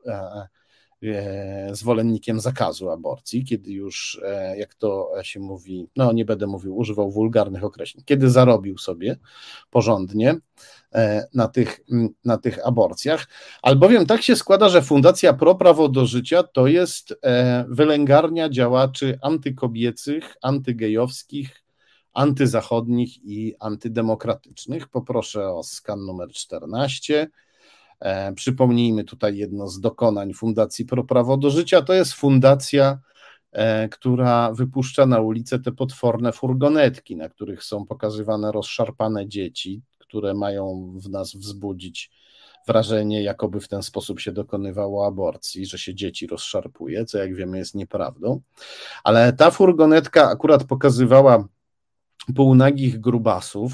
[1.72, 7.10] zwolennikiem zakazu aborcji, kiedy już, e, jak to się mówi, no nie będę mówił, używał
[7.10, 9.16] wulgarnych określeń, kiedy zarobił sobie
[9.70, 10.34] porządnie
[10.94, 11.80] e, na tych,
[12.24, 13.26] na tych aborcjach,
[13.62, 17.14] albowiem tak się składa, że Fundacja Pro Prawo do Życia to jest
[17.68, 21.62] wylęgarnia działaczy antykobiecych, antygejowskich,
[22.12, 24.88] antyzachodnich i antydemokratycznych.
[24.88, 27.30] Poproszę o skan numer 14.
[28.02, 31.82] E, przypomnijmy tutaj jedno z dokonań Fundacji Pro Prawo do Życia.
[31.82, 32.98] To jest fundacja,
[33.52, 40.34] e, która wypuszcza na ulicę te potworne furgonetki, na których są pokazywane rozszarpane dzieci, które
[40.34, 42.10] mają w nas wzbudzić
[42.66, 47.58] wrażenie, jakoby w ten sposób się dokonywało aborcji, że się dzieci rozszarpuje, co jak wiemy
[47.58, 48.40] jest nieprawdą.
[49.04, 51.48] Ale ta furgonetka akurat pokazywała
[52.34, 53.72] półnagich grubasów,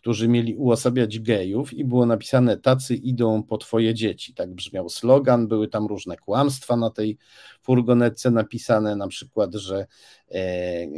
[0.00, 4.34] którzy mieli uosabiać gejów i było napisane tacy idą po twoje dzieci.
[4.34, 7.18] Tak brzmiał slogan, były tam różne kłamstwa na tej
[7.62, 9.86] furgonetce napisane, na przykład, że
[10.30, 10.88] e, e,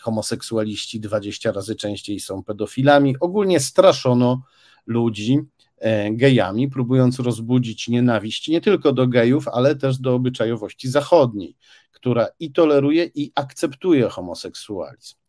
[0.00, 3.14] homoseksualiści 20 razy częściej są pedofilami.
[3.20, 4.42] Ogólnie straszono
[4.86, 5.38] ludzi
[5.78, 11.56] e, gejami, próbując rozbudzić nienawiść nie tylko do gejów, ale też do obyczajowości zachodniej,
[11.92, 15.25] która i toleruje, i akceptuje homoseksualizm.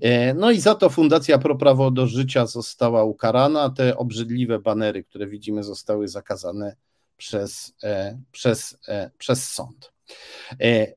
[0.00, 3.70] E, no i za to Fundacja Pro Prawo do Życia została ukarana.
[3.70, 6.76] Te obrzydliwe banery, które widzimy, zostały zakazane
[7.16, 9.92] przez, e, przez, e, przez sąd.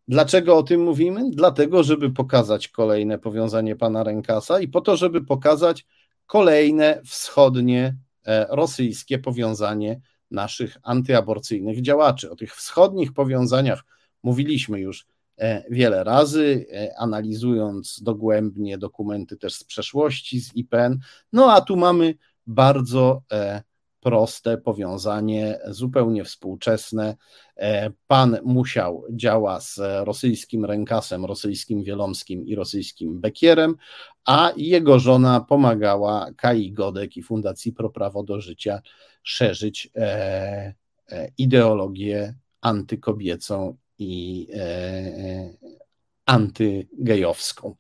[0.08, 1.32] Dlaczego o tym mówimy?
[1.32, 5.86] Dlatego, żeby pokazać kolejne powiązanie pana Rękasa i po to, żeby pokazać
[6.26, 7.96] kolejne wschodnie
[8.50, 10.02] rosyjskie powiązanie
[10.32, 12.32] naszych antyaborcyjnych działaczy.
[12.32, 13.84] O tych wschodnich powiązaniach
[14.24, 15.06] mówiliśmy już
[15.70, 21.00] wiele razy, e, analizując dogłębnie dokumenty też z przeszłości, z IPN.
[21.34, 22.16] No a tu mamy
[22.48, 23.62] bardzo e,
[24.00, 27.16] proste powiązanie, zupełnie współczesne.
[28.08, 33.76] Pan musiał działa z rosyjskim rękasem, rosyjskim wielomskim i rosyjskim bekierem,
[34.26, 38.82] a jego żona pomagała Kai Godek i Fundacji Pro Prawo do Życia
[39.24, 39.90] szerzyć
[41.38, 45.54] ideologię antykobiecą i e, e,
[46.26, 47.76] antygejowską.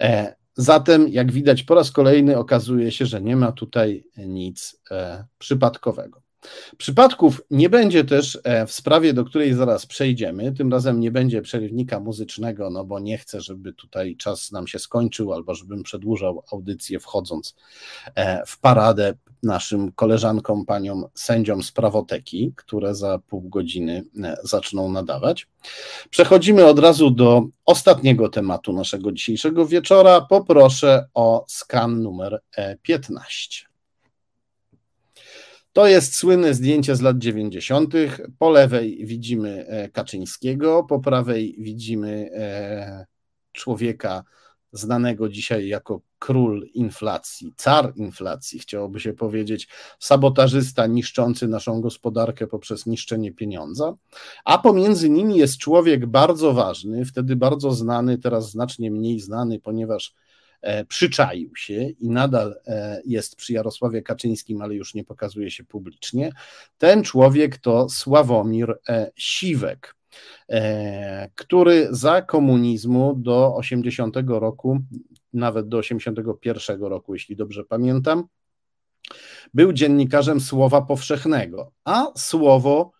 [0.00, 4.82] E, zatem, jak widać, po raz kolejny okazuje się, że nie ma tutaj nic
[5.38, 6.25] przypadkowego.
[6.76, 10.52] Przypadków nie będzie też w sprawie, do której zaraz przejdziemy.
[10.52, 14.78] Tym razem nie będzie przerywnika muzycznego, no bo nie chcę, żeby tutaj czas nam się
[14.78, 17.54] skończył, albo żebym przedłużał audycję wchodząc
[18.46, 25.46] w paradę naszym koleżankom, paniom sędziom z prawoteki, które za pół godziny e, zaczną nadawać.
[26.10, 30.20] Przechodzimy od razu do ostatniego tematu naszego dzisiejszego wieczora.
[30.20, 32.40] Poproszę o skan numer
[32.82, 33.66] 15.
[35.76, 37.94] E, to jest słynne zdjęcie z lat 90.
[38.38, 42.30] Po lewej widzimy e, Kaczyńskiego, po prawej widzimy
[43.52, 44.24] człowieka
[44.72, 52.86] znanego dzisiaj jako król inflacji, car inflacji, chciałoby się powiedzieć, sabotażysta niszczący naszą gospodarkę poprzez
[52.86, 53.94] niszczenie pieniądza,
[54.44, 60.08] a pomiędzy nimi jest człowiek bardzo ważny, wtedy bardzo znany, teraz znacznie mniej znany, ponieważ
[60.08, 60.25] e,
[60.88, 66.32] przyczaił się i nadal e, jest przy Jarosławie Kaczyńskim, ale już nie pokazuje się publicznie.
[66.78, 69.96] Ten człowiek to Sławomir e, Siwek.
[70.48, 74.78] E, który za komunizmu do 80 roku,
[75.32, 78.24] nawet do 81 roku, jeśli dobrze pamiętam,
[79.54, 82.92] był dziennikarzem Słowa Powszechnego, a Słowo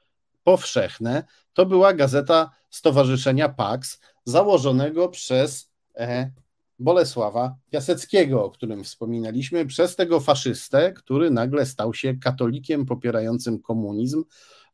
[0.44, 6.30] Powszechne to była gazeta Stowarzyszenia PAX, założonego przez e,
[6.78, 14.24] Bolesława Piaseckiego, o którym wspominaliśmy, przez tego faszystę, który nagle stał się katolikiem popierającym komunizm,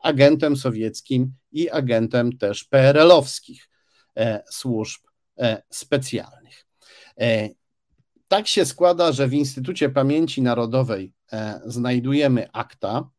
[0.03, 3.71] agentem sowieckim i agentem też PRL-owskich
[4.17, 5.01] e, służb
[5.39, 6.67] e, specjalnych.
[7.21, 7.49] E,
[8.29, 11.13] tak się składa, że w Instytucie Pamięci Narodowej
[11.67, 13.11] znajdujemy akta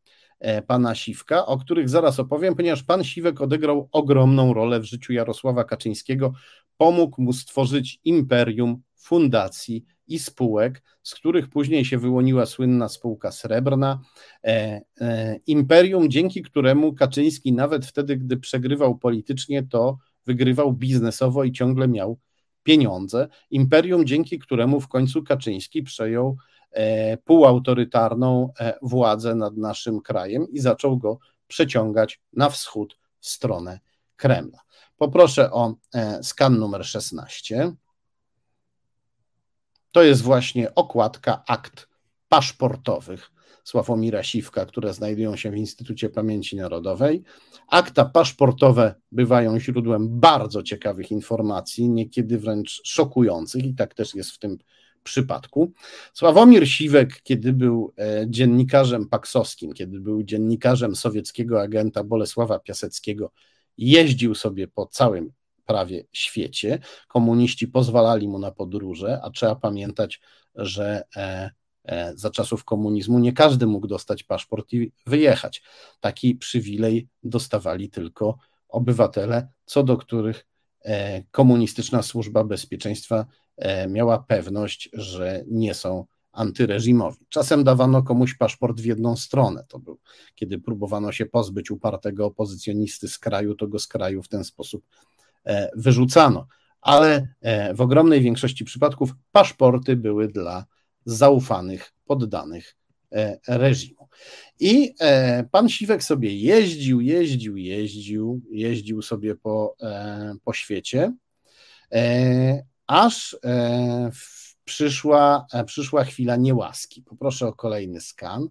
[0.66, 5.64] pana Siwka, o których zaraz opowiem, ponieważ pan Siwek odegrał ogromną rolę w życiu Jarosława
[5.64, 6.32] Kaczyńskiego,
[6.76, 14.00] pomógł mu stworzyć imperium fundacji i spółek, z których później się wyłoniła słynna spółka srebrna,
[14.44, 21.52] e, e, imperium, dzięki któremu Kaczyński nawet wtedy, gdy przegrywał politycznie, to wygrywał biznesowo i
[21.52, 22.18] ciągle miał
[22.62, 23.28] pieniądze.
[23.50, 26.36] Imperium, dzięki któremu w końcu Kaczyński przejął
[26.70, 28.52] e, półautorytarną
[28.82, 33.80] władzę nad naszym krajem i zaczął go przeciągać na wschód w stronę
[34.16, 34.58] Kremla.
[34.96, 35.74] Poproszę o
[36.22, 37.72] skan numer 16
[39.92, 41.88] to jest właśnie okładka akt
[42.28, 43.30] paszportowych
[43.64, 47.22] Sławomira Siwka, które znajdują się w Instytucie Pamięci Narodowej.
[47.68, 54.38] Akta paszportowe bywają źródłem bardzo ciekawych informacji, niekiedy wręcz szokujących, i tak też jest w
[54.38, 54.58] tym
[55.04, 55.72] przypadku.
[56.12, 63.30] Sławomir Siwek, kiedy był e, dziennikarzem paksowskim, kiedy był dziennikarzem sowieckiego agenta Bolesława Piaseckiego,
[63.78, 65.32] jeździł sobie po całym
[65.66, 66.78] prawie świecie.
[67.08, 70.20] Komuniści pozwalali mu na podróże, a trzeba pamiętać,
[70.54, 71.50] że e,
[71.84, 75.62] e, za czasów komunizmu nie każdy mógł dostać paszport i wyjechać.
[76.00, 78.38] Taki przywilej dostawali tylko
[78.68, 80.46] obywatele, co do których
[80.84, 83.26] e, komunistyczna służba bezpieczeństwa
[83.88, 86.04] miała pewność, że nie są
[86.34, 87.26] antyreżimowi.
[87.28, 89.64] Czasem dawano komuś paszport w jedną stronę.
[89.68, 89.98] To był,
[90.34, 94.84] kiedy próbowano się pozbyć upartego opozycjonisty z kraju, to go z kraju w ten sposób
[95.46, 96.46] E, wyrzucano,
[96.80, 100.64] ale e, w ogromnej większości przypadków paszporty były dla
[101.04, 102.76] zaufanych, poddanych
[103.12, 104.08] e, reżimu.
[104.60, 104.94] I
[105.50, 109.76] pan Siwek sobie jeździł, jeździł, jeździł, jeździł sobie po,
[110.44, 111.12] po świecie,
[112.86, 113.36] aż
[114.64, 117.02] przyszła, przyszła chwila niełaski.
[117.02, 118.48] Poproszę o kolejny skan.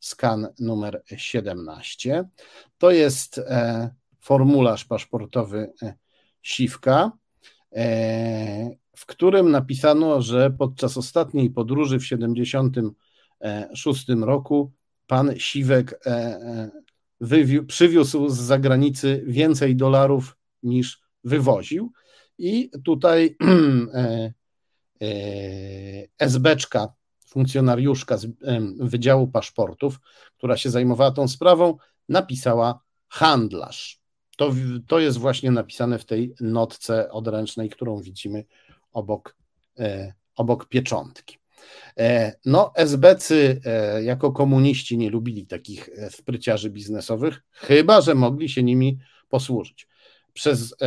[0.00, 2.24] Skan numer 17.
[2.78, 3.40] To jest
[4.20, 5.72] formularz paszportowy
[6.42, 7.12] Siwka,
[7.72, 14.72] e, w którym napisano, że podczas ostatniej podróży w 1976 roku
[15.06, 16.10] pan Siwek e,
[17.20, 21.92] e, przywiózł z zagranicy więcej dolarów niż wywoził.
[22.38, 23.36] I tutaj
[26.18, 26.92] SBczka,
[27.26, 28.26] funkcjonariuszka z
[28.78, 30.00] Wydziału Paszportów,
[30.36, 31.76] która się zajmowała tą sprawą,
[32.08, 34.00] napisała handlarz.
[34.36, 34.52] To,
[34.86, 38.44] to jest właśnie napisane w tej notce odręcznej, którą widzimy
[38.92, 39.36] obok,
[39.78, 41.38] e, obok pieczątki.
[41.98, 48.48] E, no, SBcy e, jako komuniści nie lubili takich e, spryciarzy biznesowych, chyba że mogli
[48.48, 48.98] się nimi
[49.28, 49.88] posłużyć.
[50.32, 50.86] Przez e,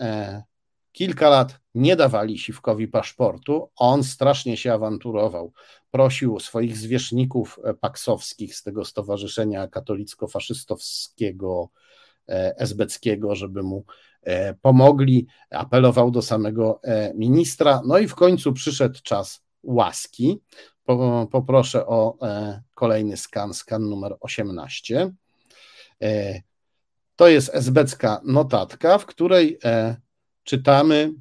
[0.00, 0.42] e,
[0.94, 5.52] kilka lat nie dawali Siwkowi paszportu, on strasznie się awanturował.
[5.90, 11.68] Prosił swoich zwierzchników paksowskich z tego stowarzyszenia katolicko-faszystowskiego,
[12.28, 13.84] E, esbeckiego, żeby mu
[14.22, 20.40] e, pomogli, apelował do samego e, ministra, no i w końcu przyszedł czas łaski.
[21.30, 22.18] Poproszę o
[22.74, 25.10] kolejny skan, skan numer 18.
[27.16, 29.58] To jest esbecka notatka, w której
[30.44, 31.12] czytamy,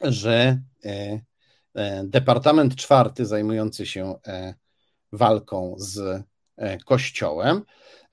[0.00, 0.60] że
[2.04, 4.14] Departament czwarty zajmujący się
[5.12, 6.22] walką z
[6.84, 7.62] Kościołem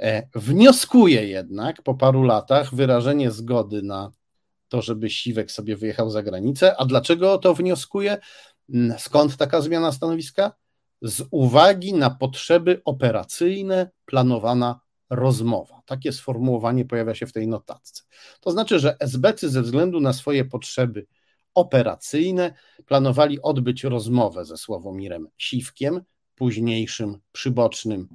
[0.01, 4.11] E, wnioskuje jednak po paru latach wyrażenie zgody na
[4.67, 6.77] to, żeby Siwek sobie wyjechał za granicę.
[6.77, 8.17] A dlaczego to wnioskuje?
[8.73, 10.51] Mm, skąd taka zmiana stanowiska?
[11.01, 14.79] Z uwagi na potrzeby operacyjne planowana
[15.09, 15.81] rozmowa.
[15.85, 18.03] Takie sformułowanie pojawia się w tej notatce.
[18.39, 21.05] To znaczy, że SBC ze względu na swoje potrzeby
[21.53, 22.53] operacyjne.
[22.85, 26.01] Planowali odbyć rozmowę ze Sławomirem Siwkiem,
[26.35, 28.07] późniejszym przybocznym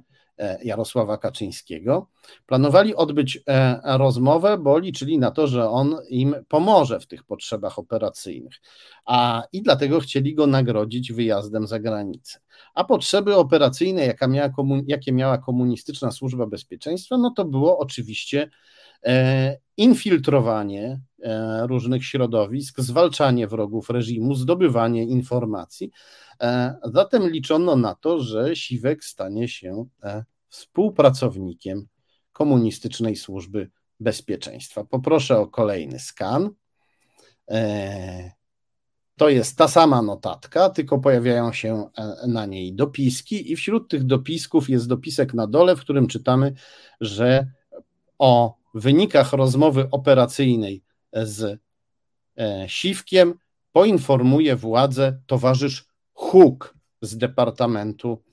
[0.63, 2.07] Jarosława Kaczyńskiego.
[2.45, 7.79] Planowali odbyć e, rozmowę, bo liczyli na to, że on im pomoże w tych potrzebach
[7.79, 8.53] operacyjnych,
[9.05, 12.39] a i dlatego chcieli go nagrodzić wyjazdem za granicę.
[12.73, 14.49] A potrzeby operacyjne, jaka miała
[14.87, 18.49] jakie miała komunistyczna służba bezpieczeństwa, no to było oczywiście
[19.05, 21.01] e, infiltrowanie
[21.61, 25.91] różnych środowisk, zwalczanie wrogów reżimu, zdobywanie informacji.
[26.83, 29.85] Zatem liczono na to, że Siwek stanie się
[30.51, 31.87] współpracownikiem
[32.33, 33.69] komunistycznej służby
[33.99, 34.83] bezpieczeństwa.
[34.83, 36.49] Poproszę o kolejny skan.
[37.51, 38.31] E,
[39.17, 44.03] to jest ta sama notatka, tylko pojawiają się e, na niej dopiski, i wśród tych
[44.03, 46.53] dopisków jest dopisek na dole, w którym czytamy,
[47.01, 47.51] że
[48.19, 50.83] o wynikach rozmowy operacyjnej
[51.13, 51.59] z
[52.37, 53.33] e, Siwkiem
[53.71, 58.23] poinformuje władze towarzysz Huk z Departamentu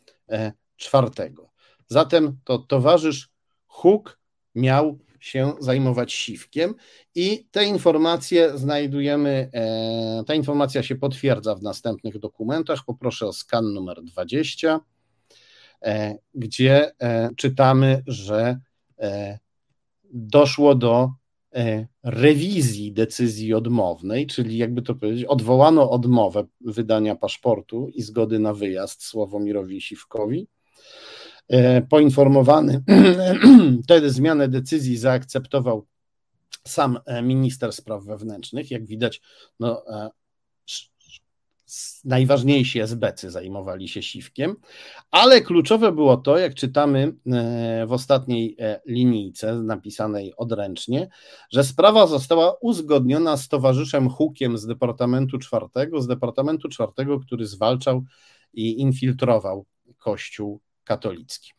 [0.77, 1.48] Czwartego.
[1.89, 3.29] Zatem to towarzysz
[3.67, 4.19] Huk
[4.55, 6.75] miał się zajmować siwkiem
[7.15, 12.85] i te informacje znajdujemy, e, ta informacja się potwierdza w następnych dokumentach.
[12.87, 14.81] Poproszę o skan numer 20,
[15.83, 18.59] e, gdzie e, czytamy, że
[20.13, 21.13] doszło do
[22.03, 29.05] rewizji decyzji odmownej, czyli jakby to powiedzieć, odwołano odmowę wydania paszportu i zgody na wyjazd
[29.05, 30.58] Sławomirowi Siwkowi E,
[31.89, 32.83] poinformowany,
[33.85, 35.87] wtedy zmianę decyzji zaakceptował
[36.67, 38.71] sam e, minister spraw wewnętrznych.
[38.71, 39.21] Jak widać,
[39.61, 40.11] no, e,
[42.05, 44.57] najważniejsi SBC zajmowali się siwkiem,
[45.11, 47.13] ale kluczowe było to, jak czytamy
[47.87, 48.57] w ostatniej
[48.87, 51.09] linijce napisanej odręcznie,
[51.53, 58.05] że sprawa została uzgodniona z towarzyszem Hukiem z Departamentu Czwartego, z Departamentu Czwartego, który zwalczał
[58.53, 59.67] i infiltrował
[59.99, 61.51] Kościół katolicki.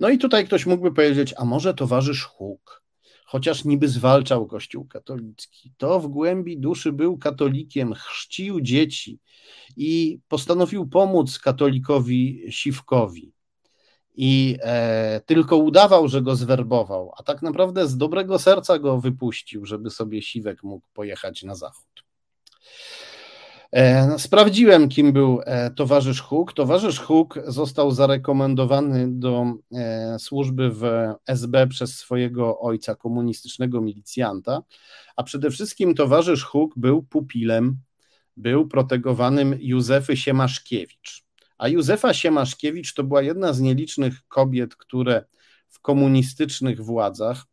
[0.00, 2.82] No i tutaj ktoś mógłby powiedzieć, a może towarzysz Huk,
[3.24, 9.18] chociaż niby zwalczał Kościół katolicki, to w głębi duszy był katolikiem, chrzcił dzieci
[9.76, 13.32] i postanowił pomóc katolikowi Siwkowi.
[14.18, 19.66] I e, tylko udawał, że go zwerbował, a tak naprawdę z dobrego serca go wypuścił,
[19.66, 22.05] żeby sobie Siwek mógł pojechać na zachód.
[23.72, 26.52] E, no, sprawdziłem, kim był e, towarzysz Huk.
[26.52, 30.82] Towarzysz Huk został zarekomendowany do e, służby w
[31.26, 34.62] SB przez swojego ojca, komunistycznego milicjanta,
[35.16, 37.78] a przede wszystkim towarzysz Huk był pupilem,
[38.36, 41.26] był protegowanym Józefy Siemaszkiewicz.
[41.58, 45.24] A Józefa Siemaszkiewicz to była jedna z nielicznych kobiet, które
[45.68, 47.44] w komunistycznych władzach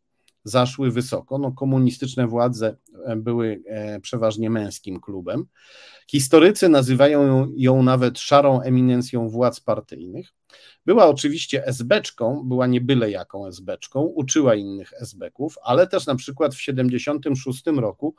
[0.44, 1.38] zaszły wysoko.
[1.38, 5.46] No, komunistyczne władze e, były e, przeważnie męskim klubem.
[6.10, 10.32] Historycy nazywają ją nawet szarą eminencją władz partyjnych.
[10.86, 16.54] Była oczywiście esbeczką, była nie byle jaką esbeczką, uczyła innych esbeków, ale też na przykład
[16.54, 18.14] w 76 roku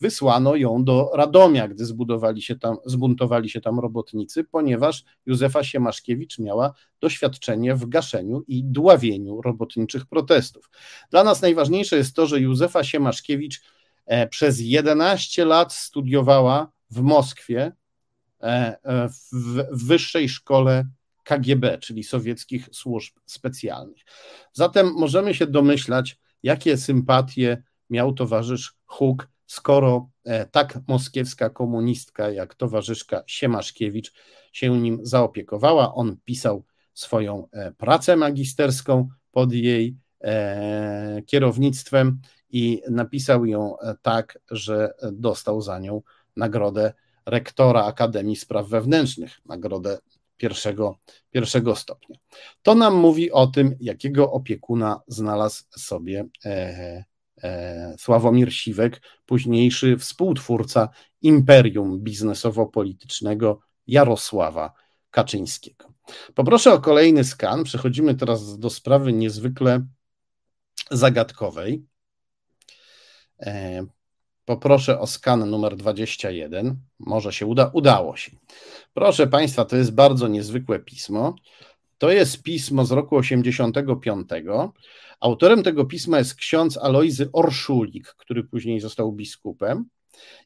[0.00, 6.38] wysłano ją do Radomia, gdy zbudowali się tam, zbuntowali się tam robotnicy, ponieważ Józefa Siemaszkiewicz
[6.38, 10.70] miała doświadczenie w gaszeniu i dławieniu robotniczych protestów.
[11.10, 13.62] Dla nas najważniejsze jest to, że Józefa Siemaszkiewicz
[14.06, 17.72] e, przez 11 lat studiowała w Moskwie
[18.42, 20.84] e, e, w wyższej szkole
[21.24, 24.02] KGB, czyli sowieckich służb specjalnych.
[24.52, 32.54] Zatem możemy się domyślać, jakie sympatie miał towarzysz Huk skoro e, tak moskiewska komunistka jak
[32.54, 34.12] towarzyszka Siemaszkiewicz
[34.52, 35.94] się nim zaopiekowała.
[35.94, 36.64] On pisał
[36.94, 42.20] swoją e, pracę magisterską pod jej e, kierownictwem
[42.50, 46.02] i napisał ją tak, że dostał za nią
[46.36, 46.92] nagrodę
[47.26, 49.98] rektora Akademii Spraw Wewnętrznych, nagrodę
[50.36, 50.98] pierwszego,
[51.30, 52.16] pierwszego stopnia.
[52.62, 56.24] To nam mówi o tym, jakiego opiekuna znalazł sobie
[57.98, 60.88] Sławomir Siwek, późniejszy współtwórca
[61.22, 64.72] imperium biznesowo-politycznego Jarosława
[65.10, 65.92] Kaczyńskiego.
[66.34, 67.64] Poproszę o kolejny skan.
[67.64, 69.86] Przechodzimy teraz do sprawy niezwykle
[70.90, 71.86] zagadkowej.
[73.40, 73.86] E,
[74.44, 76.76] poproszę o skan numer 21.
[76.98, 77.70] Może się uda.
[77.72, 78.30] Udało się.
[78.94, 81.34] Proszę Państwa, to jest bardzo niezwykłe pismo.
[81.98, 84.28] To jest pismo z roku 85.
[85.20, 89.84] Autorem tego pisma jest ksiądz Alojzy Orszulik, który później został biskupem.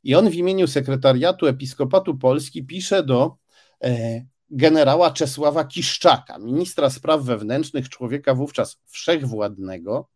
[0.04, 3.36] I on w imieniu sekretariatu Episkopatu Polski pisze do
[3.84, 10.08] e, generała Czesława Kiszczaka, ministra spraw wewnętrznych, człowieka wówczas wszechwładnego,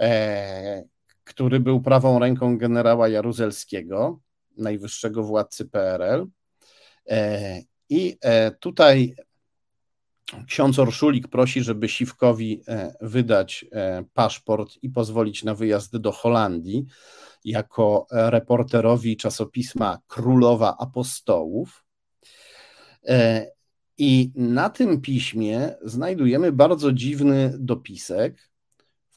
[0.00, 0.84] e,
[1.24, 4.20] który był prawą ręką generała Jaruzelskiego.
[4.56, 6.26] najwyższego władcy PRL.
[7.88, 8.18] I
[8.60, 9.14] tutaj
[10.46, 12.62] ksiądz Orszulik prosi, żeby Siwkowi
[13.00, 13.64] wydać
[14.14, 16.86] paszport i pozwolić na wyjazd do Holandii
[17.44, 21.84] jako reporterowi czasopisma Królowa Apostołów.
[23.98, 28.49] I na tym piśmie znajdujemy bardzo dziwny dopisek,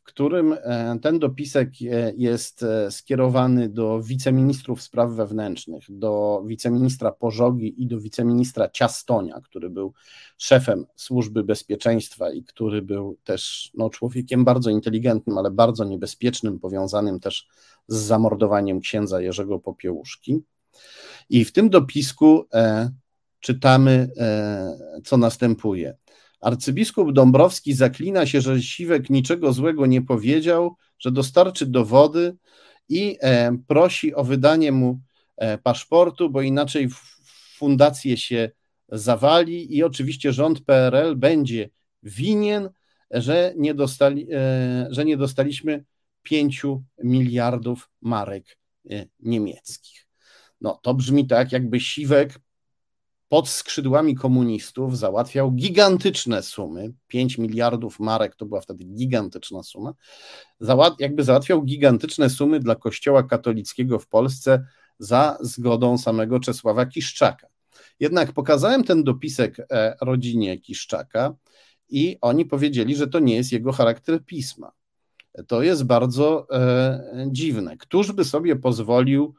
[0.03, 7.11] w którym e, ten dopisek e, jest e, skierowany do wiceministrów spraw wewnętrznych, do wiceministra
[7.11, 9.93] Pożogi i do wiceministra Ciastonia, który był
[10.38, 17.19] szefem służby bezpieczeństwa i który był też no, człowiekiem bardzo inteligentnym, ale bardzo niebezpiecznym, powiązanym
[17.19, 17.47] też
[17.88, 20.43] z zamordowaniem księdza Jerzego Popiełuszki.
[21.30, 22.45] I w tym dopisku
[23.39, 24.09] czytamy,
[25.03, 25.97] co następuje.
[26.44, 32.36] Arcybiskup Dąbrowski zaklina się, że Siwek niczego złego nie powiedział, że dostarczy dowody
[32.90, 34.99] i e, prosi o wydanie mu
[35.38, 36.88] e, paszportu, bo inaczej
[37.56, 38.52] fundację się
[38.90, 41.70] zawali i oczywiście rząd PRL będzie
[42.03, 42.70] winien,
[43.11, 44.28] że nie, dostali,
[44.90, 45.84] że nie dostaliśmy
[46.24, 46.64] 5
[47.03, 48.57] miliardów marek
[49.20, 50.07] niemieckich.
[50.61, 52.40] No to brzmi tak, jakby Siwek
[53.34, 59.93] pod skrzydłami komunistów załatwiał gigantyczne sumy, 5 miliardów marek to była wtedy gigantyczna suma,
[60.99, 64.65] jakby załatwiał gigantyczne sumy dla Kościoła katolickiego w Polsce
[64.99, 67.47] za zgodą samego Czesława Kiszczaka.
[67.99, 71.35] Jednak pokazałem ten dopisek e, rodzinie Kiszczaka
[71.89, 74.72] i oni powiedzieli, że to nie jest jego charakter pisma.
[75.47, 77.77] To jest bardzo e, dziwne.
[77.77, 79.35] Któż by sobie pozwolił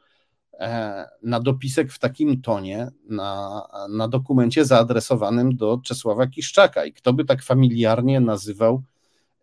[1.23, 6.85] na dopisek w takim tonie na, na dokumencie zaadresowanym do Czesława Kiszczaka.
[6.85, 8.83] I kto by tak familiarnie nazywał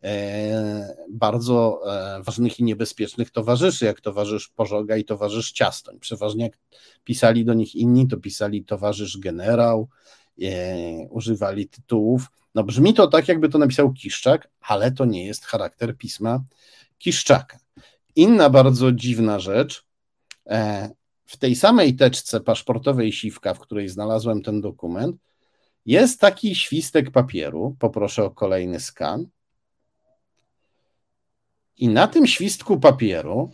[0.03, 5.99] e, bardzo e, ważnych i niebezpiecznych towarzyszy, jak towarzysz Pożoga i towarzysz Ciastoń.
[6.01, 6.59] Przeważnie jak
[7.05, 9.89] pisali do nich inni, to pisali towarzysz generał,
[11.11, 12.27] używali tytułów.
[12.55, 16.45] No brzmi to tak, jakby to napisał Kiszczak, ale to nie jest charakter pisma
[16.99, 17.59] Kiszczaka.
[18.17, 19.85] Inna bardzo dziwna rzecz,
[21.33, 25.17] w tej samej teczce paszportowej Siwka, w której znalazłem ten dokument,
[25.87, 27.77] jest taki świstek papieru.
[27.79, 29.27] Poproszę o kolejny skan.
[31.77, 33.51] I na tym świstku papieru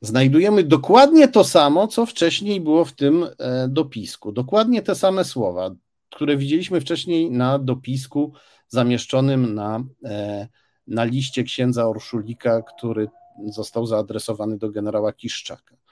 [0.00, 4.32] znajdujemy dokładnie to samo, co wcześniej było w tym e, dopisku.
[4.32, 5.70] Dokładnie te same słowa,
[6.10, 8.32] które widzieliśmy wcześniej na dopisku
[8.68, 10.48] zamieszczonym na, e,
[10.86, 13.08] na liście księdza Orszulika, który
[13.46, 15.83] został zaadresowany do generała Kiszczaka.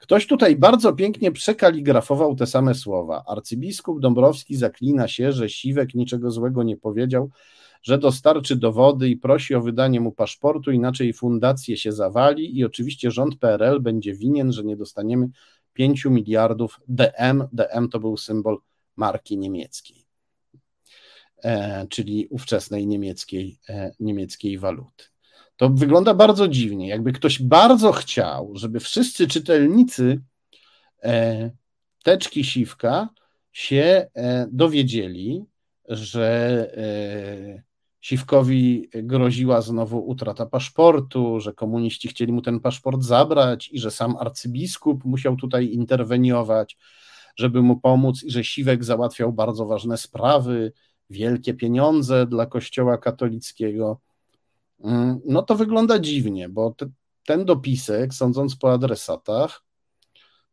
[0.00, 3.24] Ktoś tutaj bardzo pięknie przekaligrafował te same słowa.
[3.26, 7.30] Arcybiskup Dąbrowski zaklina się, że Siwek niczego złego nie powiedział,
[7.82, 13.10] że dostarczy dowody i prosi o wydanie mu paszportu, inaczej fundację się zawali i oczywiście
[13.10, 15.28] rząd PRL będzie winien, że nie dostaniemy
[15.72, 17.48] 5 miliardów DM.
[17.52, 18.58] DM to był symbol
[18.96, 20.06] marki niemieckiej,
[21.44, 25.04] e, czyli ówczesnej niemieckiej, e, niemieckiej waluty.
[25.60, 26.88] To wygląda bardzo dziwnie.
[26.88, 30.20] Jakby ktoś bardzo chciał, żeby wszyscy czytelnicy
[31.02, 31.50] e,
[32.02, 33.08] teczki siwka
[33.52, 35.44] się e, dowiedzieli,
[35.88, 36.26] że
[36.76, 37.62] e,
[38.00, 44.16] Siwkowi groziła znowu utrata paszportu, że komuniści chcieli mu ten paszport zabrać i że sam
[44.16, 46.78] arcybiskup musiał tutaj interweniować,
[47.36, 50.72] żeby mu pomóc, i że Siwek załatwiał bardzo ważne sprawy,
[51.10, 54.00] wielkie pieniądze dla Kościoła katolickiego.
[54.84, 56.90] Mm, no to wygląda dziwnie, bo te,
[57.26, 59.62] ten dopisek, sądząc po adresatach,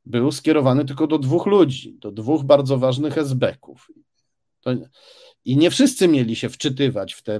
[0.05, 3.91] był skierowany tylko do dwóch ludzi, do dwóch bardzo ważnych esbeków.
[5.45, 7.39] I nie wszyscy mieli się wczytywać w te,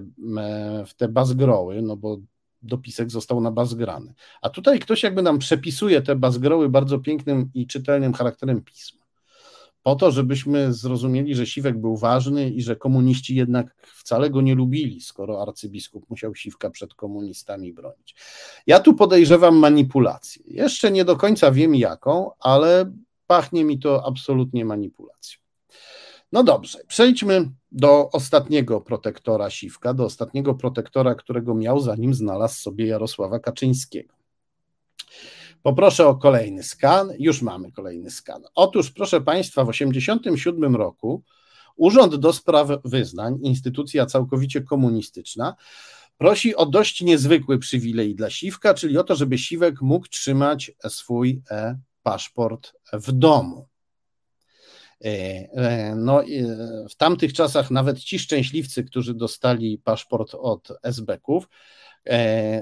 [0.88, 2.18] w te bazgroły, no bo
[2.62, 4.14] dopisek został na bazgrany.
[4.42, 9.07] A tutaj ktoś jakby nam przepisuje te bazgroły bardzo pięknym i czytelnym charakterem pisma
[9.88, 14.56] po to, żebyśmy zrozumieli, że Siwek był ważny i że komuniści jednak wcale go nie
[14.56, 18.16] lubili, skoro arcybiskup musiał Siwka przed komunistami bronić.
[18.66, 20.44] Ja tu podejrzewam manipulację.
[20.48, 22.92] Jeszcze nie do końca wiem jaką, ale
[23.28, 25.40] pachnie mi to absolutnie manipulacją.
[26.32, 32.86] No dobrze, przejdźmy do ostatniego protektora Siwka, do ostatniego protektora, którego miał, zanim znalazł sobie
[32.86, 34.17] Jarosława Kaczyńskiego.
[35.68, 37.10] Poproszę o kolejny skan.
[37.20, 38.44] Już mamy kolejny skan.
[38.56, 41.24] Otóż, proszę Państwa, w 1987 roku
[41.76, 45.56] Urząd do Spraw Wyznań, instytucja całkowicie komunistyczna,
[46.18, 51.42] prosi o dość niezwykły przywilej dla Siwka, czyli o to, żeby Siwek mógł trzymać swój
[51.52, 53.68] e, paszport w domu.
[55.06, 55.08] E,
[55.54, 56.24] e, no,
[56.90, 61.48] w tamtych czasach nawet ci szczęśliwcy, którzy dostali paszport od SB-ków,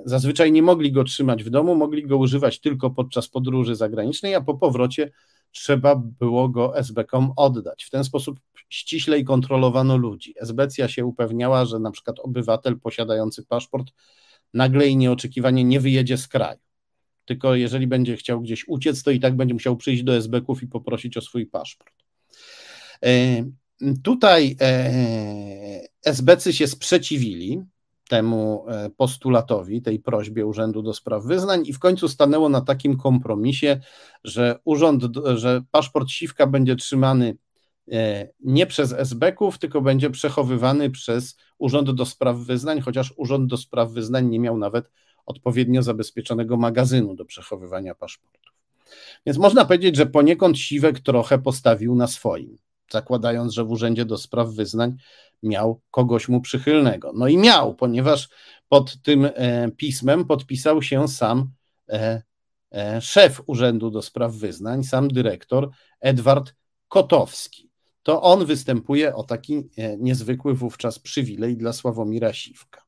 [0.05, 4.41] Zazwyczaj nie mogli go trzymać w domu, mogli go używać tylko podczas podróży zagranicznej, a
[4.41, 5.11] po powrocie
[5.51, 7.83] trzeba było go SB-kom oddać.
[7.83, 8.39] W ten sposób
[8.69, 10.33] ściślej kontrolowano ludzi.
[10.41, 13.91] SBcja się upewniała, że na przykład obywatel posiadający paszport
[14.53, 16.59] nagle i nieoczekiwanie nie wyjedzie z kraju.
[17.25, 20.67] Tylko jeżeli będzie chciał gdzieś uciec, to i tak będzie musiał przyjść do SB-ków i
[20.67, 21.93] poprosić o swój paszport.
[23.05, 23.45] E,
[24.03, 27.63] tutaj e, SBcy się sprzeciwili
[28.09, 32.97] temu e, postulatowi, tej prośbie Urzędu do Spraw Wyznań i w końcu stanęło na takim
[32.97, 33.79] kompromisie,
[34.23, 35.03] że urząd,
[35.35, 37.37] że paszport Siwka będzie trzymany
[37.91, 43.57] e, nie przez SB-ków, tylko będzie przechowywany przez Urząd do Spraw Wyznań, chociaż Urząd do
[43.57, 44.91] Spraw Wyznań nie miał nawet
[45.25, 48.53] odpowiednio zabezpieczonego magazynu do przechowywania paszportów.
[49.25, 52.57] Więc można powiedzieć, że poniekąd Siwek trochę postawił na swoim,
[52.91, 54.95] zakładając, że w Urzędzie do Spraw Wyznań
[55.45, 57.11] miał kogoś mu przychylnego.
[57.15, 58.29] No i miał, ponieważ
[58.69, 61.51] pod tym e, pismem podpisał się sam
[61.89, 62.21] e,
[62.71, 65.69] e, szef Urzędu do Spraw Wyznań, sam dyrektor
[65.99, 66.53] Edward
[66.87, 67.69] Kotowski.
[68.03, 72.84] To on występuje o taki niezwykły wówczas przywilej dla Sławomira Siwka.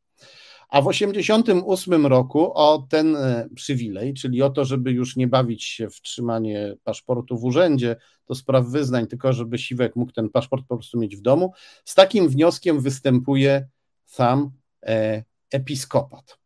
[0.69, 5.64] A w 1988 roku o ten e, przywilej, czyli o to, żeby już nie bawić
[5.64, 7.95] się w trzymanie paszportu w urzędzie
[8.27, 11.53] do spraw wyznań, tylko żeby Siwek mógł ten paszport po prostu mieć w domu,
[11.85, 13.68] z takim wnioskiem występuje
[14.06, 14.52] sam
[14.85, 16.38] e, episkopat.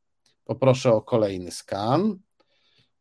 [0.46, 2.20] Poproszę o kolejny skan.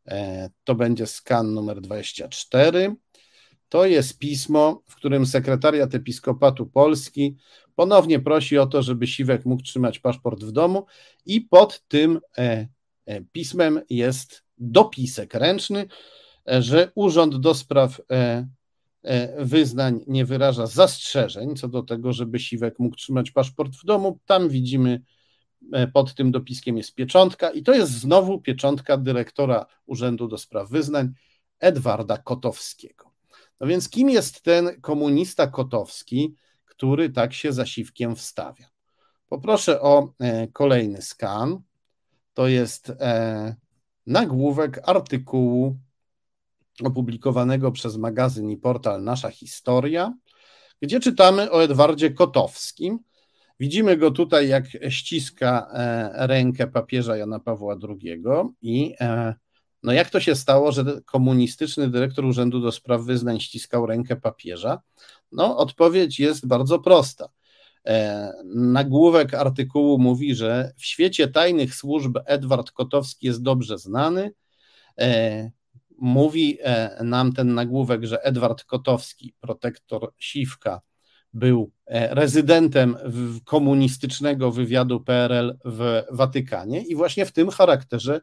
[0.07, 2.95] E, to będzie skan numer 24.
[3.69, 7.35] To jest pismo, w którym sekretariat Episkopatu Polski
[7.81, 10.85] ponownie prosi o to, żeby Siwek mógł trzymać paszport w domu
[11.25, 12.67] i pod tym e,
[13.05, 15.85] e, pismem jest dopisek ręczny,
[16.49, 18.01] e, że Urząd do Spraw
[19.39, 24.19] Wyznań nie wyraża zastrzeżeń co do tego, żeby Siwek mógł trzymać paszport w domu.
[24.25, 25.01] Tam widzimy
[25.93, 31.13] pod tym dopiskiem jest pieczątka i to jest znowu pieczątka dyrektora Urzędu do Spraw Wyznań
[31.59, 33.11] Edwarda Kotowskiego.
[33.59, 36.35] No więc kim jest ten komunista Kotowski,
[36.81, 38.65] który tak się zasiwkiem wstawia?
[39.29, 41.61] Poproszę o e, kolejny skan.
[42.33, 43.55] To jest e,
[44.07, 45.77] nagłówek artykułu
[46.83, 50.13] opublikowanego przez magazyn i portal Nasza Historia,
[50.81, 52.99] gdzie czytamy o Edwardzie Kotowskim.
[53.59, 58.23] Widzimy go tutaj, jak ściska e, rękę papieża Jana Pawła II
[58.61, 58.95] i
[59.83, 64.81] no jak to się stało, że komunistyczny dyrektor Urzędu do Spraw Wyznań ściskał rękę papieża?
[65.31, 67.29] No odpowiedź jest bardzo prosta.
[67.87, 74.31] E, nagłówek artykułu mówi, że w świecie tajnych służb Edward Kotowski jest dobrze znany.
[74.99, 75.51] E,
[75.97, 80.81] mówi e, nam ten nagłówek, że Edward Kotowski, protektor Siwka,
[81.33, 82.97] był rezydentem
[83.45, 88.21] komunistycznego wywiadu PRL w Watykanie i właśnie w tym charakterze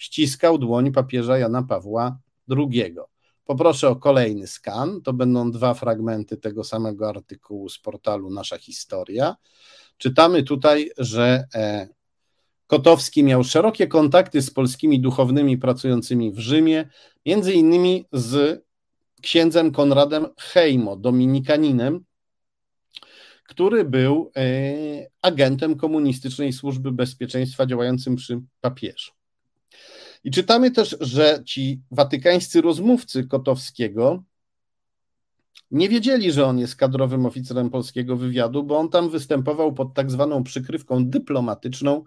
[0.00, 2.18] ściskał dłoń papieża Jana Pawła
[2.50, 2.94] II.
[3.44, 5.02] Poproszę o kolejny skan.
[5.02, 9.36] To będą dwa fragmenty tego samego artykułu z portalu Nasza Historia.
[9.98, 11.88] Czytamy tutaj, że e,
[12.66, 16.88] Kotowski miał szerokie kontakty z polskimi duchownymi pracującymi w Rzymie,
[17.26, 18.64] między innymi z
[19.22, 22.04] księdzem Konradem Hejmo, dominikaninem,
[23.44, 24.42] który był e,
[25.22, 29.19] agentem komunistycznej służby bezpieczeństwa działającym przy papieżu.
[30.24, 34.22] I czytamy też, że ci watykańscy rozmówcy Kotowskiego
[35.70, 40.10] nie wiedzieli, że on jest kadrowym oficerem polskiego wywiadu, bo on tam występował pod tak
[40.10, 42.04] zwaną przykrywką dyplomatyczną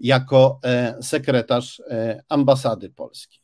[0.00, 3.42] jako e, sekretarz e, ambasady polskiej.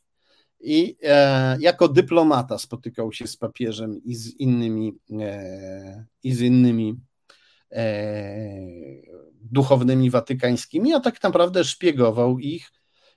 [0.59, 4.93] I e, jako dyplomata spotykał się z papieżem i z innymi,
[6.23, 6.95] i z innymi
[9.41, 12.71] duchownymi watykańskimi, a tak naprawdę szpiegował ich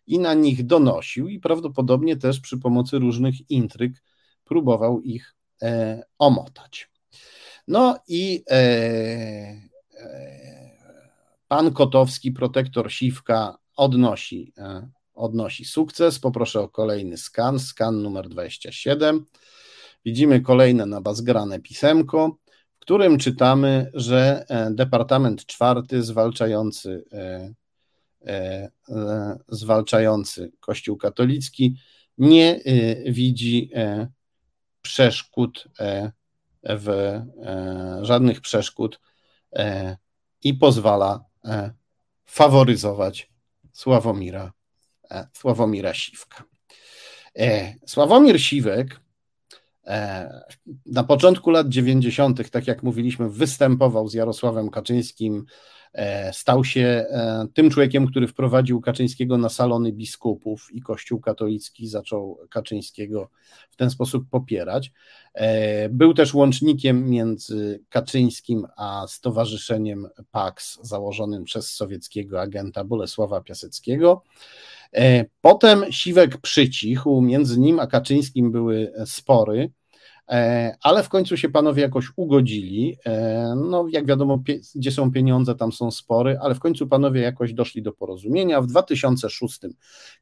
[0.07, 4.03] i na nich donosił i prawdopodobnie też przy pomocy różnych intryg
[4.45, 6.91] próbował ich e, omotać.
[7.69, 10.33] No i e, e,
[11.49, 16.19] pan Kotowski, protektor Siwka, odnosi, e, odnosi sukces.
[16.19, 19.25] Poproszę o kolejny skan, skan numer 27.
[20.05, 22.37] Widzimy kolejne nabazgrane pisemko,
[22.77, 27.55] w którym czytamy, że e, Departament Czwarty zwalczający e,
[29.49, 31.77] zwalczający Kościół katolicki
[32.19, 33.71] nie e, widzi
[34.83, 35.69] przeszkód
[36.65, 37.21] w
[38.03, 39.01] żadnych przeszkód
[40.43, 41.25] i pozwala
[42.25, 43.31] faworyzować
[43.73, 44.53] Sławomira,
[45.33, 46.45] Sławomira Siwka.
[47.87, 49.01] Sławomir Siwek
[50.87, 55.82] Na początku lat 90., tak jak mówiliśmy, występował z Jarosławem Kaczyńskim E,
[56.33, 62.39] stał się e, tym człowiekiem, który wprowadził Kaczyńskiego na salony biskupów i Kościół katolicki zaczął
[62.51, 63.31] Kaczyńskiego
[63.71, 64.93] w ten sposób popierać.
[65.35, 74.23] E, był też łącznikiem między Kaczyńskim a Stowarzyszeniem PAX założonym przez sowieckiego agenta Bolesława Piaseckiego.
[75.41, 79.71] Potem Siwek przycichł, między nim a Kaczyńskim były spory.
[80.29, 82.97] E, ale w końcu się panowie jakoś ugodzili.
[83.07, 84.43] E, no, jak wiadomo,
[84.75, 88.61] gdzie są pieniądze, tam są spory, ale w końcu panowie jakoś doszli do porozumienia.
[88.61, 89.61] W 2006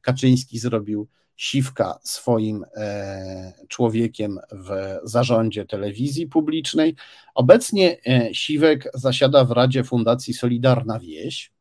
[0.01, 6.95] Kaczyński zrobił Siwka swoim e, człowiekiem w zarządzie telewizji publicznej.
[7.35, 7.97] Obecnie
[8.33, 11.51] Siwek zasiada w Radzie Fundacji Solidarna Wieś.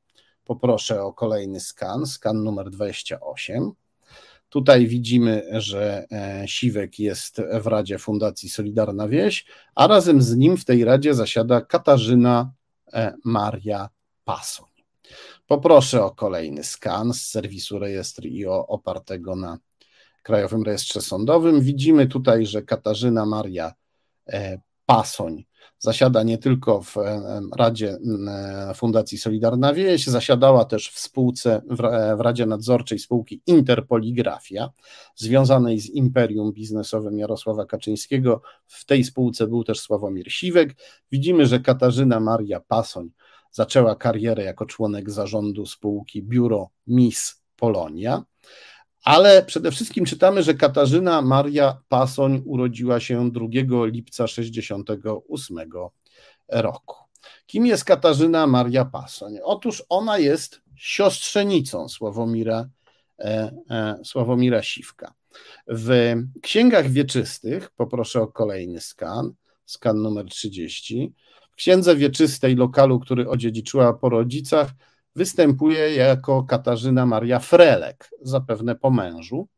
[0.44, 3.72] Poproszę o kolejny skan, skan numer 28.
[4.50, 10.56] Tutaj widzimy, że e, Siwek jest w Radzie Fundacji Solidarna Wieś, a razem z nim
[10.56, 12.52] w tej Radzie zasiada Katarzyna
[12.92, 13.88] e, Maria
[14.24, 14.70] Pasoń.
[15.46, 19.58] Poproszę o kolejny skan z serwisu rejestr IO opartego na
[20.22, 21.60] Krajowym Rejestrze Sądowym.
[21.60, 23.72] Widzimy tutaj, że Katarzyna Maria
[24.28, 25.44] e, Pasoń
[25.82, 26.94] Zasiada nie tylko w
[27.56, 27.98] Radzie
[28.74, 31.62] Fundacji Solidarna Wieś, zasiadała też w spółce,
[32.16, 34.70] w Radzie Nadzorczej spółki Interpoligrafia,
[35.16, 38.42] związanej z imperium biznesowym Jarosława Kaczyńskiego.
[38.66, 40.76] W tej spółce był też Sławomir Siwek.
[41.12, 43.10] Widzimy, że Katarzyna Maria Pasoń
[43.50, 48.24] zaczęła karierę jako członek zarządu spółki Biuro Miss Polonia.
[49.04, 53.46] Ale przede wszystkim czytamy, że Katarzyna Maria Pasoń urodziła się 2
[53.86, 55.58] lipca 1968
[56.48, 56.96] roku.
[57.46, 59.38] Kim jest Katarzyna Maria Pasoń?
[59.42, 62.68] Otóż ona jest siostrzenicą Sławomira,
[63.18, 65.14] e, e, Sławomira Siwka.
[65.66, 69.32] W księgach wieczystych, poproszę o kolejny skan,
[69.66, 71.12] skan numer 30,
[71.52, 74.70] w księdze wieczystej lokalu, który odziedziczyła po rodzicach,
[75.16, 79.48] występuje jako Katarzyna Maria Frelek, zapewne po mężu,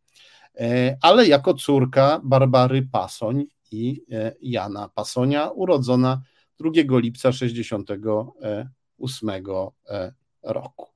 [0.60, 6.22] e, ale jako córka Barbary Pasoń i e, Jana Pasonia, urodzona
[6.60, 10.12] 2 lipca 68 e,
[10.42, 10.86] roku.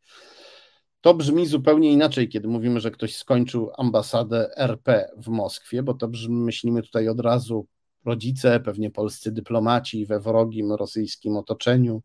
[1.04, 6.08] To brzmi zupełnie inaczej, kiedy mówimy, że ktoś skończył ambasadę RP w Moskwie, bo to
[6.08, 7.66] brzmi, myślimy tutaj od razu
[8.04, 12.02] rodzice, pewnie polscy dyplomaci we wrogim rosyjskim otoczeniu.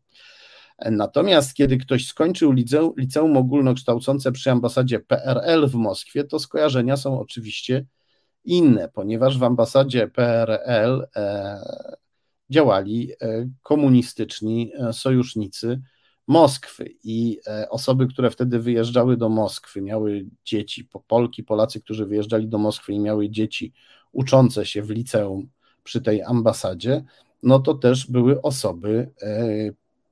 [0.90, 7.20] Natomiast kiedy ktoś skończył liceum, liceum ogólnokształcące przy ambasadzie PRL w Moskwie, to skojarzenia są
[7.20, 7.86] oczywiście
[8.44, 11.60] inne, ponieważ w ambasadzie PRL e,
[12.50, 15.80] działali e, komunistyczni e, sojusznicy
[16.26, 22.48] Moskwy i e, osoby, które wtedy wyjeżdżały do Moskwy, miały dzieci, Polki, Polacy, którzy wyjeżdżali
[22.48, 23.72] do Moskwy i miały dzieci
[24.12, 25.48] uczące się w liceum
[25.84, 27.04] przy tej ambasadzie,
[27.42, 29.44] no to też były osoby e,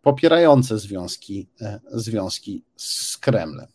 [0.02, 3.66] popierające związki, e, związki z Kremlem.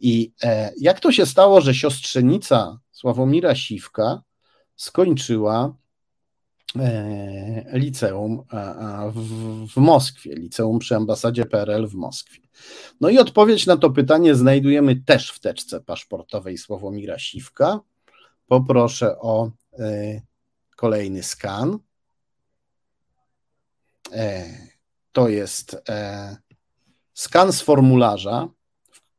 [0.00, 0.32] I
[0.80, 4.22] jak to się stało, że siostrzenica Sławomira Siwka
[4.76, 5.74] skończyła
[7.72, 8.42] liceum
[9.66, 12.40] w, Moskwie, liceum przy ambasadzie PRL w Moskwie.
[13.00, 17.80] No i odpowiedź na to pytanie znajdujemy też w teczce paszportowej Sławomira Siwka.
[18.46, 20.20] Poproszę o e,
[20.76, 21.78] kolejny skan.
[24.12, 24.44] E,
[25.12, 25.82] to jest
[27.14, 28.48] skan z formularza,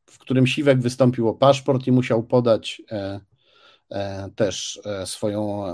[0.06, 2.82] w którym Siwek wystąpił o paszport i musiał podać
[4.36, 5.66] też swoją,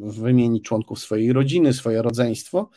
[0.00, 2.68] wymienić członków swojej rodziny, swoje rodzeństwo.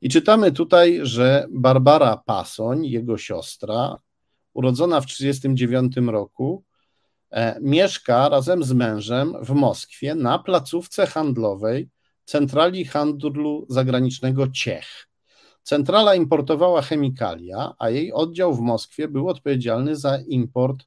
[0.00, 3.96] I czytamy tutaj, że Barbara Pasoń, jego siostra,
[4.54, 6.64] urodzona w 1939 roku,
[7.60, 11.88] mieszka razem z mężem w Moskwie na placówce handlowej
[12.24, 15.08] Centrali Handlu Zagranicznego Ciech.
[15.62, 20.84] Centrala importowała chemikalia, a jej oddział w Moskwie był odpowiedzialny za import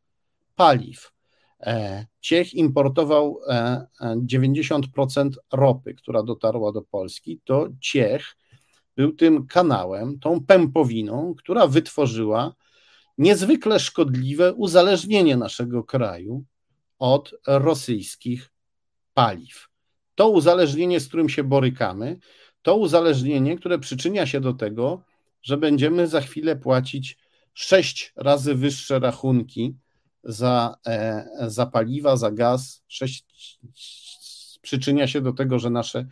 [0.56, 1.12] paliw.
[1.62, 3.40] E, Ciech importował
[4.00, 7.42] 90% e, ropy, która dotarła do Polski.
[7.44, 8.38] To Ciech
[8.96, 12.56] był tym kanałem, tą pępowiną, która wytworzyła
[13.18, 16.44] niezwykle szkodliwe uzależnienie naszego kraju
[17.00, 18.52] od rosyjskich
[19.14, 19.68] paliw.
[20.16, 22.18] To uzależnienie, z którym się borykamy,
[22.62, 25.04] to uzależnienie, które przyczynia się do tego,
[25.42, 27.18] że będziemy za chwilę płacić
[27.54, 29.76] sześć razy wyższe rachunki
[30.24, 32.84] za, e, za paliwa, za gaz.
[32.88, 33.26] Sześć,
[34.62, 36.06] przyczynia się do tego, że nasze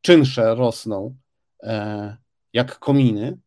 [0.00, 1.16] czynsze rosną
[1.62, 2.16] e,
[2.52, 3.38] jak kominy,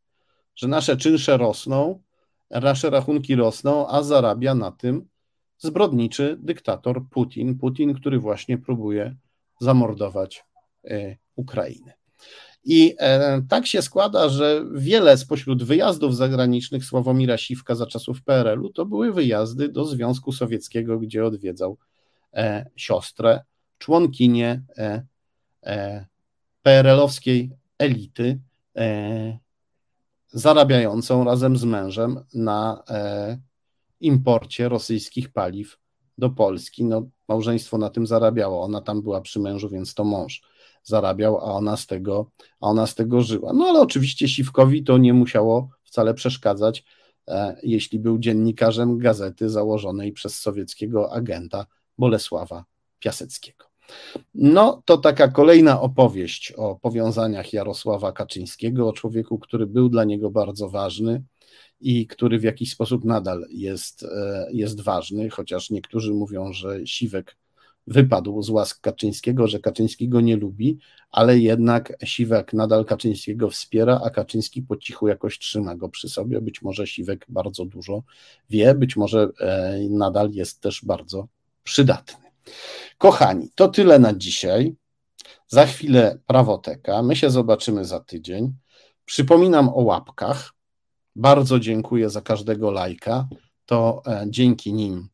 [0.55, 2.01] że nasze czynsze rosną,
[2.49, 5.07] nasze rachunki rosną, a zarabia na tym
[5.57, 7.57] zbrodniczy dyktator Putin.
[7.57, 9.15] Putin, który właśnie próbuje
[9.61, 10.45] zamordować
[10.83, 11.93] e, Ukrainę.
[12.69, 18.69] I e, tak się składa, że wiele spośród wyjazdów zagranicznych Sławomira Siwka za czasów PRL-u
[18.69, 21.77] to były wyjazdy do Związku Sowieckiego, gdzie odwiedzał
[22.33, 23.41] e, siostrę,
[23.77, 24.61] członkinię
[26.61, 28.39] PRL-owskiej elity,
[30.27, 32.83] zarabiającą razem z mężem na
[33.99, 35.77] imporcie rosyjskich paliw
[36.17, 36.85] do Polski.
[36.85, 38.61] No, małżeństwo na tym zarabiało.
[38.63, 40.41] Ona tam była przy mężu, więc to mąż
[40.87, 42.29] zarabiał, a ona z tego,
[42.61, 43.53] a ona z tego żyła.
[43.53, 46.83] No ale oczywiście Siwkowi to nie musiało wcale przeszkadzać,
[47.27, 51.65] e, jeśli był dziennikarzem gazety założonej przez sowieckiego agenta
[51.97, 52.65] Bolesława
[52.99, 53.65] Piaseckiego.
[54.35, 60.31] No, to taka kolejna opowieść o powiązaniach Jarosława Kaczyńskiego, o człowieku, który był dla niego
[60.31, 61.23] bardzo ważny
[61.81, 67.37] i który w jakiś sposób nadal jest, e, jest ważny, chociaż niektórzy mówią, że Siwek
[67.87, 70.79] wypadł z łask Kaczyńskiego, że Kaczyński go nie lubi,
[71.11, 76.41] ale jednak Siwek nadal Kaczyńskiego wspiera, a Kaczyński po cichu jakoś trzyma go przy sobie.
[76.41, 78.03] Być może Siwek bardzo dużo
[78.49, 81.27] wie, być może e, nadal jest też bardzo
[81.63, 82.27] przydatny.
[82.97, 84.75] Kochani, to tyle na dzisiaj.
[85.47, 87.03] Za chwilę prawoteka.
[87.03, 88.53] My się zobaczymy za tydzień.
[89.05, 90.53] Przypominam o łapkach.
[91.15, 93.27] Bardzo dziękuję za każdego lajka.
[93.65, 95.09] To e, dzięki nim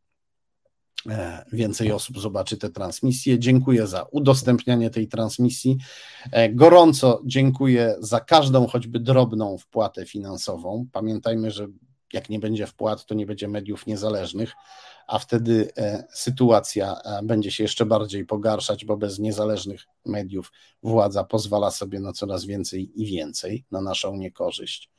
[1.51, 3.39] więcej osób zobaczy tę transmisję.
[3.39, 5.77] Dziękuję za udostępnianie tej transmisji.
[6.31, 10.87] E, gorąco dziękuję za każdą, choćby drobną wpłatę finansową.
[10.91, 11.67] Pamiętajmy, że
[12.13, 14.53] jak nie będzie wpłat, to nie będzie mediów niezależnych,
[15.07, 15.71] a wtedy
[16.13, 20.51] sytuacja będzie się jeszcze bardziej pogarszać, bo bez niezależnych mediów
[20.83, 24.89] władza pozwala sobie na coraz więcej i więcej na naszą niekorzyść.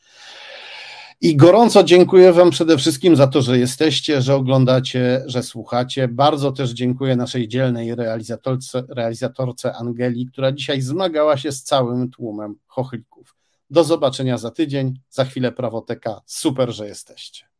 [1.21, 6.09] I gorąco dziękuję Wam przede wszystkim za to, że jesteście, że oglądacie, że słuchacie.
[6.09, 12.55] Bardzo też dziękuję naszej dzielnej realizatorce, realizatorce Angeli, która dzisiaj zmagała się z całym tłumem
[12.67, 13.37] chochlików.
[13.71, 14.95] Do zobaczenia za tydzień.
[15.11, 16.21] Za chwilę prawoteka.
[16.27, 17.54] Super, że jesteście.